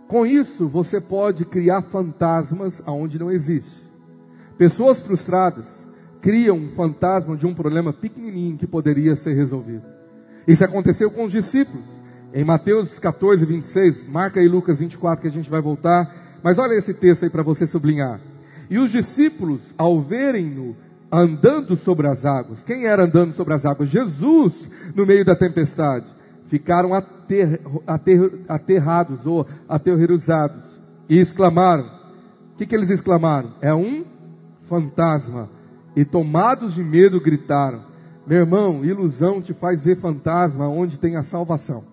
Com 0.08 0.24
isso, 0.24 0.66
você 0.66 1.02
pode 1.02 1.44
criar 1.44 1.82
fantasmas 1.82 2.82
aonde 2.86 3.18
não 3.18 3.30
existe. 3.30 3.86
Pessoas 4.56 4.98
frustradas 4.98 5.66
criam 6.22 6.56
um 6.56 6.70
fantasma 6.70 7.36
de 7.36 7.46
um 7.46 7.52
problema 7.52 7.92
pequenininho 7.92 8.56
que 8.56 8.66
poderia 8.66 9.14
ser 9.14 9.34
resolvido. 9.34 9.84
Isso 10.46 10.64
aconteceu 10.64 11.10
com 11.10 11.26
os 11.26 11.32
discípulos. 11.32 11.84
Em 12.32 12.42
Mateus 12.42 12.98
14, 12.98 13.44
26, 13.44 14.08
marca 14.08 14.40
aí 14.40 14.48
Lucas 14.48 14.78
24 14.78 15.20
que 15.20 15.28
a 15.28 15.30
gente 15.30 15.50
vai 15.50 15.60
voltar. 15.60 16.38
Mas 16.42 16.58
olha 16.58 16.74
esse 16.74 16.94
texto 16.94 17.24
aí 17.24 17.30
para 17.30 17.42
você 17.42 17.66
sublinhar. 17.66 18.18
E 18.70 18.78
os 18.78 18.90
discípulos, 18.90 19.60
ao 19.76 20.00
verem-no 20.00 20.74
andando 21.12 21.76
sobre 21.76 22.06
as 22.06 22.24
águas, 22.24 22.64
quem 22.64 22.86
era 22.86 23.04
andando 23.04 23.34
sobre 23.34 23.52
as 23.52 23.66
águas? 23.66 23.90
Jesus, 23.90 24.70
no 24.94 25.04
meio 25.04 25.24
da 25.24 25.36
tempestade 25.36 26.17
ficaram 26.48 26.94
ater, 26.94 27.60
ater, 27.86 28.40
aterrados 28.48 29.26
ou 29.26 29.46
aterrorizados 29.68 30.64
e 31.08 31.18
exclamaram: 31.18 31.84
O 32.54 32.56
que, 32.56 32.66
que 32.66 32.74
eles 32.74 32.90
exclamaram? 32.90 33.52
É 33.60 33.72
um 33.72 34.04
fantasma. 34.68 35.48
E 35.94 36.04
tomados 36.04 36.74
de 36.74 36.82
medo 36.82 37.20
gritaram: 37.20 37.82
Meu 38.26 38.38
irmão, 38.38 38.84
ilusão 38.84 39.40
te 39.40 39.54
faz 39.54 39.82
ver 39.82 39.96
fantasma 39.96 40.68
onde 40.68 40.98
tem 40.98 41.16
a 41.16 41.22
salvação. 41.22 41.84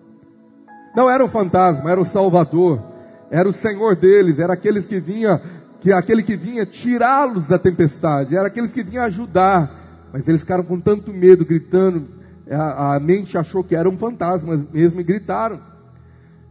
Não 0.94 1.10
era 1.10 1.22
o 1.24 1.28
fantasma, 1.28 1.90
era 1.90 2.00
o 2.00 2.06
Salvador, 2.06 2.82
era 3.30 3.46
o 3.46 3.52
Senhor 3.52 3.96
deles, 3.96 4.38
era 4.38 4.54
aqueles 4.54 4.86
que 4.86 4.98
vinha, 4.98 5.40
que 5.78 5.92
aquele 5.92 6.22
que 6.22 6.36
vinha 6.36 6.64
tirá-los 6.64 7.46
da 7.46 7.58
tempestade, 7.58 8.34
era 8.34 8.46
aqueles 8.46 8.72
que 8.72 8.82
vinha 8.82 9.02
ajudar. 9.02 9.84
Mas 10.10 10.26
eles 10.26 10.40
ficaram 10.40 10.64
com 10.64 10.80
tanto 10.80 11.12
medo, 11.12 11.44
gritando: 11.44 12.15
a, 12.54 12.94
a 12.94 13.00
mente 13.00 13.36
achou 13.36 13.64
que 13.64 13.74
eram 13.74 13.96
fantasmas 13.96 14.64
mesmo 14.72 15.00
e 15.00 15.04
gritaram. 15.04 15.60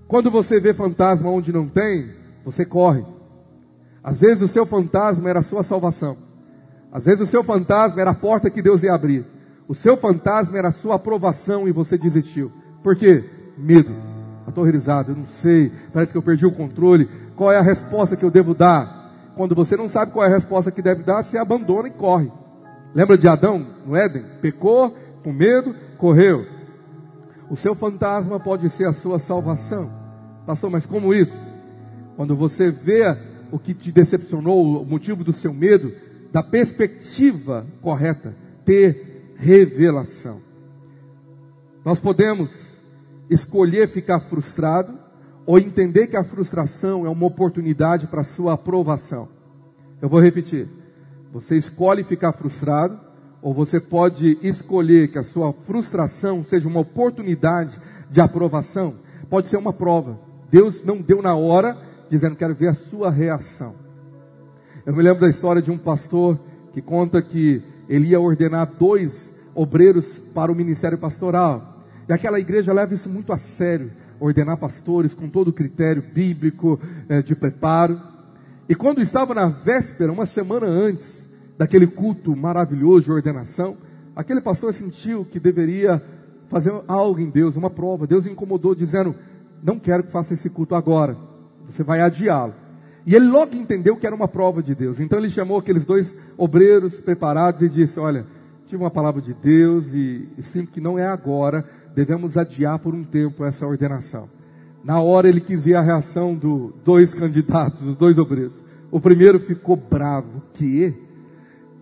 Quando 0.07 0.29
você 0.29 0.59
vê 0.59 0.73
fantasma 0.73 1.29
onde 1.29 1.51
não 1.51 1.67
tem, 1.67 2.11
você 2.43 2.65
corre. 2.65 3.03
Às 4.03 4.19
vezes 4.21 4.43
o 4.43 4.47
seu 4.47 4.65
fantasma 4.65 5.29
era 5.29 5.39
a 5.39 5.43
sua 5.43 5.63
salvação. 5.63 6.17
Às 6.91 7.05
vezes 7.05 7.21
o 7.21 7.25
seu 7.25 7.43
fantasma 7.43 7.99
era 7.99 8.11
a 8.11 8.15
porta 8.15 8.49
que 8.49 8.61
Deus 8.61 8.83
ia 8.83 8.93
abrir. 8.93 9.25
O 9.67 9.73
seu 9.73 9.97
fantasma 9.97 10.57
era 10.57 10.67
a 10.67 10.71
sua 10.71 10.95
aprovação 10.95 11.67
e 11.67 11.71
você 11.71 11.97
desistiu. 11.97 12.51
Por 12.83 12.95
quê? 12.95 13.23
Medo. 13.57 13.91
Aterrorizado, 14.45 15.11
eu 15.11 15.15
não 15.15 15.25
sei, 15.25 15.71
parece 15.91 16.11
que 16.11 16.17
eu 16.17 16.21
perdi 16.21 16.45
o 16.45 16.51
controle. 16.51 17.09
Qual 17.35 17.51
é 17.51 17.57
a 17.57 17.63
resposta 17.63 18.15
que 18.15 18.23
eu 18.23 18.29
devo 18.29 18.53
dar? 18.53 19.33
Quando 19.35 19.55
você 19.55 19.75
não 19.75 19.89
sabe 19.89 20.11
qual 20.11 20.23
é 20.23 20.29
a 20.29 20.33
resposta 20.33 20.71
que 20.71 20.83
deve 20.83 21.01
dar, 21.01 21.23
você 21.23 21.37
abandona 21.37 21.87
e 21.87 21.91
corre. 21.91 22.31
Lembra 22.93 23.17
de 23.17 23.27
Adão 23.27 23.65
no 23.85 23.95
Éden? 23.95 24.23
Pecou, 24.39 24.95
com 25.23 25.33
medo, 25.33 25.75
correu. 25.97 26.45
O 27.49 27.55
seu 27.55 27.75
fantasma 27.75 28.39
pode 28.39 28.69
ser 28.69 28.87
a 28.87 28.93
sua 28.93 29.19
salvação. 29.19 29.91
Pastor, 30.45 30.69
mas 30.69 30.85
como 30.85 31.13
isso? 31.13 31.35
Quando 32.15 32.35
você 32.35 32.71
vê 32.71 33.17
o 33.51 33.59
que 33.59 33.73
te 33.73 33.91
decepcionou, 33.91 34.81
o 34.81 34.85
motivo 34.85 35.23
do 35.23 35.33
seu 35.33 35.53
medo, 35.53 35.93
da 36.31 36.41
perspectiva 36.41 37.65
correta, 37.81 38.35
ter 38.63 39.33
revelação. 39.37 40.41
Nós 41.83 41.99
podemos 41.99 42.51
escolher 43.29 43.87
ficar 43.87 44.19
frustrado 44.19 44.97
ou 45.45 45.59
entender 45.59 46.07
que 46.07 46.17
a 46.17 46.23
frustração 46.23 47.05
é 47.05 47.09
uma 47.09 47.27
oportunidade 47.27 48.07
para 48.07 48.21
a 48.21 48.23
sua 48.23 48.53
aprovação. 48.53 49.29
Eu 50.01 50.09
vou 50.09 50.19
repetir. 50.19 50.67
Você 51.31 51.55
escolhe 51.55 52.03
ficar 52.03 52.31
frustrado 52.31 52.99
ou 53.45 53.53
você 53.53 53.79
pode 53.79 54.39
escolher 54.41 55.09
que 55.09 55.19
a 55.19 55.23
sua 55.23 55.53
frustração 55.53 56.43
seja 56.43 56.67
uma 56.67 56.79
oportunidade 56.79 57.79
de 58.09 58.19
aprovação. 58.19 58.95
Pode 59.29 59.49
ser 59.49 59.57
uma 59.57 59.71
prova. 59.71 60.19
Deus 60.49 60.83
não 60.83 60.99
deu 60.99 61.21
na 61.21 61.35
hora, 61.35 61.77
dizendo: 62.09 62.35
Quero 62.35 62.55
ver 62.55 62.69
a 62.69 62.73
sua 62.73 63.11
reação. 63.11 63.75
Eu 64.83 64.95
me 64.95 65.03
lembro 65.03 65.21
da 65.21 65.29
história 65.29 65.61
de 65.61 65.69
um 65.69 65.77
pastor 65.77 66.39
que 66.73 66.81
conta 66.81 67.21
que 67.21 67.61
ele 67.87 68.07
ia 68.07 68.19
ordenar 68.19 68.67
dois 68.79 69.31
obreiros 69.53 70.17
para 70.33 70.51
o 70.51 70.55
ministério 70.55 70.97
pastoral. 70.97 71.83
E 72.09 72.13
aquela 72.13 72.39
igreja 72.39 72.73
leva 72.73 72.95
isso 72.95 73.07
muito 73.07 73.31
a 73.31 73.37
sério, 73.37 73.91
ordenar 74.19 74.57
pastores 74.57 75.13
com 75.13 75.29
todo 75.29 75.49
o 75.49 75.53
critério 75.53 76.01
bíblico 76.01 76.79
eh, 77.07 77.21
de 77.21 77.35
preparo. 77.35 78.01
E 78.67 78.73
quando 78.73 79.03
estava 79.03 79.35
na 79.35 79.45
véspera, 79.45 80.11
uma 80.11 80.25
semana 80.25 80.65
antes, 80.65 81.24
daquele 81.57 81.87
culto 81.87 82.35
maravilhoso 82.35 83.05
de 83.05 83.11
ordenação, 83.11 83.77
aquele 84.15 84.41
pastor 84.41 84.73
sentiu 84.73 85.25
que 85.25 85.39
deveria 85.39 86.01
fazer 86.47 86.73
algo 86.87 87.19
em 87.19 87.29
Deus, 87.29 87.55
uma 87.55 87.69
prova. 87.69 88.07
Deus 88.07 88.25
incomodou, 88.25 88.75
dizendo: 88.75 89.15
Não 89.63 89.79
quero 89.79 90.03
que 90.03 90.11
faça 90.11 90.33
esse 90.33 90.49
culto 90.49 90.75
agora, 90.75 91.17
você 91.67 91.83
vai 91.83 92.01
adiá-lo. 92.01 92.53
E 93.05 93.15
ele 93.15 93.27
logo 93.27 93.55
entendeu 93.55 93.95
que 93.95 94.07
era 94.07 94.15
uma 94.15 94.27
prova 94.27 94.63
de 94.63 94.73
Deus. 94.73 94.99
Então 94.99 95.19
ele 95.19 95.29
chamou 95.29 95.59
aqueles 95.59 95.85
dois 95.85 96.17
obreiros 96.37 96.99
preparados 96.99 97.61
e 97.61 97.69
disse: 97.69 97.99
Olha, 97.99 98.25
tive 98.65 98.81
uma 98.81 98.91
palavra 98.91 99.21
de 99.21 99.33
Deus 99.33 99.85
e 99.93 100.27
sinto 100.41 100.71
que 100.71 100.81
não 100.81 100.97
é 100.97 101.05
agora, 101.05 101.63
devemos 101.93 102.35
adiar 102.35 102.79
por 102.79 102.93
um 102.93 103.03
tempo 103.03 103.45
essa 103.45 103.65
ordenação. 103.65 104.27
Na 104.83 104.99
hora 104.99 105.27
ele 105.27 105.41
quis 105.41 105.63
ver 105.63 105.75
a 105.75 105.81
reação 105.81 106.35
dos 106.35 106.71
dois 106.83 107.13
candidatos, 107.13 107.81
dos 107.81 107.95
dois 107.95 108.17
obreiros. 108.17 108.53
O 108.91 108.99
primeiro 108.99 109.39
ficou 109.39 109.75
bravo, 109.75 110.43
que 110.53 110.93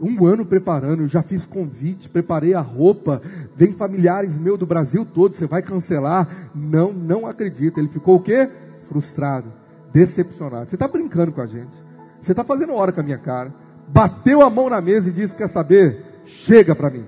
um 0.03 0.25
ano 0.25 0.45
preparando, 0.45 1.03
eu 1.03 1.07
já 1.07 1.21
fiz 1.21 1.45
convite, 1.45 2.09
preparei 2.09 2.53
a 2.53 2.59
roupa, 2.59 3.21
vem 3.55 3.73
familiares 3.73 4.37
meus 4.37 4.59
do 4.59 4.65
Brasil 4.65 5.05
todo, 5.05 5.35
você 5.35 5.47
vai 5.47 5.61
cancelar? 5.61 6.49
Não, 6.53 6.91
não 6.91 7.25
acredita. 7.25 7.79
Ele 7.79 7.87
ficou 7.87 8.17
o 8.17 8.21
quê? 8.21 8.49
Frustrado, 8.89 9.51
decepcionado. 9.93 10.69
Você 10.69 10.75
está 10.75 10.87
brincando 10.87 11.31
com 11.31 11.41
a 11.41 11.47
gente. 11.47 11.73
Você 12.21 12.31
está 12.31 12.43
fazendo 12.43 12.73
hora 12.73 12.91
com 12.91 12.99
a 12.99 13.03
minha 13.03 13.17
cara. 13.17 13.53
Bateu 13.87 14.41
a 14.41 14.49
mão 14.49 14.69
na 14.69 14.81
mesa 14.81 15.09
e 15.09 15.13
disse: 15.13 15.35
Quer 15.35 15.49
saber? 15.49 16.03
Chega 16.25 16.75
para 16.75 16.89
mim. 16.89 17.05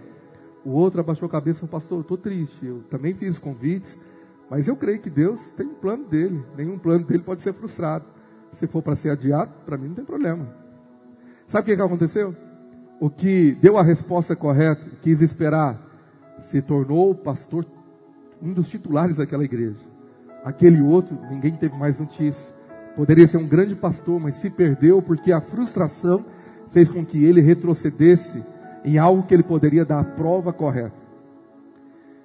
O 0.63 0.71
outro 0.71 0.99
abaixou 0.99 1.27
a 1.27 1.31
cabeça 1.31 1.59
e 1.59 1.61
falou: 1.61 1.71
Pastor, 1.71 1.97
eu 1.97 2.01
estou 2.01 2.17
triste. 2.17 2.65
Eu 2.65 2.83
também 2.89 3.13
fiz 3.13 3.37
convites, 3.37 3.97
mas 4.49 4.67
eu 4.67 4.75
creio 4.75 4.99
que 4.99 5.09
Deus 5.09 5.39
tem 5.57 5.65
um 5.65 5.73
plano 5.73 6.05
dele. 6.05 6.43
Nenhum 6.57 6.77
plano 6.77 7.05
dele 7.05 7.23
pode 7.23 7.41
ser 7.41 7.53
frustrado. 7.53 8.05
Se 8.53 8.67
for 8.67 8.81
para 8.81 8.95
ser 8.95 9.09
adiado, 9.09 9.51
para 9.65 9.77
mim 9.77 9.89
não 9.89 9.95
tem 9.95 10.05
problema. 10.05 10.47
Sabe 11.47 11.63
o 11.63 11.65
que, 11.65 11.75
que 11.75 11.81
aconteceu? 11.81 12.35
O 12.99 13.09
que 13.09 13.57
deu 13.61 13.77
a 13.77 13.83
resposta 13.83 14.35
correta, 14.35 14.81
quis 15.01 15.21
esperar, 15.21 15.79
se 16.39 16.61
tornou 16.61 17.13
pastor, 17.13 17.65
um 18.41 18.53
dos 18.53 18.67
titulares 18.69 19.17
daquela 19.17 19.43
igreja. 19.43 19.79
Aquele 20.43 20.81
outro, 20.81 21.17
ninguém 21.29 21.55
teve 21.55 21.75
mais 21.77 21.99
notícia. 21.99 22.45
Poderia 22.95 23.27
ser 23.27 23.37
um 23.37 23.47
grande 23.47 23.75
pastor, 23.75 24.19
mas 24.19 24.37
se 24.37 24.49
perdeu 24.49 25.01
porque 25.01 25.31
a 25.31 25.41
frustração 25.41 26.23
fez 26.71 26.87
com 26.87 27.05
que 27.05 27.23
ele 27.23 27.41
retrocedesse 27.41 28.43
em 28.83 28.97
algo 28.97 29.23
que 29.23 29.33
ele 29.33 29.43
poderia 29.43 29.83
dar 29.83 29.99
a 29.99 30.03
prova 30.03 30.53
correta. 30.53 31.03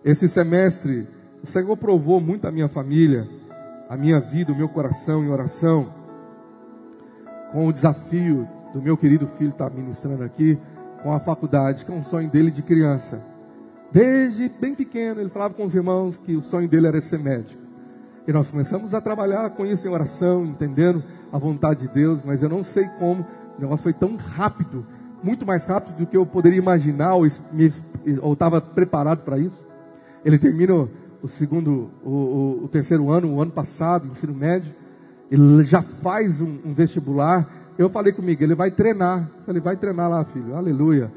Esse 0.05 0.29
semestre, 0.29 1.09
o 1.43 1.47
Senhor 1.47 1.77
provou 1.77 2.21
muito 2.21 2.47
a 2.47 2.53
minha 2.53 2.69
família, 2.69 3.27
a 3.89 3.97
minha 3.97 4.21
vida, 4.21 4.53
o 4.53 4.57
meu 4.57 4.69
coração 4.69 5.25
em 5.25 5.29
oração, 5.29 5.93
com 7.53 7.67
o 7.67 7.73
desafio 7.73 8.47
do 8.73 8.81
meu 8.81 8.97
querido 8.97 9.27
filho 9.39 9.51
estar 9.51 9.71
tá 9.71 9.77
ministrando 9.77 10.23
aqui 10.23 10.59
com 11.03 11.13
a 11.13 11.21
faculdade, 11.21 11.85
que 11.85 11.91
é 11.91 11.95
um 11.95 12.05
sonho 12.05 12.29
dele 12.29 12.51
de 12.51 12.63
criança. 12.63 13.23
Desde 13.93 14.49
bem 14.49 14.75
pequeno, 14.75 15.21
ele 15.21 15.31
falava 15.31 15.55
com 15.55 15.65
os 15.65 15.75
irmãos 15.75 16.17
que 16.17 16.37
o 16.37 16.43
sonho 16.43 16.69
dele 16.69 16.87
era 16.87 17.01
ser 17.01 17.19
médico. 17.19 17.61
E 18.27 18.33
nós 18.33 18.49
começamos 18.49 18.95
a 18.95 19.01
trabalhar 19.01 19.51
com 19.51 19.67
isso 19.67 19.87
em 19.87 19.91
oração, 19.91 20.45
entendendo 20.45 21.03
a 21.33 21.39
vontade 21.39 21.87
de 21.87 21.93
Deus, 21.93 22.21
mas 22.25 22.43
eu 22.43 22.49
não 22.49 22.63
sei 22.63 22.87
como, 22.99 23.27
o 23.59 23.61
negócio 23.61 23.83
foi 23.83 23.93
tão 23.93 24.15
rápido, 24.17 24.87
muito 25.23 25.45
mais 25.45 25.65
rápido 25.65 25.97
do 25.97 26.07
que 26.07 26.17
eu 26.17 26.25
poderia 26.25 26.59
imaginar, 26.59 27.15
ou 27.15 27.27
estava 28.33 28.61
preparado 28.61 29.25
para 29.25 29.39
isso. 29.39 29.67
Ele 30.25 30.39
termina 30.39 30.89
o 31.23 31.29
segundo, 31.29 31.91
o, 32.05 32.11
o, 32.11 32.65
o, 32.65 32.69
terceiro 32.69 33.11
ano, 33.11 33.35
o 33.35 33.43
ano 33.43 33.51
passado, 33.51 34.07
ensino 34.07 34.35
médio, 34.35 34.73
ele 35.31 35.65
já 35.65 35.83
faz 35.83 36.41
um, 36.41 36.59
um 36.65 36.73
vestibular, 36.73 37.49
eu 37.81 37.89
falei 37.89 38.13
comigo, 38.13 38.43
ele 38.43 38.55
vai 38.55 38.71
treinar. 38.71 39.27
Falei, 39.47 39.59
vai 39.59 39.75
treinar 39.75 40.11
lá, 40.11 40.23
filho. 40.23 40.55
Aleluia. 40.55 41.11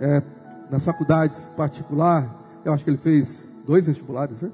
É, 0.00 0.22
nas 0.70 0.84
faculdades 0.84 1.44
particular, 1.56 2.62
eu 2.64 2.72
acho 2.72 2.84
que 2.84 2.90
ele 2.90 2.98
fez 2.98 3.52
dois 3.66 3.88
vestibulares, 3.88 4.40
né? 4.40 4.48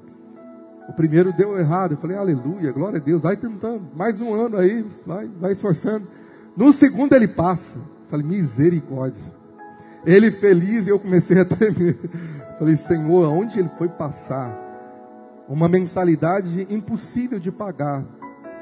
O 0.88 0.94
primeiro 0.94 1.34
deu 1.34 1.58
errado. 1.58 1.92
Eu 1.92 1.98
falei, 1.98 2.16
aleluia, 2.16 2.72
glória 2.72 2.98
a 2.98 3.02
Deus. 3.02 3.20
Vai 3.20 3.36
tentando. 3.36 3.82
Mais 3.94 4.22
um 4.22 4.32
ano 4.32 4.56
aí, 4.56 4.86
vai, 5.06 5.28
vai 5.38 5.52
esforçando. 5.52 6.08
No 6.56 6.72
segundo 6.72 7.14
ele 7.14 7.28
passa. 7.28 7.76
Eu 7.76 8.08
falei, 8.08 8.24
misericórdia. 8.24 9.22
Ele 10.06 10.30
feliz 10.30 10.86
e 10.86 10.88
eu 10.88 10.98
comecei 10.98 11.40
a 11.40 11.44
tremer. 11.44 11.98
Eu 12.02 12.58
falei, 12.58 12.76
Senhor, 12.76 13.26
aonde 13.26 13.58
ele 13.58 13.70
foi 13.76 13.88
passar? 13.90 14.58
Uma 15.46 15.68
mensalidade 15.68 16.66
impossível 16.70 17.38
de 17.38 17.52
pagar, 17.52 18.02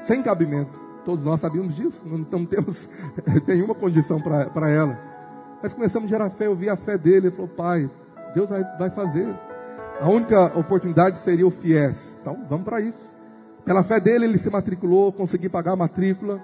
sem 0.01 0.21
cabimento. 0.21 0.88
Todos 1.09 1.25
nós 1.25 1.39
sabíamos 1.39 1.75
disso, 1.75 1.99
não, 2.05 2.45
temos 2.45 2.87
nenhuma 3.47 3.73
condição 3.73 4.21
para 4.21 4.69
ela. 4.69 4.95
Mas 5.59 5.73
começamos 5.73 6.05
a 6.05 6.09
gerar 6.11 6.29
fé, 6.29 6.45
eu 6.45 6.55
vi 6.55 6.69
a 6.69 6.75
fé 6.75 6.99
dele, 6.99 7.29
ele 7.29 7.31
falou, 7.31 7.47
pai, 7.47 7.89
Deus 8.35 8.47
vai, 8.47 8.63
vai 8.77 8.91
fazer. 8.91 9.27
A 9.99 10.07
única 10.07 10.55
oportunidade 10.55 11.17
seria 11.17 11.47
o 11.47 11.49
FIES. 11.49 12.19
Então, 12.21 12.45
vamos 12.47 12.63
para 12.63 12.79
isso. 12.79 13.09
Pela 13.65 13.81
fé 13.81 13.99
dele, 13.99 14.25
ele 14.25 14.37
se 14.37 14.51
matriculou, 14.51 15.11
consegui 15.11 15.49
pagar 15.49 15.71
a 15.71 15.75
matrícula. 15.75 16.39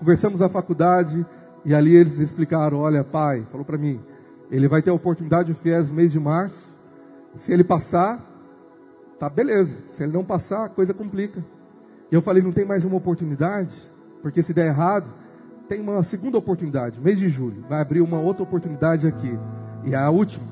Conversamos 0.00 0.40
na 0.40 0.48
faculdade 0.48 1.24
e 1.64 1.72
ali 1.72 1.94
eles 1.94 2.18
explicaram: 2.18 2.78
olha, 2.78 3.04
pai, 3.04 3.46
falou 3.52 3.64
para 3.64 3.78
mim, 3.78 4.00
ele 4.50 4.66
vai 4.66 4.82
ter 4.82 4.90
a 4.90 4.94
oportunidade 4.94 5.52
do 5.52 5.56
FIES 5.60 5.90
no 5.90 5.94
mês 5.94 6.10
de 6.10 6.18
março. 6.18 6.58
Se 7.36 7.52
ele 7.52 7.62
passar, 7.62 8.20
tá 9.16 9.30
beleza. 9.30 9.78
Se 9.90 10.02
ele 10.02 10.12
não 10.12 10.24
passar, 10.24 10.64
a 10.64 10.68
coisa 10.68 10.92
complica. 10.92 11.40
E 12.10 12.14
eu 12.16 12.20
falei: 12.20 12.42
não 12.42 12.50
tem 12.50 12.64
mais 12.64 12.82
uma 12.82 12.96
oportunidade? 12.96 13.72
Porque 14.22 14.42
se 14.42 14.52
der 14.52 14.66
errado, 14.66 15.10
tem 15.68 15.80
uma 15.80 16.02
segunda 16.02 16.38
oportunidade, 16.38 17.00
mês 17.00 17.18
de 17.18 17.28
julho, 17.28 17.64
vai 17.68 17.80
abrir 17.80 18.00
uma 18.00 18.18
outra 18.18 18.42
oportunidade 18.42 19.06
aqui. 19.06 19.38
E 19.84 19.94
a 19.94 20.08
última, 20.10 20.46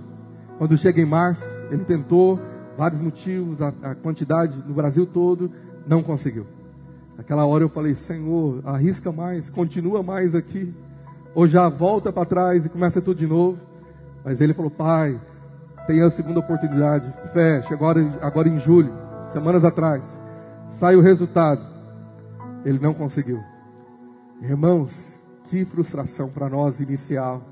quando 0.59 0.77
chega 0.77 1.01
em 1.01 1.07
março, 1.07 1.43
ele 1.71 1.85
tentou, 1.85 2.41
vários 2.77 3.01
motivos, 3.01 3.63
a, 3.63 3.73
a 3.83 3.95
quantidade 3.95 4.63
no 4.67 4.75
Brasil 4.75 5.07
todo, 5.07 5.51
não 5.87 6.03
conseguiu. 6.03 6.47
Naquela 7.17 7.47
hora 7.47 7.65
eu 7.65 7.69
falei, 7.69 7.95
Senhor, 7.95 8.61
arrisca 8.65 9.11
mais, 9.11 9.49
continua 9.49 10.03
mais 10.03 10.35
aqui, 10.35 10.75
ou 11.35 11.49
já 11.49 11.69
volta 11.69 12.13
para 12.13 12.27
trás 12.27 12.67
e 12.67 12.69
começa 12.69 13.01
tudo 13.01 13.19
de 13.19 13.27
novo. 13.27 13.59
Mas 14.23 14.41
ele 14.41 14.53
falou, 14.53 14.71
Pai, 14.71 15.19
tem 15.87 16.03
a 16.03 16.11
segunda 16.11 16.41
oportunidade, 16.41 17.11
chegou 17.67 17.89
agora, 17.89 18.19
agora 18.21 18.49
em 18.49 18.59
julho, 18.59 18.93
semanas 19.29 19.65
atrás, 19.65 20.03
sai 20.71 20.95
o 20.95 21.01
resultado. 21.01 21.65
Ele 22.65 22.79
não 22.79 22.93
conseguiu. 22.93 23.41
Irmãos, 24.43 24.95
que 25.49 25.65
frustração 25.65 26.29
para 26.29 26.49
nós 26.49 26.81
inicial. 26.81 27.43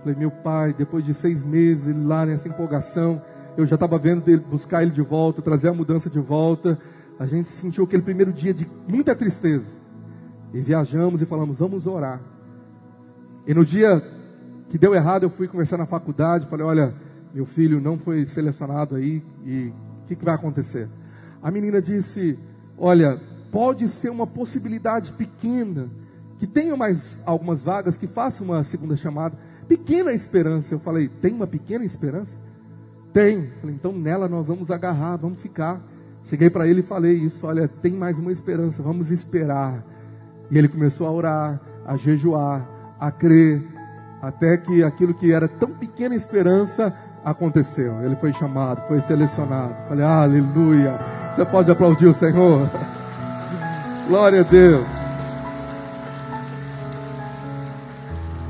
Falei, 0.00 0.16
meu 0.16 0.30
pai, 0.30 0.72
depois 0.72 1.04
de 1.04 1.14
seis 1.14 1.42
meses, 1.42 1.86
ele 1.86 2.04
lá 2.04 2.26
nessa 2.26 2.48
empolgação, 2.48 3.22
eu 3.56 3.66
já 3.66 3.74
estava 3.74 3.98
vendo 3.98 4.28
ele, 4.28 4.42
buscar 4.42 4.82
ele 4.82 4.90
de 4.90 5.02
volta, 5.02 5.40
trazer 5.40 5.68
a 5.68 5.72
mudança 5.74 6.10
de 6.10 6.18
volta. 6.18 6.78
A 7.18 7.26
gente 7.26 7.48
sentiu 7.48 7.84
aquele 7.84 8.02
primeiro 8.02 8.32
dia 8.32 8.52
de 8.52 8.66
muita 8.88 9.14
tristeza. 9.14 9.66
E 10.52 10.60
viajamos 10.60 11.22
e 11.22 11.26
falamos, 11.26 11.58
vamos 11.58 11.86
orar. 11.86 12.20
E 13.46 13.54
no 13.54 13.64
dia 13.64 14.02
que 14.68 14.76
deu 14.76 14.94
errado, 14.94 15.24
eu 15.24 15.30
fui 15.30 15.46
conversar 15.46 15.76
na 15.76 15.86
faculdade, 15.86 16.46
falei, 16.46 16.66
olha, 16.66 16.94
meu 17.32 17.46
filho 17.46 17.80
não 17.80 17.98
foi 17.98 18.26
selecionado 18.26 18.96
aí, 18.96 19.22
e 19.44 19.72
o 20.02 20.06
que, 20.06 20.16
que 20.16 20.24
vai 20.24 20.34
acontecer? 20.34 20.88
A 21.42 21.50
menina 21.50 21.82
disse: 21.82 22.38
Olha, 22.78 23.20
pode 23.50 23.88
ser 23.88 24.10
uma 24.10 24.26
possibilidade 24.26 25.12
pequena, 25.12 25.88
que 26.42 26.46
tenha 26.48 26.76
mais 26.76 27.16
algumas 27.24 27.62
vagas, 27.62 27.96
que 27.96 28.08
faça 28.08 28.42
uma 28.42 28.64
segunda 28.64 28.96
chamada. 28.96 29.38
Pequena 29.68 30.12
esperança. 30.12 30.74
Eu 30.74 30.80
falei: 30.80 31.06
Tem 31.06 31.32
uma 31.32 31.46
pequena 31.46 31.84
esperança? 31.84 32.32
Tem. 33.12 33.48
Falei: 33.60 33.76
Então 33.76 33.92
nela 33.92 34.28
nós 34.28 34.48
vamos 34.48 34.68
agarrar, 34.68 35.14
vamos 35.14 35.38
ficar. 35.38 35.80
Cheguei 36.24 36.50
para 36.50 36.66
ele 36.66 36.80
e 36.80 36.82
falei 36.82 37.12
isso: 37.12 37.46
Olha, 37.46 37.68
tem 37.68 37.92
mais 37.92 38.18
uma 38.18 38.32
esperança, 38.32 38.82
vamos 38.82 39.12
esperar. 39.12 39.84
E 40.50 40.58
ele 40.58 40.66
começou 40.66 41.06
a 41.06 41.12
orar, 41.12 41.60
a 41.86 41.96
jejuar, 41.96 42.68
a 42.98 43.12
crer, 43.12 43.62
até 44.20 44.56
que 44.56 44.82
aquilo 44.82 45.14
que 45.14 45.30
era 45.30 45.46
tão 45.46 45.70
pequena 45.70 46.16
esperança 46.16 46.92
aconteceu. 47.24 48.02
Ele 48.02 48.16
foi 48.16 48.32
chamado, 48.32 48.82
foi 48.88 49.00
selecionado. 49.00 49.76
Falei, 49.88 50.04
aleluia. 50.04 50.98
Você 51.32 51.44
pode 51.44 51.70
aplaudir 51.70 52.06
o 52.06 52.14
Senhor. 52.14 52.68
Glória 54.10 54.40
a 54.40 54.42
Deus. 54.42 55.01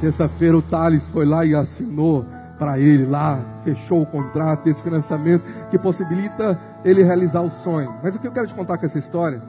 Sexta-feira 0.03 0.59
o 0.59 0.63
Thales 0.63 1.09
foi 1.11 1.25
lá 1.25 1.47
e 1.47 1.55
assinou 1.55 2.27
para 2.59 2.77
ele 2.77 3.07
lá, 3.07 3.39
fechou 3.63 4.03
o 4.03 4.07
contrato 4.07 4.65
desse 4.65 4.83
financiamento 4.83 5.45
que 5.71 5.79
possibilita 5.79 6.61
ele 6.85 7.05
realizar 7.05 7.41
o 7.41 7.53
sonho. 7.53 7.95
Mas 8.03 8.13
o 8.13 8.19
que 8.19 8.27
eu 8.27 8.33
quero 8.33 8.49
te 8.49 8.55
contar 8.55 8.79
com 8.79 8.85
essa 8.85 8.99
história 8.99 9.41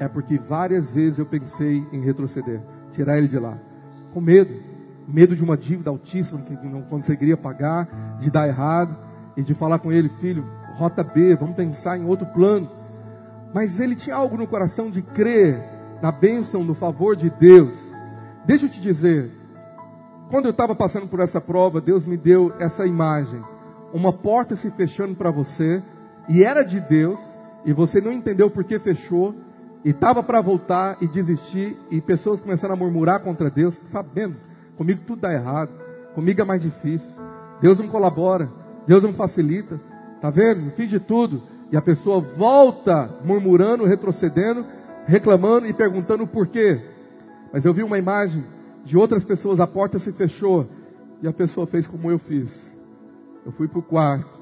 é 0.00 0.08
porque 0.08 0.36
várias 0.36 0.92
vezes 0.92 1.20
eu 1.20 1.26
pensei 1.26 1.86
em 1.92 2.00
retroceder, 2.00 2.60
tirar 2.90 3.18
ele 3.18 3.28
de 3.28 3.38
lá, 3.38 3.56
com 4.12 4.20
medo 4.20 4.52
medo 5.06 5.36
de 5.36 5.44
uma 5.44 5.56
dívida 5.56 5.90
altíssima 5.90 6.40
que 6.40 6.54
não 6.66 6.82
conseguiria 6.82 7.36
pagar, 7.36 8.16
de 8.18 8.32
dar 8.32 8.48
errado, 8.48 8.96
e 9.36 9.42
de 9.42 9.54
falar 9.54 9.78
com 9.78 9.92
ele, 9.92 10.08
filho, 10.20 10.44
rota 10.74 11.04
B, 11.04 11.36
vamos 11.36 11.54
pensar 11.54 11.96
em 11.96 12.04
outro 12.04 12.26
plano. 12.26 12.68
Mas 13.54 13.78
ele 13.78 13.94
tinha 13.94 14.16
algo 14.16 14.36
no 14.36 14.46
coração 14.46 14.90
de 14.90 15.02
crer 15.02 15.62
na 16.02 16.10
bênção, 16.10 16.64
no 16.64 16.74
favor 16.74 17.14
de 17.14 17.30
Deus. 17.30 17.74
Deixa 18.44 18.66
eu 18.66 18.70
te 18.70 18.80
dizer, 18.80 19.39
quando 20.30 20.46
eu 20.46 20.52
estava 20.52 20.74
passando 20.74 21.06
por 21.06 21.20
essa 21.20 21.40
prova, 21.40 21.80
Deus 21.80 22.04
me 22.04 22.16
deu 22.16 22.52
essa 22.58 22.86
imagem. 22.86 23.42
Uma 23.92 24.12
porta 24.12 24.56
se 24.56 24.70
fechando 24.70 25.14
para 25.14 25.30
você, 25.30 25.82
e 26.28 26.44
era 26.44 26.62
de 26.62 26.80
Deus, 26.80 27.18
e 27.64 27.72
você 27.72 28.00
não 28.00 28.12
entendeu 28.12 28.48
por 28.48 28.64
que 28.64 28.78
fechou, 28.78 29.34
e 29.84 29.90
estava 29.90 30.22
para 30.22 30.40
voltar 30.40 30.96
e 31.00 31.06
desistir, 31.08 31.76
e 31.90 32.00
pessoas 32.00 32.40
começaram 32.40 32.74
a 32.74 32.78
murmurar 32.78 33.20
contra 33.20 33.50
Deus, 33.50 33.80
sabendo 33.90 34.36
Comigo 34.80 35.02
tudo 35.06 35.20
dá 35.20 35.30
errado. 35.30 35.72
Comigo 36.14 36.40
é 36.40 36.44
mais 36.44 36.62
difícil. 36.62 37.06
Deus 37.60 37.78
não 37.78 37.86
colabora. 37.86 38.48
Deus 38.86 39.02
não 39.02 39.12
facilita. 39.12 39.78
Tá 40.22 40.30
vendo? 40.30 40.70
Fiz 40.70 40.88
de 40.88 40.98
tudo. 40.98 41.42
E 41.70 41.76
a 41.76 41.82
pessoa 41.82 42.18
volta 42.18 43.10
murmurando, 43.22 43.84
retrocedendo, 43.84 44.64
reclamando 45.04 45.66
e 45.66 45.74
perguntando 45.74 46.26
por 46.26 46.46
quê. 46.46 46.80
Mas 47.52 47.66
eu 47.66 47.74
vi 47.74 47.82
uma 47.82 47.98
imagem 47.98 48.42
de 48.84 48.96
outras 48.96 49.22
pessoas, 49.22 49.60
a 49.60 49.66
porta 49.66 49.98
se 49.98 50.12
fechou 50.12 50.66
e 51.22 51.28
a 51.28 51.32
pessoa 51.32 51.66
fez 51.66 51.86
como 51.86 52.10
eu 52.10 52.18
fiz. 52.18 52.70
Eu 53.44 53.52
fui 53.52 53.68
para 53.68 53.78
o 53.78 53.82
quarto, 53.82 54.40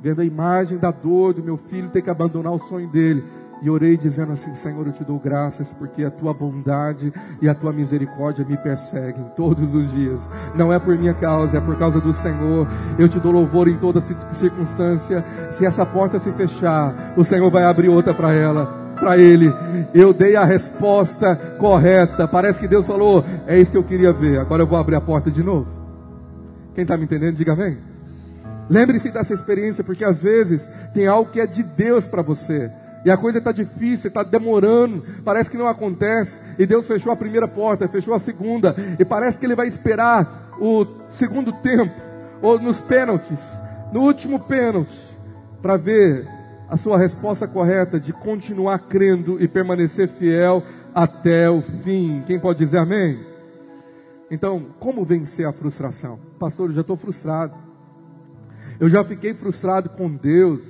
vendo 0.00 0.20
a 0.20 0.24
imagem 0.24 0.78
da 0.78 0.90
dor 0.90 1.34
do 1.34 1.42
meu 1.42 1.56
filho 1.56 1.90
ter 1.90 2.02
que 2.02 2.10
abandonar 2.10 2.52
o 2.52 2.60
sonho 2.60 2.88
dele. 2.88 3.24
E 3.62 3.68
orei 3.68 3.96
dizendo 3.96 4.32
assim: 4.32 4.54
Senhor, 4.54 4.86
eu 4.86 4.92
te 4.92 5.04
dou 5.04 5.18
graças 5.18 5.70
porque 5.72 6.02
a 6.02 6.10
tua 6.10 6.32
bondade 6.32 7.12
e 7.42 7.48
a 7.48 7.54
tua 7.54 7.72
misericórdia 7.72 8.44
me 8.44 8.56
perseguem 8.56 9.24
todos 9.36 9.74
os 9.74 9.90
dias. 9.92 10.26
Não 10.54 10.72
é 10.72 10.78
por 10.78 10.96
minha 10.96 11.12
causa, 11.12 11.58
é 11.58 11.60
por 11.60 11.76
causa 11.76 12.00
do 12.00 12.12
Senhor. 12.12 12.66
Eu 12.98 13.08
te 13.08 13.20
dou 13.20 13.32
louvor 13.32 13.68
em 13.68 13.76
toda 13.76 14.00
circunstância. 14.00 15.22
Se 15.50 15.66
essa 15.66 15.84
porta 15.84 16.18
se 16.18 16.32
fechar, 16.32 17.12
o 17.18 17.24
Senhor 17.24 17.50
vai 17.50 17.64
abrir 17.64 17.90
outra 17.90 18.14
para 18.14 18.32
ela. 18.32 18.79
Para 19.00 19.16
ele, 19.16 19.52
eu 19.94 20.12
dei 20.12 20.36
a 20.36 20.44
resposta 20.44 21.34
correta. 21.58 22.28
Parece 22.28 22.60
que 22.60 22.68
Deus 22.68 22.86
falou: 22.86 23.24
É 23.46 23.58
isso 23.58 23.72
que 23.72 23.78
eu 23.78 23.82
queria 23.82 24.12
ver. 24.12 24.38
Agora 24.38 24.62
eu 24.62 24.66
vou 24.66 24.78
abrir 24.78 24.94
a 24.94 25.00
porta 25.00 25.30
de 25.30 25.42
novo. 25.42 25.66
Quem 26.74 26.82
está 26.82 26.96
me 26.96 27.04
entendendo, 27.04 27.34
diga 27.34 27.54
amém. 27.54 27.78
Lembre-se 28.68 29.10
dessa 29.10 29.34
experiência, 29.34 29.82
porque 29.82 30.04
às 30.04 30.18
vezes 30.18 30.68
tem 30.94 31.06
algo 31.06 31.30
que 31.30 31.40
é 31.40 31.46
de 31.46 31.62
Deus 31.62 32.06
para 32.06 32.22
você. 32.22 32.70
E 33.04 33.10
a 33.10 33.16
coisa 33.16 33.38
está 33.38 33.50
difícil, 33.50 34.08
está 34.08 34.22
demorando, 34.22 35.02
parece 35.24 35.50
que 35.50 35.56
não 35.56 35.66
acontece. 35.66 36.38
E 36.58 36.66
Deus 36.66 36.86
fechou 36.86 37.10
a 37.10 37.16
primeira 37.16 37.48
porta, 37.48 37.88
fechou 37.88 38.14
a 38.14 38.18
segunda, 38.20 38.76
e 38.98 39.04
parece 39.04 39.38
que 39.38 39.46
Ele 39.46 39.56
vai 39.56 39.66
esperar 39.66 40.52
o 40.60 40.86
segundo 41.10 41.52
tempo, 41.52 41.94
ou 42.42 42.60
nos 42.60 42.78
pênaltis, 42.78 43.38
no 43.92 44.02
último 44.02 44.38
pênalti, 44.38 44.96
para 45.62 45.78
ver 45.78 46.28
a 46.70 46.76
sua 46.76 46.96
resposta 46.96 47.48
correta 47.48 47.98
de 47.98 48.12
continuar 48.12 48.78
crendo 48.78 49.42
e 49.42 49.48
permanecer 49.48 50.08
fiel 50.08 50.62
até 50.94 51.50
o 51.50 51.60
fim. 51.60 52.22
Quem 52.24 52.38
pode 52.38 52.60
dizer 52.60 52.78
amém? 52.78 53.26
Então, 54.30 54.66
como 54.78 55.04
vencer 55.04 55.44
a 55.48 55.52
frustração? 55.52 56.20
Pastor, 56.38 56.70
eu 56.70 56.76
já 56.76 56.80
estou 56.82 56.96
frustrado. 56.96 57.54
Eu 58.78 58.88
já 58.88 59.02
fiquei 59.02 59.34
frustrado 59.34 59.88
com 59.90 60.14
Deus. 60.14 60.62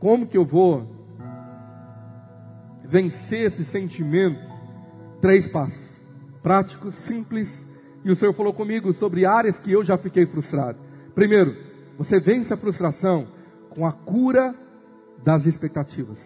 Como 0.00 0.26
que 0.26 0.38
eu 0.38 0.44
vou 0.46 0.90
vencer 2.82 3.40
esse 3.40 3.62
sentimento, 3.62 4.40
três 5.20 5.46
passos. 5.46 6.00
Práticos, 6.42 6.94
simples. 6.94 7.68
E 8.02 8.10
o 8.10 8.16
Senhor 8.16 8.32
falou 8.32 8.54
comigo 8.54 8.90
sobre 8.94 9.26
áreas 9.26 9.60
que 9.60 9.70
eu 9.70 9.84
já 9.84 9.98
fiquei 9.98 10.24
frustrado. 10.24 10.78
Primeiro, 11.14 11.54
você 11.98 12.18
vence 12.18 12.54
a 12.54 12.56
frustração 12.56 13.28
com 13.68 13.84
a 13.86 13.92
cura 13.92 14.54
das 15.24 15.46
expectativas. 15.46 16.18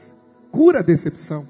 Cura 0.51 0.81
a 0.81 0.83
decepção. 0.83 1.47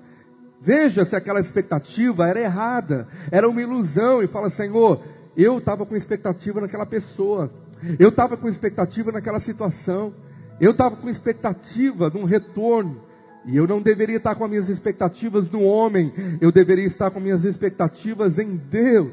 Veja 0.61 1.05
se 1.05 1.17
aquela 1.17 1.41
expectativa 1.41 2.29
era 2.29 2.41
errada, 2.41 3.09
era 3.31 3.49
uma 3.49 3.63
ilusão, 3.63 4.23
e 4.23 4.27
fala: 4.27 4.51
Senhor, 4.51 5.03
eu 5.37 5.59
estava 5.59 5.87
com 5.87 5.97
expectativa 5.97 6.61
naquela 6.61 6.85
pessoa, 6.85 7.51
eu 7.99 8.11
estava 8.11 8.37
com 8.37 8.47
expectativa 8.47 9.11
naquela 9.11 9.41
situação, 9.41 10.13
eu 10.61 10.73
estava 10.73 10.97
com 10.97 11.09
expectativa 11.09 12.11
de 12.11 12.19
um 12.19 12.25
retorno, 12.25 13.01
e 13.47 13.57
eu 13.57 13.67
não 13.67 13.81
deveria 13.81 14.19
estar 14.19 14.35
com 14.35 14.45
as 14.45 14.51
minhas 14.51 14.69
expectativas 14.69 15.51
no 15.51 15.63
homem, 15.63 16.13
eu 16.43 16.53
deveria 16.53 16.85
estar 16.85 17.11
com 17.11 17.21
minhas 17.21 17.45
expectativas 17.45 18.39
em 18.39 18.55
Deus. 18.55 19.13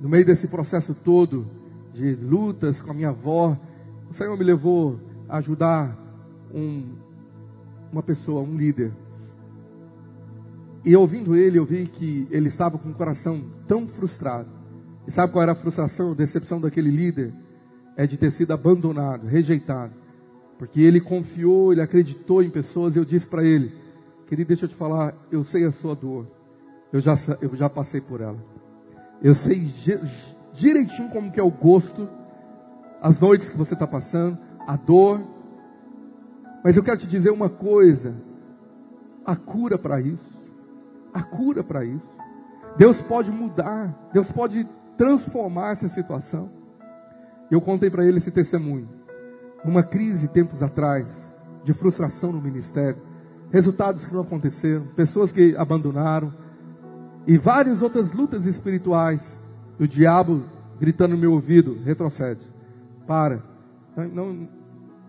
No 0.00 0.08
meio 0.08 0.24
desse 0.24 0.48
processo 0.48 0.94
todo 0.94 1.46
de 1.94 2.14
lutas 2.16 2.80
com 2.80 2.90
a 2.90 2.94
minha 2.94 3.10
avó, 3.10 3.56
o 4.10 4.14
Senhor 4.14 4.36
me 4.36 4.44
levou 4.44 4.98
ajudar 5.28 5.96
um, 6.54 6.94
uma 7.92 8.02
pessoa, 8.02 8.42
um 8.42 8.56
líder. 8.56 8.92
E 10.84 10.94
ouvindo 10.94 11.34
ele, 11.34 11.58
eu 11.58 11.64
vi 11.64 11.86
que 11.86 12.28
ele 12.30 12.48
estava 12.48 12.78
com 12.78 12.90
o 12.90 12.94
coração 12.94 13.42
tão 13.66 13.88
frustrado. 13.88 14.48
E 15.06 15.10
sabe 15.10 15.32
qual 15.32 15.42
era 15.42 15.52
a 15.52 15.56
frustração, 15.56 16.12
a 16.12 16.14
decepção 16.14 16.60
daquele 16.60 16.90
líder? 16.90 17.32
É 17.96 18.06
de 18.06 18.16
ter 18.16 18.30
sido 18.30 18.52
abandonado, 18.52 19.26
rejeitado. 19.26 19.92
Porque 20.58 20.80
ele 20.80 21.00
confiou, 21.00 21.72
ele 21.72 21.82
acreditou 21.82 22.42
em 22.42 22.50
pessoas, 22.50 22.94
e 22.94 22.98
eu 22.98 23.04
disse 23.04 23.26
para 23.26 23.44
ele, 23.44 23.72
querido, 24.26 24.48
deixa 24.48 24.64
eu 24.64 24.68
te 24.68 24.74
falar, 24.74 25.14
eu 25.30 25.44
sei 25.44 25.64
a 25.64 25.72
sua 25.72 25.94
dor. 25.94 26.26
Eu 26.92 27.00
já, 27.00 27.14
eu 27.40 27.54
já 27.56 27.68
passei 27.68 28.00
por 28.00 28.20
ela. 28.20 28.38
Eu 29.22 29.34
sei 29.34 29.70
direitinho 30.54 31.08
como 31.10 31.30
que 31.30 31.40
é 31.40 31.42
o 31.42 31.50
gosto, 31.50 32.08
as 33.00 33.18
noites 33.18 33.48
que 33.48 33.56
você 33.56 33.74
está 33.74 33.86
passando, 33.86 34.38
a 34.66 34.76
dor. 34.76 35.20
Mas 36.64 36.76
eu 36.76 36.82
quero 36.82 36.98
te 36.98 37.06
dizer 37.06 37.30
uma 37.30 37.48
coisa: 37.48 38.14
a 39.24 39.36
cura 39.36 39.78
para 39.78 40.00
isso, 40.00 40.50
a 41.12 41.22
cura 41.22 41.62
para 41.62 41.84
isso. 41.84 42.16
Deus 42.76 43.00
pode 43.00 43.30
mudar, 43.30 44.08
Deus 44.12 44.30
pode 44.30 44.66
transformar 44.96 45.72
essa 45.72 45.88
situação. 45.88 46.50
Eu 47.50 47.60
contei 47.60 47.88
para 47.88 48.04
ele 48.04 48.18
esse 48.18 48.30
testemunho 48.30 48.88
numa 49.64 49.82
crise 49.82 50.28
tempos 50.28 50.62
atrás, 50.62 51.06
de 51.64 51.72
frustração 51.72 52.32
no 52.32 52.40
ministério, 52.40 53.02
resultados 53.50 54.04
que 54.04 54.14
não 54.14 54.20
aconteceram, 54.20 54.86
pessoas 54.94 55.32
que 55.32 55.56
abandonaram, 55.56 56.32
e 57.26 57.36
várias 57.36 57.82
outras 57.82 58.12
lutas 58.12 58.46
espirituais. 58.46 59.40
O 59.78 59.86
diabo 59.86 60.44
gritando 60.78 61.12
no 61.12 61.18
meu 61.18 61.32
ouvido: 61.32 61.76
retrocede, 61.84 62.46
para, 63.06 63.42
não, 63.96 64.32
não, 64.32 64.48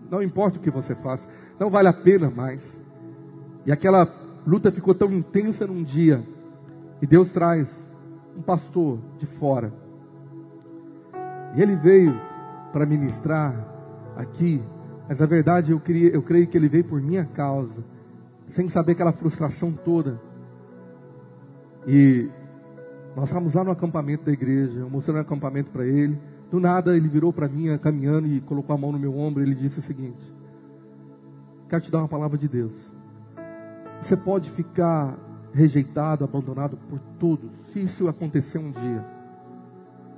não 0.09 0.21
importa 0.21 0.57
o 0.57 0.61
que 0.61 0.71
você 0.71 0.95
faça, 0.95 1.29
não 1.59 1.69
vale 1.69 1.87
a 1.87 1.93
pena 1.93 2.29
mais. 2.29 2.79
E 3.65 3.71
aquela 3.71 4.07
luta 4.45 4.71
ficou 4.71 4.95
tão 4.95 5.11
intensa 5.11 5.67
num 5.67 5.83
dia, 5.83 6.23
e 7.01 7.07
Deus 7.07 7.31
traz 7.31 7.69
um 8.35 8.41
pastor 8.41 8.99
de 9.17 9.25
fora, 9.25 9.73
e 11.55 11.61
ele 11.61 11.75
veio 11.75 12.19
para 12.71 12.85
ministrar 12.85 13.67
aqui, 14.15 14.61
mas 15.07 15.21
a 15.21 15.25
verdade 15.25 15.71
eu, 15.71 15.79
queria, 15.79 16.09
eu 16.09 16.21
creio 16.21 16.47
que 16.47 16.57
ele 16.57 16.67
veio 16.67 16.83
por 16.83 17.01
minha 17.01 17.25
causa, 17.25 17.83
sem 18.49 18.69
saber 18.69 18.93
aquela 18.93 19.11
frustração 19.11 19.71
toda. 19.71 20.19
E 21.85 22.29
nós 23.15 23.29
estávamos 23.29 23.53
lá 23.55 23.63
no 23.63 23.71
acampamento 23.71 24.25
da 24.25 24.31
igreja, 24.31 24.79
eu 24.79 24.89
mostrando 24.89 25.17
o 25.17 25.21
acampamento 25.21 25.71
para 25.71 25.85
ele. 25.85 26.19
Do 26.49 26.59
nada 26.59 26.95
ele 26.95 27.07
virou 27.07 27.33
para 27.33 27.47
mim, 27.47 27.77
caminhando 27.77 28.27
e 28.27 28.39
colocou 28.41 28.73
a 28.73 28.77
mão 28.77 28.91
no 28.91 28.99
meu 28.99 29.17
ombro. 29.17 29.43
Ele 29.43 29.55
disse 29.55 29.79
o 29.79 29.81
seguinte: 29.81 30.21
quero 31.67 31.83
te 31.83 31.91
dar 31.91 31.99
uma 31.99 32.07
palavra 32.07 32.37
de 32.37 32.47
Deus. 32.47 32.71
Você 34.01 34.15
pode 34.15 34.49
ficar 34.51 35.17
rejeitado, 35.53 36.23
abandonado 36.23 36.77
por 36.89 36.99
todos, 37.19 37.49
se 37.73 37.81
isso 37.81 38.07
acontecer 38.07 38.59
um 38.59 38.71
dia. 38.71 39.03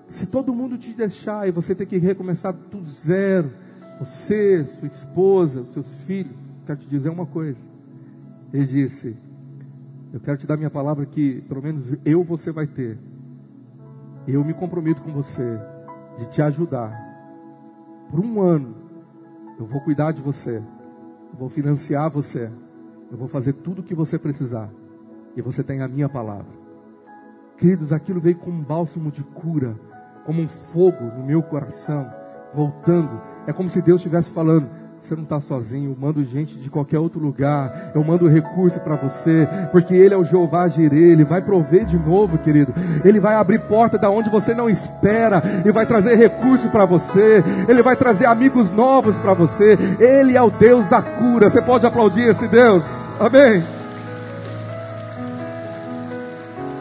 Se 0.07 0.27
todo 0.27 0.53
mundo 0.53 0.77
te 0.77 0.91
deixar 0.91 1.47
e 1.47 1.51
você 1.51 1.73
ter 1.73 1.85
que 1.85 1.97
recomeçar 1.97 2.53
do 2.53 2.83
zero, 2.83 3.51
você, 3.99 4.65
sua 4.65 4.87
esposa, 4.87 5.65
seus 5.73 5.87
filhos, 6.05 6.35
quero 6.65 6.79
te 6.79 6.87
dizer 6.87 7.09
uma 7.09 7.25
coisa. 7.25 7.59
Ele 8.53 8.65
disse: 8.65 9.15
Eu 10.13 10.19
quero 10.19 10.37
te 10.37 10.45
dar 10.45 10.57
minha 10.57 10.69
palavra 10.69 11.05
que 11.05 11.41
pelo 11.41 11.61
menos 11.61 11.85
eu 12.05 12.23
você 12.23 12.51
vai 12.51 12.67
ter. 12.67 12.99
Eu 14.27 14.43
me 14.43 14.53
comprometo 14.53 15.01
com 15.01 15.11
você 15.11 15.59
de 16.19 16.27
te 16.27 16.41
ajudar. 16.41 16.91
Por 18.11 18.19
um 18.19 18.41
ano, 18.41 18.75
eu 19.57 19.65
vou 19.65 19.81
cuidar 19.81 20.11
de 20.11 20.21
você, 20.21 20.57
eu 20.57 21.39
vou 21.39 21.49
financiar 21.49 22.09
você, 22.09 22.51
eu 23.09 23.17
vou 23.17 23.27
fazer 23.27 23.53
tudo 23.53 23.79
o 23.79 23.83
que 23.83 23.95
você 23.95 24.19
precisar. 24.19 24.69
E 25.35 25.41
você 25.41 25.63
tem 25.63 25.81
a 25.81 25.87
minha 25.87 26.09
palavra. 26.09 26.59
Queridos, 27.57 27.93
aquilo 27.93 28.19
veio 28.19 28.37
como 28.37 28.57
um 28.57 28.63
bálsamo 28.63 29.11
de 29.11 29.23
cura, 29.23 29.79
como 30.25 30.41
um 30.41 30.47
fogo 30.47 31.05
no 31.17 31.23
meu 31.23 31.41
coração, 31.41 32.09
voltando. 32.53 33.21
É 33.47 33.53
como 33.53 33.69
se 33.69 33.81
Deus 33.81 34.01
estivesse 34.01 34.29
falando: 34.29 34.69
você 35.01 35.15
não 35.15 35.23
está 35.23 35.39
sozinho, 35.39 35.91
eu 35.91 35.97
mando 35.99 36.23
gente 36.23 36.55
de 36.55 36.69
qualquer 36.69 36.99
outro 36.99 37.19
lugar, 37.19 37.91
eu 37.95 38.03
mando 38.03 38.27
recurso 38.27 38.79
para 38.79 38.95
você, 38.95 39.47
porque 39.71 39.93
Ele 39.93 40.13
é 40.13 40.17
o 40.17 40.23
Jeová 40.23 40.67
Jireh, 40.67 41.11
Ele 41.11 41.23
vai 41.23 41.41
prover 41.41 41.85
de 41.85 41.97
novo, 41.97 42.37
querido. 42.37 42.73
Ele 43.03 43.19
vai 43.19 43.35
abrir 43.35 43.59
porta 43.59 43.97
da 43.97 44.09
onde 44.09 44.29
você 44.29 44.53
não 44.53 44.69
espera, 44.69 45.41
e 45.65 45.71
vai 45.71 45.85
trazer 45.85 46.15
recurso 46.15 46.69
para 46.69 46.85
você, 46.85 47.43
Ele 47.67 47.81
vai 47.81 47.95
trazer 47.95 48.25
amigos 48.25 48.69
novos 48.71 49.17
para 49.17 49.33
você. 49.33 49.77
Ele 49.99 50.35
é 50.35 50.41
o 50.41 50.51
Deus 50.51 50.87
da 50.87 51.01
cura. 51.01 51.49
Você 51.49 51.61
pode 51.61 51.85
aplaudir 51.85 52.29
esse 52.29 52.47
Deus? 52.47 52.83
Amém. 53.19 53.63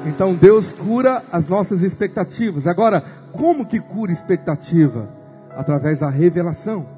Então 0.07 0.35
Deus 0.35 0.73
cura 0.73 1.23
as 1.31 1.47
nossas 1.47 1.83
expectativas. 1.83 2.67
Agora, 2.67 3.03
como 3.33 3.65
que 3.65 3.79
cura 3.79 4.13
expectativa? 4.13 5.09
Através 5.57 6.01
da 6.01 6.09
revelação 6.09 6.98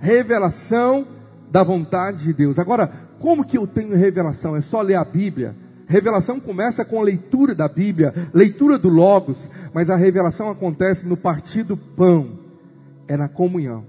revelação 0.00 1.06
da 1.50 1.62
vontade 1.62 2.24
de 2.24 2.32
Deus. 2.32 2.58
Agora, 2.58 2.90
como 3.18 3.44
que 3.44 3.56
eu 3.56 3.66
tenho 3.66 3.96
revelação? 3.96 4.56
É 4.56 4.60
só 4.60 4.82
ler 4.82 4.96
a 4.96 5.04
Bíblia? 5.04 5.54
Revelação 5.86 6.40
começa 6.40 6.84
com 6.84 7.00
a 7.00 7.04
leitura 7.04 7.54
da 7.54 7.68
Bíblia, 7.68 8.12
leitura 8.34 8.76
do 8.76 8.88
Logos, 8.88 9.38
mas 9.72 9.88
a 9.88 9.96
revelação 9.96 10.50
acontece 10.50 11.06
no 11.06 11.16
partir 11.16 11.62
do 11.62 11.76
pão, 11.76 12.40
é 13.06 13.16
na 13.16 13.28
comunhão, 13.28 13.84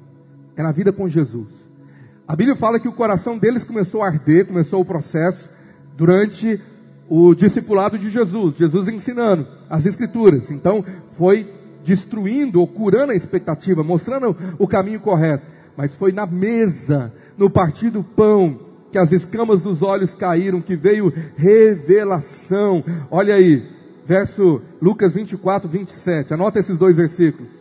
é 0.56 0.62
na 0.62 0.72
vida 0.72 0.94
com 0.94 1.10
Jesus. 1.10 1.48
A 2.28 2.36
Bíblia 2.36 2.56
fala 2.56 2.80
que 2.80 2.88
o 2.88 2.94
coração 2.94 3.38
deles 3.38 3.64
começou 3.64 4.04
a 4.04 4.08
arder, 4.08 4.46
começou 4.46 4.80
o 4.80 4.86
processo 4.86 5.50
durante 5.96 6.62
o 7.10 7.34
discipulado 7.34 7.98
de 7.98 8.10
Jesus, 8.10 8.56
Jesus 8.58 8.88
ensinando 8.88 9.48
as 9.70 9.86
Escrituras. 9.86 10.52
Então, 10.52 10.86
foi 11.18 11.52
destruindo 11.84 12.60
ou 12.60 12.68
curando 12.68 13.14
a 13.14 13.16
expectativa, 13.16 13.82
mostrando 13.82 14.36
o 14.60 14.68
caminho 14.68 15.00
correto 15.00 15.57
mas 15.78 15.94
foi 15.94 16.12
na 16.12 16.26
mesa, 16.26 17.14
no 17.38 17.52
partir 17.52 17.92
do 17.92 18.04
pão, 18.04 18.60
que 18.92 18.98
as 18.98 19.12
escamas 19.12 19.62
dos 19.62 19.84
olhos 19.84 20.16
caíram, 20.16 20.60
que 20.60 20.76
veio 20.76 21.14
revelação. 21.36 22.84
Olha 23.12 23.36
aí, 23.36 23.64
verso 24.04 24.60
Lucas 24.82 25.14
24, 25.14 25.70
27. 25.70 26.34
Anota 26.34 26.60
esses 26.60 26.80
dois 26.80 26.98
versículos. 26.98 27.52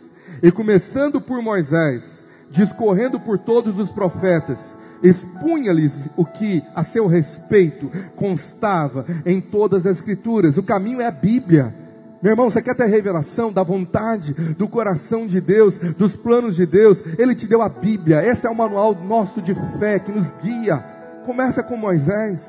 E 0.41 0.51
começando 0.51 1.21
por 1.21 1.43
Moisés, 1.43 2.23
discorrendo 2.49 3.19
por 3.19 3.37
todos 3.37 3.77
os 3.77 3.91
profetas, 3.91 4.75
expunha-lhes 5.03 6.09
o 6.17 6.25
que 6.25 6.63
a 6.73 6.83
seu 6.83 7.05
respeito 7.05 7.91
constava 8.15 9.05
em 9.27 9.39
todas 9.39 9.85
as 9.85 9.97
escrituras. 9.97 10.57
O 10.57 10.63
caminho 10.63 11.01
é 11.01 11.05
a 11.05 11.11
Bíblia. 11.11 11.86
Meu 12.21 12.31
irmão, 12.31 12.49
você 12.49 12.61
quer 12.61 12.75
ter 12.75 12.87
revelação 12.87 13.51
da 13.51 13.61
vontade, 13.61 14.33
do 14.33 14.67
coração 14.67 15.27
de 15.27 15.39
Deus, 15.39 15.77
dos 15.77 16.15
planos 16.15 16.55
de 16.55 16.65
Deus? 16.65 17.03
Ele 17.17 17.35
te 17.35 17.45
deu 17.45 17.61
a 17.61 17.69
Bíblia. 17.69 18.25
Esse 18.25 18.47
é 18.47 18.49
o 18.49 18.55
manual 18.55 18.95
nosso 18.95 19.41
de 19.41 19.53
fé 19.77 19.99
que 19.99 20.11
nos 20.11 20.31
guia. 20.41 20.77
Começa 21.25 21.61
com 21.61 21.77
Moisés, 21.77 22.39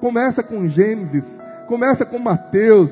começa 0.00 0.42
com 0.42 0.66
Gênesis, 0.66 1.38
começa 1.66 2.06
com 2.06 2.18
Mateus, 2.18 2.90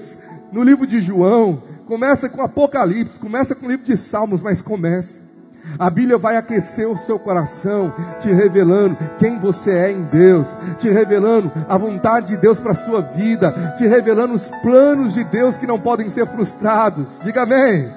no 0.52 0.62
livro 0.62 0.86
de 0.86 1.00
João, 1.00 1.62
começa 1.86 2.28
com 2.28 2.42
Apocalipse, 2.42 3.18
começa 3.18 3.54
com 3.54 3.66
o 3.66 3.70
livro 3.70 3.86
de 3.86 3.96
Salmos, 3.96 4.42
mas 4.42 4.60
começa. 4.60 5.27
A 5.76 5.90
Bíblia 5.90 6.16
vai 6.18 6.36
aquecer 6.36 6.88
o 6.88 6.98
seu 6.98 7.18
coração, 7.18 7.92
te 8.20 8.30
revelando 8.30 8.96
quem 9.18 9.38
você 9.38 9.72
é 9.72 9.90
em 9.90 10.02
Deus, 10.02 10.46
te 10.78 10.88
revelando 10.88 11.50
a 11.68 11.76
vontade 11.76 12.28
de 12.28 12.36
Deus 12.36 12.60
para 12.60 12.72
a 12.72 12.76
sua 12.76 13.00
vida, 13.00 13.74
te 13.76 13.86
revelando 13.86 14.34
os 14.34 14.46
planos 14.62 15.14
de 15.14 15.24
Deus 15.24 15.56
que 15.56 15.66
não 15.66 15.78
podem 15.78 16.08
ser 16.08 16.26
frustrados. 16.26 17.08
Diga 17.24 17.42
amém. 17.42 17.92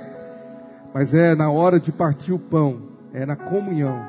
Mas 0.93 1.13
é 1.13 1.35
na 1.35 1.51
hora 1.51 1.79
de 1.79 1.91
partir 1.91 2.33
o 2.33 2.39
pão, 2.39 2.81
é 3.13 3.25
na 3.25 3.35
comunhão. 3.35 4.01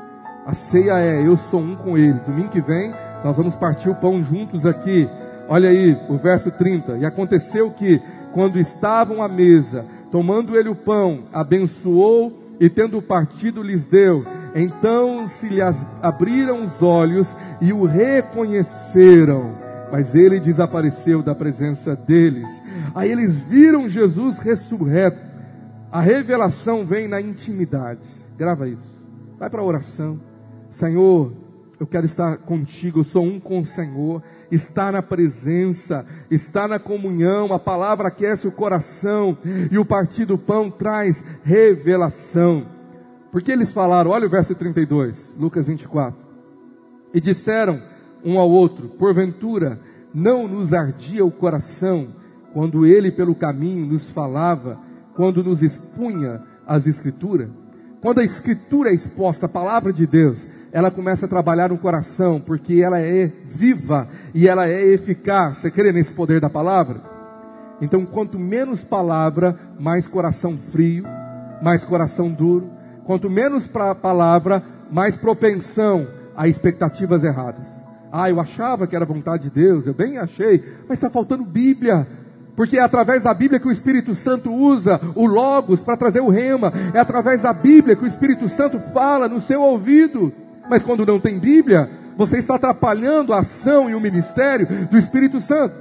A 0.47 0.55
ceia 0.55 0.99
é 0.99 1.27
eu 1.27 1.37
sou 1.37 1.61
um 1.61 1.77
com 1.77 1.97
Ele. 1.97 2.19
Domingo 2.27 2.49
que 2.49 2.61
vem 2.61 2.93
nós 3.25 3.37
vamos 3.37 3.55
partir 3.55 3.89
o 3.89 3.95
pão 3.95 4.23
juntos 4.23 4.67
aqui. 4.67 5.09
Olha 5.49 5.69
aí 5.69 5.97
o 6.09 6.17
verso 6.17 6.51
30. 6.51 6.99
E 6.99 7.05
aconteceu 7.05 7.71
que, 7.71 8.01
quando 8.33 8.59
estavam 8.59 9.23
à 9.23 9.29
mesa, 9.29 9.85
tomando 10.11 10.57
ele 10.59 10.69
o 10.69 10.75
pão, 10.75 11.25
abençoou 11.33 12.42
e 12.63 12.71
tendo 12.71 13.03
partido 13.03 13.61
lhes 13.61 13.85
deu. 13.85 14.25
Então 14.55 15.27
se 15.27 15.49
lhe 15.49 15.61
abriram 16.01 16.65
os 16.65 16.81
olhos 16.81 17.27
e 17.61 17.73
o 17.73 17.85
reconheceram, 17.85 19.57
mas 19.91 20.15
ele 20.15 20.39
desapareceu 20.39 21.25
da 21.25 21.35
presença 21.35 21.97
deles. 21.97 22.49
Aí 22.95 23.11
eles 23.11 23.35
viram 23.35 23.89
Jesus 23.89 24.39
ressurreto. 24.39 25.19
A 25.91 26.01
revelação 26.01 26.87
vem 26.87 27.09
na 27.09 27.21
intimidade. 27.21 28.07
Grava 28.39 28.69
isso. 28.69 29.03
Vai 29.41 29.51
para 29.51 29.61
a 29.61 29.65
oração. 29.65 30.21
Senhor, 30.71 31.33
eu 31.81 31.87
quero 31.87 32.07
estar 32.07 32.37
contigo, 32.37 33.01
eu 33.01 33.05
sou 33.05 33.25
um 33.25 33.41
com 33.41 33.59
o 33.59 33.67
Senhor 33.67 34.23
está 34.53 34.93
na 34.93 35.03
presença, 35.03 36.05
está 36.31 36.69
na 36.69 36.79
comunhão, 36.79 37.53
a 37.55 37.59
palavra 37.59 38.09
aquece 38.09 38.47
o 38.47 38.53
coração 38.53 39.37
e 39.71 39.79
o 39.79 39.85
partir 39.85 40.27
do 40.27 40.37
pão 40.37 40.71
traz 40.71 41.25
revelação. 41.43 42.67
Porque 43.33 43.51
eles 43.51 43.73
falaram, 43.73 44.11
olha 44.11 44.27
o 44.27 44.31
verso 44.31 44.55
32, 44.55 45.35
Lucas 45.39 45.67
24. 45.67 46.15
E 47.15 47.21
disseram 47.21 47.83
um 48.23 48.39
ao 48.39 48.51
outro: 48.51 48.89
Porventura, 48.91 49.81
não 50.13 50.47
nos 50.47 50.75
ardia 50.75 51.25
o 51.25 51.31
coração 51.31 52.09
quando 52.53 52.85
ele 52.85 53.11
pelo 53.11 53.35
caminho 53.35 53.87
nos 53.87 54.11
falava, 54.11 54.79
quando 55.15 55.43
nos 55.43 55.63
expunha 55.63 56.43
as 56.67 56.87
Escrituras? 56.87 57.49
Quando 58.03 58.19
a 58.19 58.25
Escritura 58.25 58.91
é 58.91 58.95
exposta, 58.95 59.47
a 59.47 59.49
palavra 59.49 59.93
de 59.93 60.07
Deus, 60.07 60.47
ela 60.73 60.91
começa 60.91 61.27
a 61.27 61.29
trabalhar 61.29 61.69
no 61.69 61.77
coração, 61.77 62.41
porque 62.41 62.81
ela 62.81 62.99
é 62.99 63.31
viva 63.45 64.09
e 64.35 64.49
ela 64.49 64.67
é 64.67 64.83
eficaz. 64.83 65.59
Você 65.59 65.71
crê 65.71 65.93
nesse 65.93 66.13
poder 66.13 66.41
da 66.41 66.49
palavra? 66.49 67.03
Então, 67.81 68.07
quanto 68.07 68.39
menos 68.39 68.81
palavra, 68.81 69.59
mais 69.79 70.07
coração 70.09 70.57
frio, 70.71 71.05
mais 71.61 71.85
coração 71.85 72.31
duro. 72.31 72.71
Quanto 73.05 73.29
menos 73.29 73.67
palavra, 73.67 74.63
mais 74.91 75.17
propensão 75.17 76.07
a 76.35 76.49
expectativas 76.49 77.23
erradas. 77.23 77.67
Ah, 78.11 78.31
eu 78.31 78.41
achava 78.41 78.87
que 78.87 78.97
era 78.97 79.05
vontade 79.05 79.45
de 79.45 79.51
Deus, 79.51 79.87
eu 79.87 79.95
bem 79.95 80.19
achei, 80.19 80.63
mas 80.89 80.99
está 80.99 81.11
faltando 81.11 81.45
Bíblia. 81.45 82.07
Porque 82.55 82.79
é 82.79 82.83
através 82.83 83.25
da 83.25 83.33
Bíblia 83.33 83.59
que 83.59 83.69
o 83.69 83.73
Espírito 83.73 84.15
Santo 84.15 84.53
usa 84.53 85.01
o 85.15 85.27
Logos 85.27 85.81
para 85.81 85.97
trazer 85.97 86.21
o 86.21 86.29
rema. 86.29 86.73
É 86.93 87.01
através 87.01 87.43
da 87.43 87.53
Bíblia 87.53 87.97
que 87.97 88.05
o 88.05 88.07
Espírito 88.07 88.49
Santo 88.49 88.79
fala 88.93 89.27
no 89.29 89.41
seu 89.41 89.63
ouvido. 89.63 90.33
Mas 90.69 90.83
quando 90.83 91.07
não 91.07 91.21
tem 91.21 91.39
Bíblia, 91.39 91.91
você 92.17 92.39
está 92.39 92.57
atrapalhando 92.57 93.33
a 93.33 93.41
ação 93.41 93.89
e 93.91 93.95
o 93.95 94.01
ministério 94.01 94.67
do 94.91 94.99
Espírito 94.99 95.41
Santo. 95.41 95.75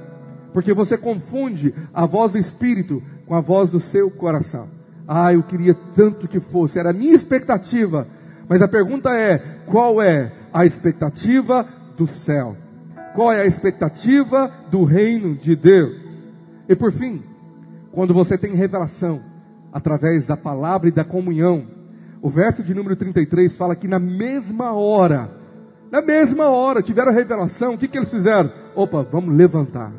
Porque 0.52 0.72
você 0.74 0.98
confunde 0.98 1.74
a 1.92 2.04
voz 2.04 2.32
do 2.32 2.38
Espírito 2.38 3.02
com 3.26 3.34
a 3.34 3.40
voz 3.40 3.70
do 3.70 3.80
seu 3.80 4.10
coração. 4.10 4.68
Ah, 5.06 5.32
eu 5.32 5.42
queria 5.42 5.74
tanto 5.96 6.28
que 6.28 6.40
fosse, 6.40 6.78
era 6.78 6.90
a 6.90 6.92
minha 6.92 7.14
expectativa. 7.14 8.06
Mas 8.48 8.62
a 8.62 8.68
pergunta 8.68 9.10
é: 9.10 9.38
qual 9.66 10.00
é 10.00 10.32
a 10.52 10.66
expectativa 10.66 11.66
do 11.96 12.06
céu? 12.06 12.56
Qual 13.14 13.32
é 13.32 13.40
a 13.40 13.46
expectativa 13.46 14.50
do 14.70 14.84
reino 14.84 15.34
de 15.34 15.54
Deus? 15.54 16.00
E 16.68 16.74
por 16.74 16.92
fim, 16.92 17.22
quando 17.92 18.14
você 18.14 18.38
tem 18.38 18.54
revelação 18.54 19.20
através 19.72 20.26
da 20.26 20.36
palavra 20.36 20.88
e 20.88 20.92
da 20.92 21.04
comunhão, 21.04 21.66
o 22.22 22.28
verso 22.28 22.62
de 22.62 22.72
número 22.72 22.94
33 22.94 23.52
fala 23.52 23.74
que 23.74 23.88
na 23.88 23.98
mesma 23.98 24.72
hora, 24.72 25.28
na 25.90 26.00
mesma 26.00 26.48
hora, 26.48 26.80
tiveram 26.80 27.12
revelação. 27.12 27.74
O 27.74 27.78
que, 27.78 27.88
que 27.88 27.98
eles 27.98 28.10
fizeram? 28.10 28.50
Opa, 28.76 29.04
vamos 29.10 29.34
levantar. 29.34 29.92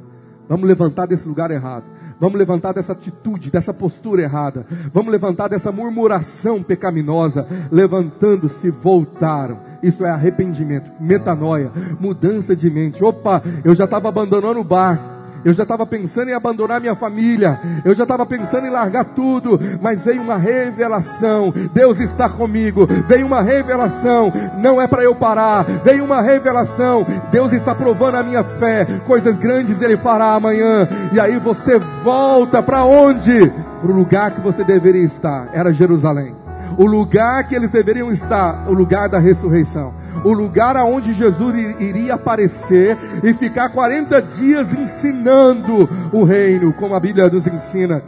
Vamos 0.48 0.66
levantar 0.66 1.06
desse 1.06 1.28
lugar 1.28 1.52
errado. 1.52 1.84
Vamos 2.20 2.40
levantar 2.40 2.74
dessa 2.74 2.94
atitude, 2.94 3.52
dessa 3.52 3.74
postura 3.74 4.22
errada. 4.22 4.66
Vamos 4.94 5.12
levantar 5.12 5.50
dessa 5.50 5.72
murmuração 5.72 6.64
pecaminosa. 6.64 7.46
Levantando-se, 7.70 8.70
voltaram. 8.70 9.60
Isso 9.84 10.06
é 10.06 10.10
arrependimento, 10.10 10.90
metanoia, 11.02 11.72
mudança 12.00 12.56
de 12.56 12.70
mente. 12.70 13.04
Opa, 13.04 13.44
eu 13.66 13.76
já 13.76 13.84
estava 13.84 14.08
abandonando 14.08 14.62
o 14.62 14.64
bar. 14.64 15.13
Eu 15.46 15.54
já 15.54 15.64
estava 15.64 15.86
pensando 15.86 16.30
em 16.30 16.34
abandonar 16.34 16.80
minha 16.80 16.96
família. 16.96 17.60
Eu 17.84 17.94
já 17.94 18.04
estava 18.04 18.26
pensando 18.26 18.66
em 18.66 18.70
largar 18.70 19.06
tudo. 19.06 19.60
Mas 19.82 20.02
veio 20.02 20.22
uma 20.22 20.38
revelação. 20.38 21.54
Deus 21.74 22.00
está 22.00 22.30
comigo. 22.30 22.88
Veio 23.08 23.26
uma 23.26 23.42
revelação. 23.42 24.32
Não 24.58 24.82
é 24.82 24.88
para 24.88 25.04
eu 25.04 25.14
parar. 25.14 25.64
Veio 25.84 26.06
uma 26.06 26.22
revelação. 26.22 27.06
Deus 27.32 27.52
está 27.52 27.76
provando 27.76 28.16
a 28.16 28.24
minha 28.24 28.44
fé. 28.44 28.86
Coisas 29.06 29.38
grandes 29.38 29.82
Ele 29.82 29.98
fará 29.98 30.34
amanhã. 30.34 30.88
E 31.12 31.20
aí 31.20 31.38
você 31.38 31.78
volta 32.04 32.64
para 32.64 32.86
onde? 32.86 33.52
Para 33.82 33.92
o 33.92 33.96
lugar 33.96 34.32
que 34.32 34.42
você 34.42 34.64
deveria 34.64 35.04
estar. 35.04 35.50
Era 35.54 35.74
Jerusalém. 35.74 36.36
O 36.78 36.86
lugar 36.86 37.44
que 37.44 37.54
eles 37.54 37.70
deveriam 37.70 38.12
estar. 38.12 38.70
O 38.70 38.74
lugar 38.74 39.10
da 39.10 39.20
ressurreição 39.20 39.94
o 40.24 40.32
lugar 40.32 40.76
aonde 40.78 41.14
Jesus 41.14 41.56
iria 41.80 42.16
aparecer 42.16 42.98
e 43.24 43.34
ficar 43.34 43.70
40 43.70 44.22
dias 44.22 44.74
ensinando 44.74 45.90
o 46.12 46.24
reino, 46.24 46.74
como 46.74 46.96
a 46.96 47.00
Bíblia 47.00 47.30
nos 47.30 47.48
ensina. 47.48 48.04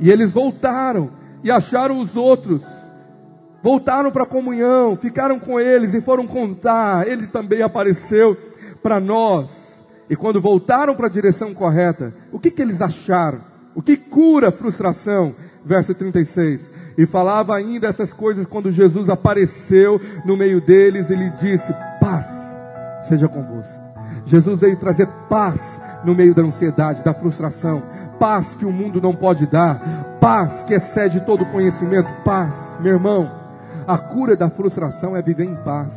E 0.00 0.10
eles 0.10 0.30
voltaram 0.30 1.10
e 1.42 1.50
acharam 1.50 2.00
os 2.00 2.16
outros. 2.16 2.62
Voltaram 3.62 4.10
para 4.10 4.22
a 4.22 4.26
comunhão, 4.26 4.96
ficaram 4.96 5.38
com 5.38 5.58
eles 5.58 5.94
e 5.94 6.00
foram 6.00 6.26
contar. 6.26 7.06
Ele 7.06 7.26
também 7.26 7.62
apareceu 7.62 8.36
para 8.82 9.00
nós. 9.00 9.48
E 10.08 10.16
quando 10.16 10.40
voltaram 10.40 10.94
para 10.94 11.06
a 11.06 11.10
direção 11.10 11.52
correta, 11.52 12.14
o 12.32 12.38
que, 12.38 12.50
que 12.50 12.62
eles 12.62 12.80
acharam? 12.80 13.40
O 13.74 13.82
que 13.82 13.96
cura 13.96 14.50
frustração? 14.50 15.34
Verso 15.64 15.94
36 15.94 16.87
e 16.98 17.06
falava 17.06 17.54
ainda 17.54 17.86
essas 17.86 18.12
coisas 18.12 18.44
quando 18.44 18.72
Jesus 18.72 19.08
apareceu 19.08 20.00
no 20.24 20.36
meio 20.36 20.60
deles, 20.60 21.08
ele 21.08 21.30
disse: 21.30 21.72
Paz 22.00 22.26
seja 23.02 23.28
convosco. 23.28 23.72
Jesus 24.26 24.60
veio 24.60 24.76
trazer 24.76 25.06
paz 25.30 25.80
no 26.04 26.12
meio 26.12 26.34
da 26.34 26.42
ansiedade, 26.42 27.04
da 27.04 27.14
frustração, 27.14 27.82
paz 28.18 28.54
que 28.56 28.64
o 28.64 28.72
mundo 28.72 29.00
não 29.00 29.14
pode 29.14 29.46
dar, 29.46 30.18
paz 30.20 30.64
que 30.64 30.74
excede 30.74 31.20
todo 31.20 31.46
conhecimento, 31.46 32.10
paz, 32.24 32.76
meu 32.80 32.94
irmão. 32.94 33.30
A 33.86 33.96
cura 33.96 34.36
da 34.36 34.50
frustração 34.50 35.16
é 35.16 35.22
viver 35.22 35.44
em 35.44 35.54
paz. 35.54 35.94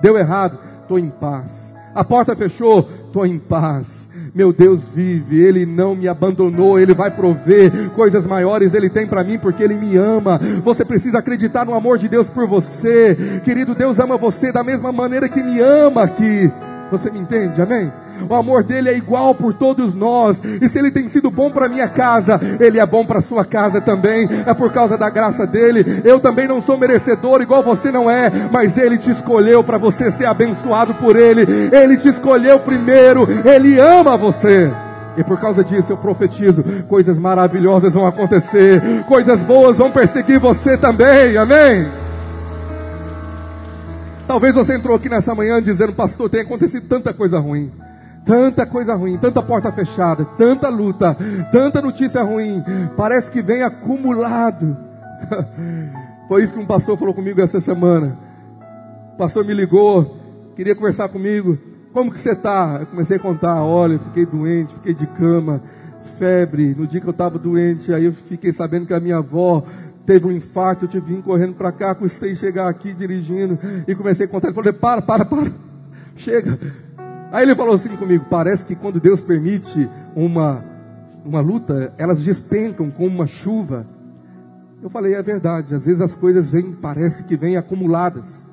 Deu 0.00 0.16
errado, 0.16 0.58
estou 0.80 0.98
em 0.98 1.10
paz. 1.10 1.50
A 1.94 2.04
porta 2.04 2.34
fechou, 2.36 2.88
estou 3.06 3.26
em 3.26 3.38
paz. 3.38 4.03
Meu 4.34 4.52
Deus 4.52 4.80
vive, 4.92 5.40
Ele 5.40 5.64
não 5.64 5.94
me 5.94 6.08
abandonou, 6.08 6.76
Ele 6.76 6.92
vai 6.92 7.08
prover 7.08 7.90
coisas 7.90 8.26
maiores, 8.26 8.74
Ele 8.74 8.90
tem 8.90 9.06
para 9.06 9.22
mim 9.22 9.38
porque 9.38 9.62
Ele 9.62 9.74
me 9.74 9.96
ama. 9.96 10.40
Você 10.64 10.84
precisa 10.84 11.18
acreditar 11.18 11.64
no 11.64 11.72
amor 11.72 11.98
de 11.98 12.08
Deus 12.08 12.26
por 12.26 12.44
você, 12.48 13.16
querido. 13.44 13.76
Deus 13.76 14.00
ama 14.00 14.16
você 14.16 14.50
da 14.50 14.64
mesma 14.64 14.90
maneira 14.90 15.28
que 15.28 15.40
me 15.40 15.60
ama 15.60 16.02
aqui. 16.02 16.50
Você 16.96 17.10
me 17.10 17.18
entende? 17.18 17.60
Amém? 17.60 17.92
O 18.28 18.34
amor 18.34 18.62
dele 18.62 18.88
é 18.88 18.96
igual 18.96 19.34
por 19.34 19.52
todos 19.52 19.92
nós. 19.92 20.40
E 20.60 20.68
se 20.68 20.78
ele 20.78 20.92
tem 20.92 21.08
sido 21.08 21.28
bom 21.28 21.50
para 21.50 21.68
minha 21.68 21.88
casa, 21.88 22.40
ele 22.60 22.78
é 22.78 22.86
bom 22.86 23.04
para 23.04 23.20
sua 23.20 23.44
casa 23.44 23.80
também. 23.80 24.28
É 24.46 24.54
por 24.54 24.72
causa 24.72 24.96
da 24.96 25.10
graça 25.10 25.44
dele. 25.44 26.00
Eu 26.04 26.20
também 26.20 26.46
não 26.46 26.62
sou 26.62 26.78
merecedor 26.78 27.42
igual 27.42 27.64
você 27.64 27.90
não 27.90 28.08
é, 28.08 28.30
mas 28.52 28.78
ele 28.78 28.96
te 28.96 29.10
escolheu 29.10 29.64
para 29.64 29.76
você 29.76 30.12
ser 30.12 30.26
abençoado 30.26 30.94
por 30.94 31.16
ele. 31.16 31.42
Ele 31.72 31.96
te 31.96 32.08
escolheu 32.08 32.60
primeiro. 32.60 33.26
Ele 33.44 33.80
ama 33.80 34.16
você. 34.16 34.70
E 35.16 35.24
por 35.24 35.40
causa 35.40 35.64
disso 35.64 35.92
eu 35.92 35.96
profetizo: 35.96 36.64
coisas 36.88 37.18
maravilhosas 37.18 37.92
vão 37.92 38.06
acontecer, 38.06 38.80
coisas 39.08 39.40
boas 39.40 39.76
vão 39.76 39.90
perseguir 39.90 40.38
você 40.38 40.76
também, 40.76 41.36
amém? 41.36 42.03
Talvez 44.26 44.54
você 44.54 44.74
entrou 44.74 44.96
aqui 44.96 45.08
nessa 45.08 45.34
manhã 45.34 45.62
dizendo, 45.62 45.92
pastor, 45.92 46.30
tem 46.30 46.40
acontecido 46.40 46.88
tanta 46.88 47.12
coisa 47.12 47.38
ruim. 47.38 47.70
Tanta 48.24 48.64
coisa 48.64 48.94
ruim, 48.94 49.18
tanta 49.18 49.42
porta 49.42 49.70
fechada, 49.70 50.24
tanta 50.24 50.70
luta, 50.70 51.14
tanta 51.52 51.82
notícia 51.82 52.22
ruim, 52.22 52.64
parece 52.96 53.30
que 53.30 53.42
vem 53.42 53.62
acumulado. 53.62 54.74
Foi 56.26 56.42
isso 56.42 56.54
que 56.54 56.58
um 56.58 56.64
pastor 56.64 56.96
falou 56.96 57.12
comigo 57.12 57.42
essa 57.42 57.60
semana. 57.60 58.18
O 59.12 59.18
pastor 59.18 59.44
me 59.44 59.52
ligou, 59.52 60.16
queria 60.56 60.74
conversar 60.74 61.10
comigo. 61.10 61.58
Como 61.92 62.10
que 62.10 62.18
você 62.18 62.32
está? 62.32 62.78
Eu 62.80 62.86
comecei 62.86 63.18
a 63.18 63.20
contar, 63.20 63.62
olha, 63.62 63.98
fiquei 63.98 64.24
doente, 64.24 64.72
fiquei 64.72 64.94
de 64.94 65.06
cama, 65.06 65.60
febre. 66.18 66.74
No 66.74 66.86
dia 66.86 67.00
que 67.00 67.06
eu 67.06 67.10
estava 67.10 67.38
doente, 67.38 67.92
aí 67.92 68.06
eu 68.06 68.14
fiquei 68.14 68.54
sabendo 68.54 68.86
que 68.86 68.94
a 68.94 69.00
minha 69.00 69.18
avó 69.18 69.64
teve 70.06 70.26
um 70.26 70.32
infarto, 70.32 70.84
eu 70.84 70.88
tive 70.88 71.14
vir 71.14 71.22
correndo 71.22 71.54
para 71.54 71.72
cá, 71.72 71.94
custei 71.94 72.34
chegar 72.36 72.68
aqui 72.68 72.92
dirigindo 72.92 73.58
e 73.86 73.94
comecei 73.94 74.26
a 74.26 74.28
contar. 74.28 74.48
Ele 74.48 74.54
falou: 74.54 74.74
para, 74.74 75.02
para, 75.02 75.24
para, 75.24 75.52
chega. 76.16 76.58
Aí 77.32 77.42
ele 77.44 77.54
falou 77.54 77.74
assim 77.74 77.96
comigo: 77.96 78.26
parece 78.28 78.64
que 78.64 78.74
quando 78.74 79.00
Deus 79.00 79.20
permite 79.20 79.88
uma, 80.14 80.64
uma 81.24 81.40
luta, 81.40 81.92
elas 81.98 82.22
despencam 82.22 82.90
como 82.90 83.08
uma 83.08 83.26
chuva. 83.26 83.86
Eu 84.82 84.90
falei: 84.90 85.14
é 85.14 85.22
verdade, 85.22 85.74
às 85.74 85.86
vezes 85.86 86.00
as 86.00 86.14
coisas 86.14 86.50
vêm, 86.50 86.72
parece 86.72 87.24
que 87.24 87.36
vêm 87.36 87.56
acumuladas. 87.56 88.43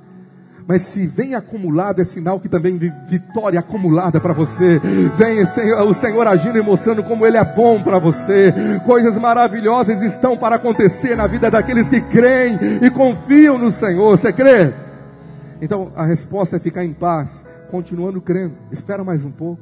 Mas 0.71 0.83
se 0.83 1.05
vem 1.05 1.35
acumulado, 1.35 1.99
é 1.99 2.05
sinal 2.05 2.39
que 2.39 2.47
também 2.47 2.77
vitória 3.05 3.59
acumulada 3.59 4.21
para 4.21 4.31
você. 4.31 4.79
Vem 5.17 5.43
o 5.43 5.93
Senhor 5.93 6.25
agindo 6.25 6.57
e 6.57 6.61
mostrando 6.61 7.03
como 7.03 7.27
Ele 7.27 7.35
é 7.35 7.43
bom 7.43 7.83
para 7.83 7.99
você. 7.99 8.53
Coisas 8.85 9.17
maravilhosas 9.17 10.01
estão 10.01 10.37
para 10.37 10.55
acontecer 10.55 11.17
na 11.17 11.27
vida 11.27 11.51
daqueles 11.51 11.89
que 11.89 11.99
creem 11.99 12.57
e 12.81 12.89
confiam 12.89 13.57
no 13.57 13.69
Senhor. 13.69 14.17
Você 14.17 14.31
crê? 14.31 14.73
Então 15.61 15.91
a 15.93 16.05
resposta 16.05 16.55
é 16.55 16.59
ficar 16.59 16.85
em 16.85 16.93
paz 16.93 17.45
continuando 17.69 18.21
crendo. 18.21 18.53
Espera 18.71 19.03
mais 19.03 19.25
um 19.25 19.31
pouco. 19.31 19.61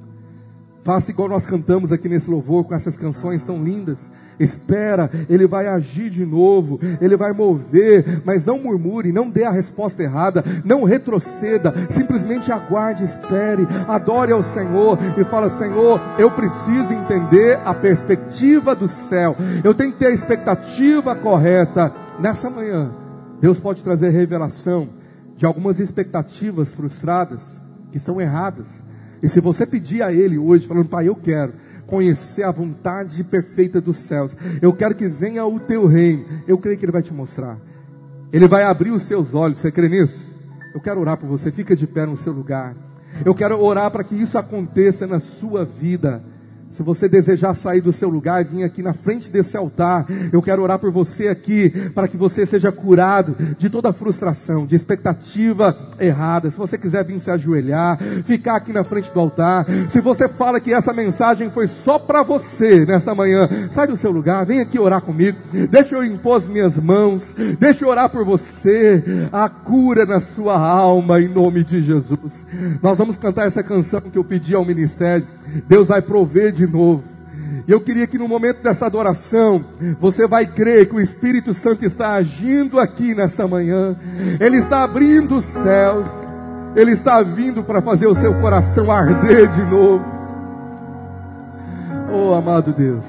Faça 0.84 1.10
igual 1.10 1.28
nós 1.28 1.44
cantamos 1.44 1.92
aqui 1.92 2.08
nesse 2.08 2.30
louvor 2.30 2.66
com 2.66 2.76
essas 2.76 2.96
canções 2.96 3.44
tão 3.44 3.64
lindas. 3.64 3.98
Espera, 4.40 5.12
ele 5.28 5.46
vai 5.46 5.68
agir 5.68 6.10
de 6.10 6.26
novo, 6.26 6.80
ele 7.02 7.18
vai 7.18 7.34
mover, 7.34 8.22
mas 8.24 8.46
não 8.46 8.58
murmure, 8.58 9.12
não 9.12 9.30
dê 9.30 9.44
a 9.44 9.52
resposta 9.52 10.02
errada, 10.02 10.44
não 10.64 10.86
retroceda, 10.86 11.74
simplesmente 11.92 12.50
aguarde, 12.50 13.04
espere, 13.04 13.68
adore 13.86 14.32
ao 14.32 14.42
Senhor 14.42 14.98
e 15.18 15.26
fala: 15.26 15.50
Senhor, 15.50 16.00
eu 16.18 16.32
preciso 16.32 16.94
entender 16.94 17.60
a 17.66 17.74
perspectiva 17.74 18.74
do 18.74 18.88
céu, 18.88 19.36
eu 19.62 19.74
tenho 19.74 19.92
que 19.92 20.00
ter 20.00 20.08
a 20.08 20.14
expectativa 20.14 21.16
correta. 21.16 21.92
Nessa 22.18 22.50
manhã, 22.50 22.94
Deus 23.42 23.60
pode 23.60 23.84
trazer 23.84 24.10
revelação 24.10 24.90
de 25.36 25.46
algumas 25.46 25.80
expectativas 25.80 26.72
frustradas 26.72 27.42
que 27.92 28.00
são 28.00 28.20
erradas. 28.22 28.68
E 29.22 29.28
se 29.28 29.42
você 29.42 29.66
pedir 29.66 30.02
a 30.02 30.14
Ele 30.14 30.38
hoje, 30.38 30.68
falando, 30.68 30.88
Pai, 30.88 31.08
eu 31.08 31.16
quero 31.16 31.54
conhecer 31.90 32.44
a 32.44 32.52
vontade 32.52 33.24
perfeita 33.24 33.82
dos 33.82 33.98
céus, 33.98 34.36
eu 34.62 34.72
quero 34.72 34.96
que 34.96 35.08
venha 35.08 35.46
o 35.46 35.60
teu 35.60 35.88
reino, 35.88 36.26
eu 36.48 36.58
creio 36.58 36.78
que 36.78 36.86
Ele 36.86 36.92
vai 36.92 37.02
te 37.02 37.14
mostrar. 37.14 37.58
Ele 38.32 38.48
vai 38.48 38.64
abrir 38.64 38.92
os 38.92 39.04
seus 39.04 39.34
olhos, 39.34 39.58
você 39.58 39.72
crê 39.72 39.90
nisso? 39.90 40.30
Eu 40.74 40.80
quero 40.80 41.00
orar 41.02 41.18
por 41.18 41.28
você, 41.28 41.52
fica 41.52 41.76
de 41.76 41.88
pé 41.88 42.06
no 42.06 42.16
seu 42.16 42.32
lugar. 42.32 42.76
Eu 43.26 43.34
quero 43.34 43.60
orar 43.60 43.90
para 43.90 44.04
que 44.04 44.16
isso 44.16 44.38
aconteça 44.38 45.08
na 45.08 45.20
sua 45.20 45.66
vida. 45.66 46.22
Se 46.72 46.84
você 46.84 47.10
desejar 47.10 47.54
sair 47.56 47.82
do 47.82 47.92
seu 47.92 48.10
lugar 48.10 48.42
e 48.42 48.44
vir 48.44 48.64
aqui 48.64 48.84
na 48.84 48.94
frente 48.94 49.30
desse 49.30 49.58
altar, 49.58 50.06
eu 50.32 50.42
quero 50.42 50.62
orar 50.62 50.78
por 50.78 50.92
você 50.92 51.28
aqui, 51.28 51.70
para 51.94 52.08
que 52.08 52.16
você 52.16 52.46
seja 52.46 52.72
curado 52.72 53.36
de 53.58 53.70
toda 53.70 53.92
frustração, 53.92 54.66
de 54.66 54.76
expectativa 54.76 55.76
errada. 56.00 56.52
Se 56.52 56.58
você 56.58 56.78
quiser 56.78 57.04
vir 57.04 57.20
se 57.20 57.32
ajoelhar, 57.32 57.98
ficar 58.24 58.56
aqui 58.56 58.72
na 58.72 58.84
frente 58.84 59.12
do 59.12 59.20
altar. 59.20 59.66
Se 59.90 60.00
você 60.00 60.28
fala 60.28 60.60
que 60.60 60.74
essa 60.74 60.94
mensagem 60.94 61.50
foi 61.50 61.68
só 61.68 61.98
para 61.98 62.22
você 62.24 62.86
nessa 62.86 63.16
manhã, 63.16 63.50
sai 63.72 63.88
do 63.88 63.98
seu 63.98 64.12
lugar, 64.12 64.46
vem 64.46 64.62
aqui 64.62 64.78
orar 64.78 65.02
comigo. 65.02 65.38
Deixa 65.70 65.96
eu 65.96 66.04
impor 66.04 66.38
as 66.38 66.48
minhas 66.48 66.78
mãos, 66.78 67.24
deixa 67.60 67.84
eu 67.84 67.90
orar 67.90 68.10
por 68.10 68.24
você. 68.24 69.04
A 69.32 69.50
cura 69.50 70.06
na 70.06 70.20
sua 70.20 70.58
alma, 70.58 71.20
em 71.20 71.28
nome 71.28 71.64
de 71.64 71.82
Jesus. 71.82 72.46
Nós 72.82 72.98
vamos 72.98 73.18
cantar 73.18 73.48
essa 73.48 73.64
canção 73.64 74.02
que 74.02 74.18
eu 74.18 74.24
pedi 74.24 74.54
ao 74.54 74.64
ministério. 74.64 75.26
Deus 75.68 75.88
vai 75.88 76.02
prover 76.02 76.52
de 76.60 76.68
novo. 76.68 77.04
E 77.68 77.72
eu 77.72 77.80
queria 77.80 78.06
que 78.06 78.18
no 78.18 78.28
momento 78.28 78.62
dessa 78.62 78.86
adoração, 78.86 79.64
você 80.00 80.28
vai 80.28 80.46
crer 80.46 80.88
que 80.88 80.96
o 80.96 81.00
Espírito 81.00 81.54
Santo 81.54 81.86
está 81.86 82.14
agindo 82.14 82.80
aqui 82.80 83.16
nessa 83.16 83.48
manhã. 83.48 83.96
Ele 84.40 84.58
está 84.58 84.84
abrindo 84.84 85.38
os 85.38 85.46
céus. 85.46 86.08
Ele 86.76 86.92
está 86.92 87.22
vindo 87.22 87.64
para 87.64 87.82
fazer 87.82 88.08
o 88.08 88.16
seu 88.16 88.34
coração 88.36 88.92
arder 88.92 89.48
de 89.48 89.64
novo. 89.64 90.06
Oh, 92.12 92.34
amado 92.34 92.74
Deus. 92.74 93.06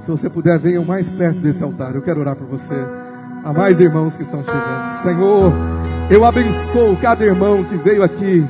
Se 0.00 0.10
você 0.10 0.28
puder, 0.28 0.58
venha 0.58 0.80
mais 0.82 1.08
perto 1.08 1.38
desse 1.40 1.62
altar. 1.62 1.94
Eu 1.94 2.02
quero 2.02 2.20
orar 2.20 2.36
por 2.36 2.46
você. 2.46 2.74
Há 3.44 3.52
mais 3.52 3.80
irmãos 3.80 4.16
que 4.16 4.22
estão 4.22 4.42
chegando. 4.42 4.92
Senhor, 5.02 5.52
eu 6.10 6.24
abençoo 6.24 6.96
cada 6.96 7.24
irmão 7.24 7.64
que 7.64 7.76
veio 7.76 8.02
aqui. 8.02 8.46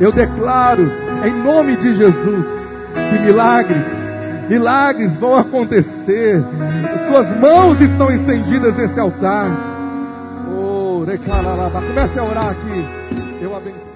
Eu 0.00 0.12
declaro 0.12 0.90
em 1.24 1.42
nome 1.42 1.76
de 1.76 1.94
Jesus, 1.94 2.46
que 2.94 3.18
milagres, 3.20 3.86
milagres 4.48 5.16
vão 5.18 5.36
acontecer. 5.36 6.42
Suas 7.08 7.36
mãos 7.38 7.80
estão 7.80 8.10
estendidas 8.10 8.76
nesse 8.76 8.98
altar. 8.98 9.50
Oh, 10.48 11.04
comece 11.80 12.18
a 12.18 12.24
orar 12.24 12.50
aqui. 12.50 13.42
Eu 13.42 13.56
abençoo. 13.56 13.91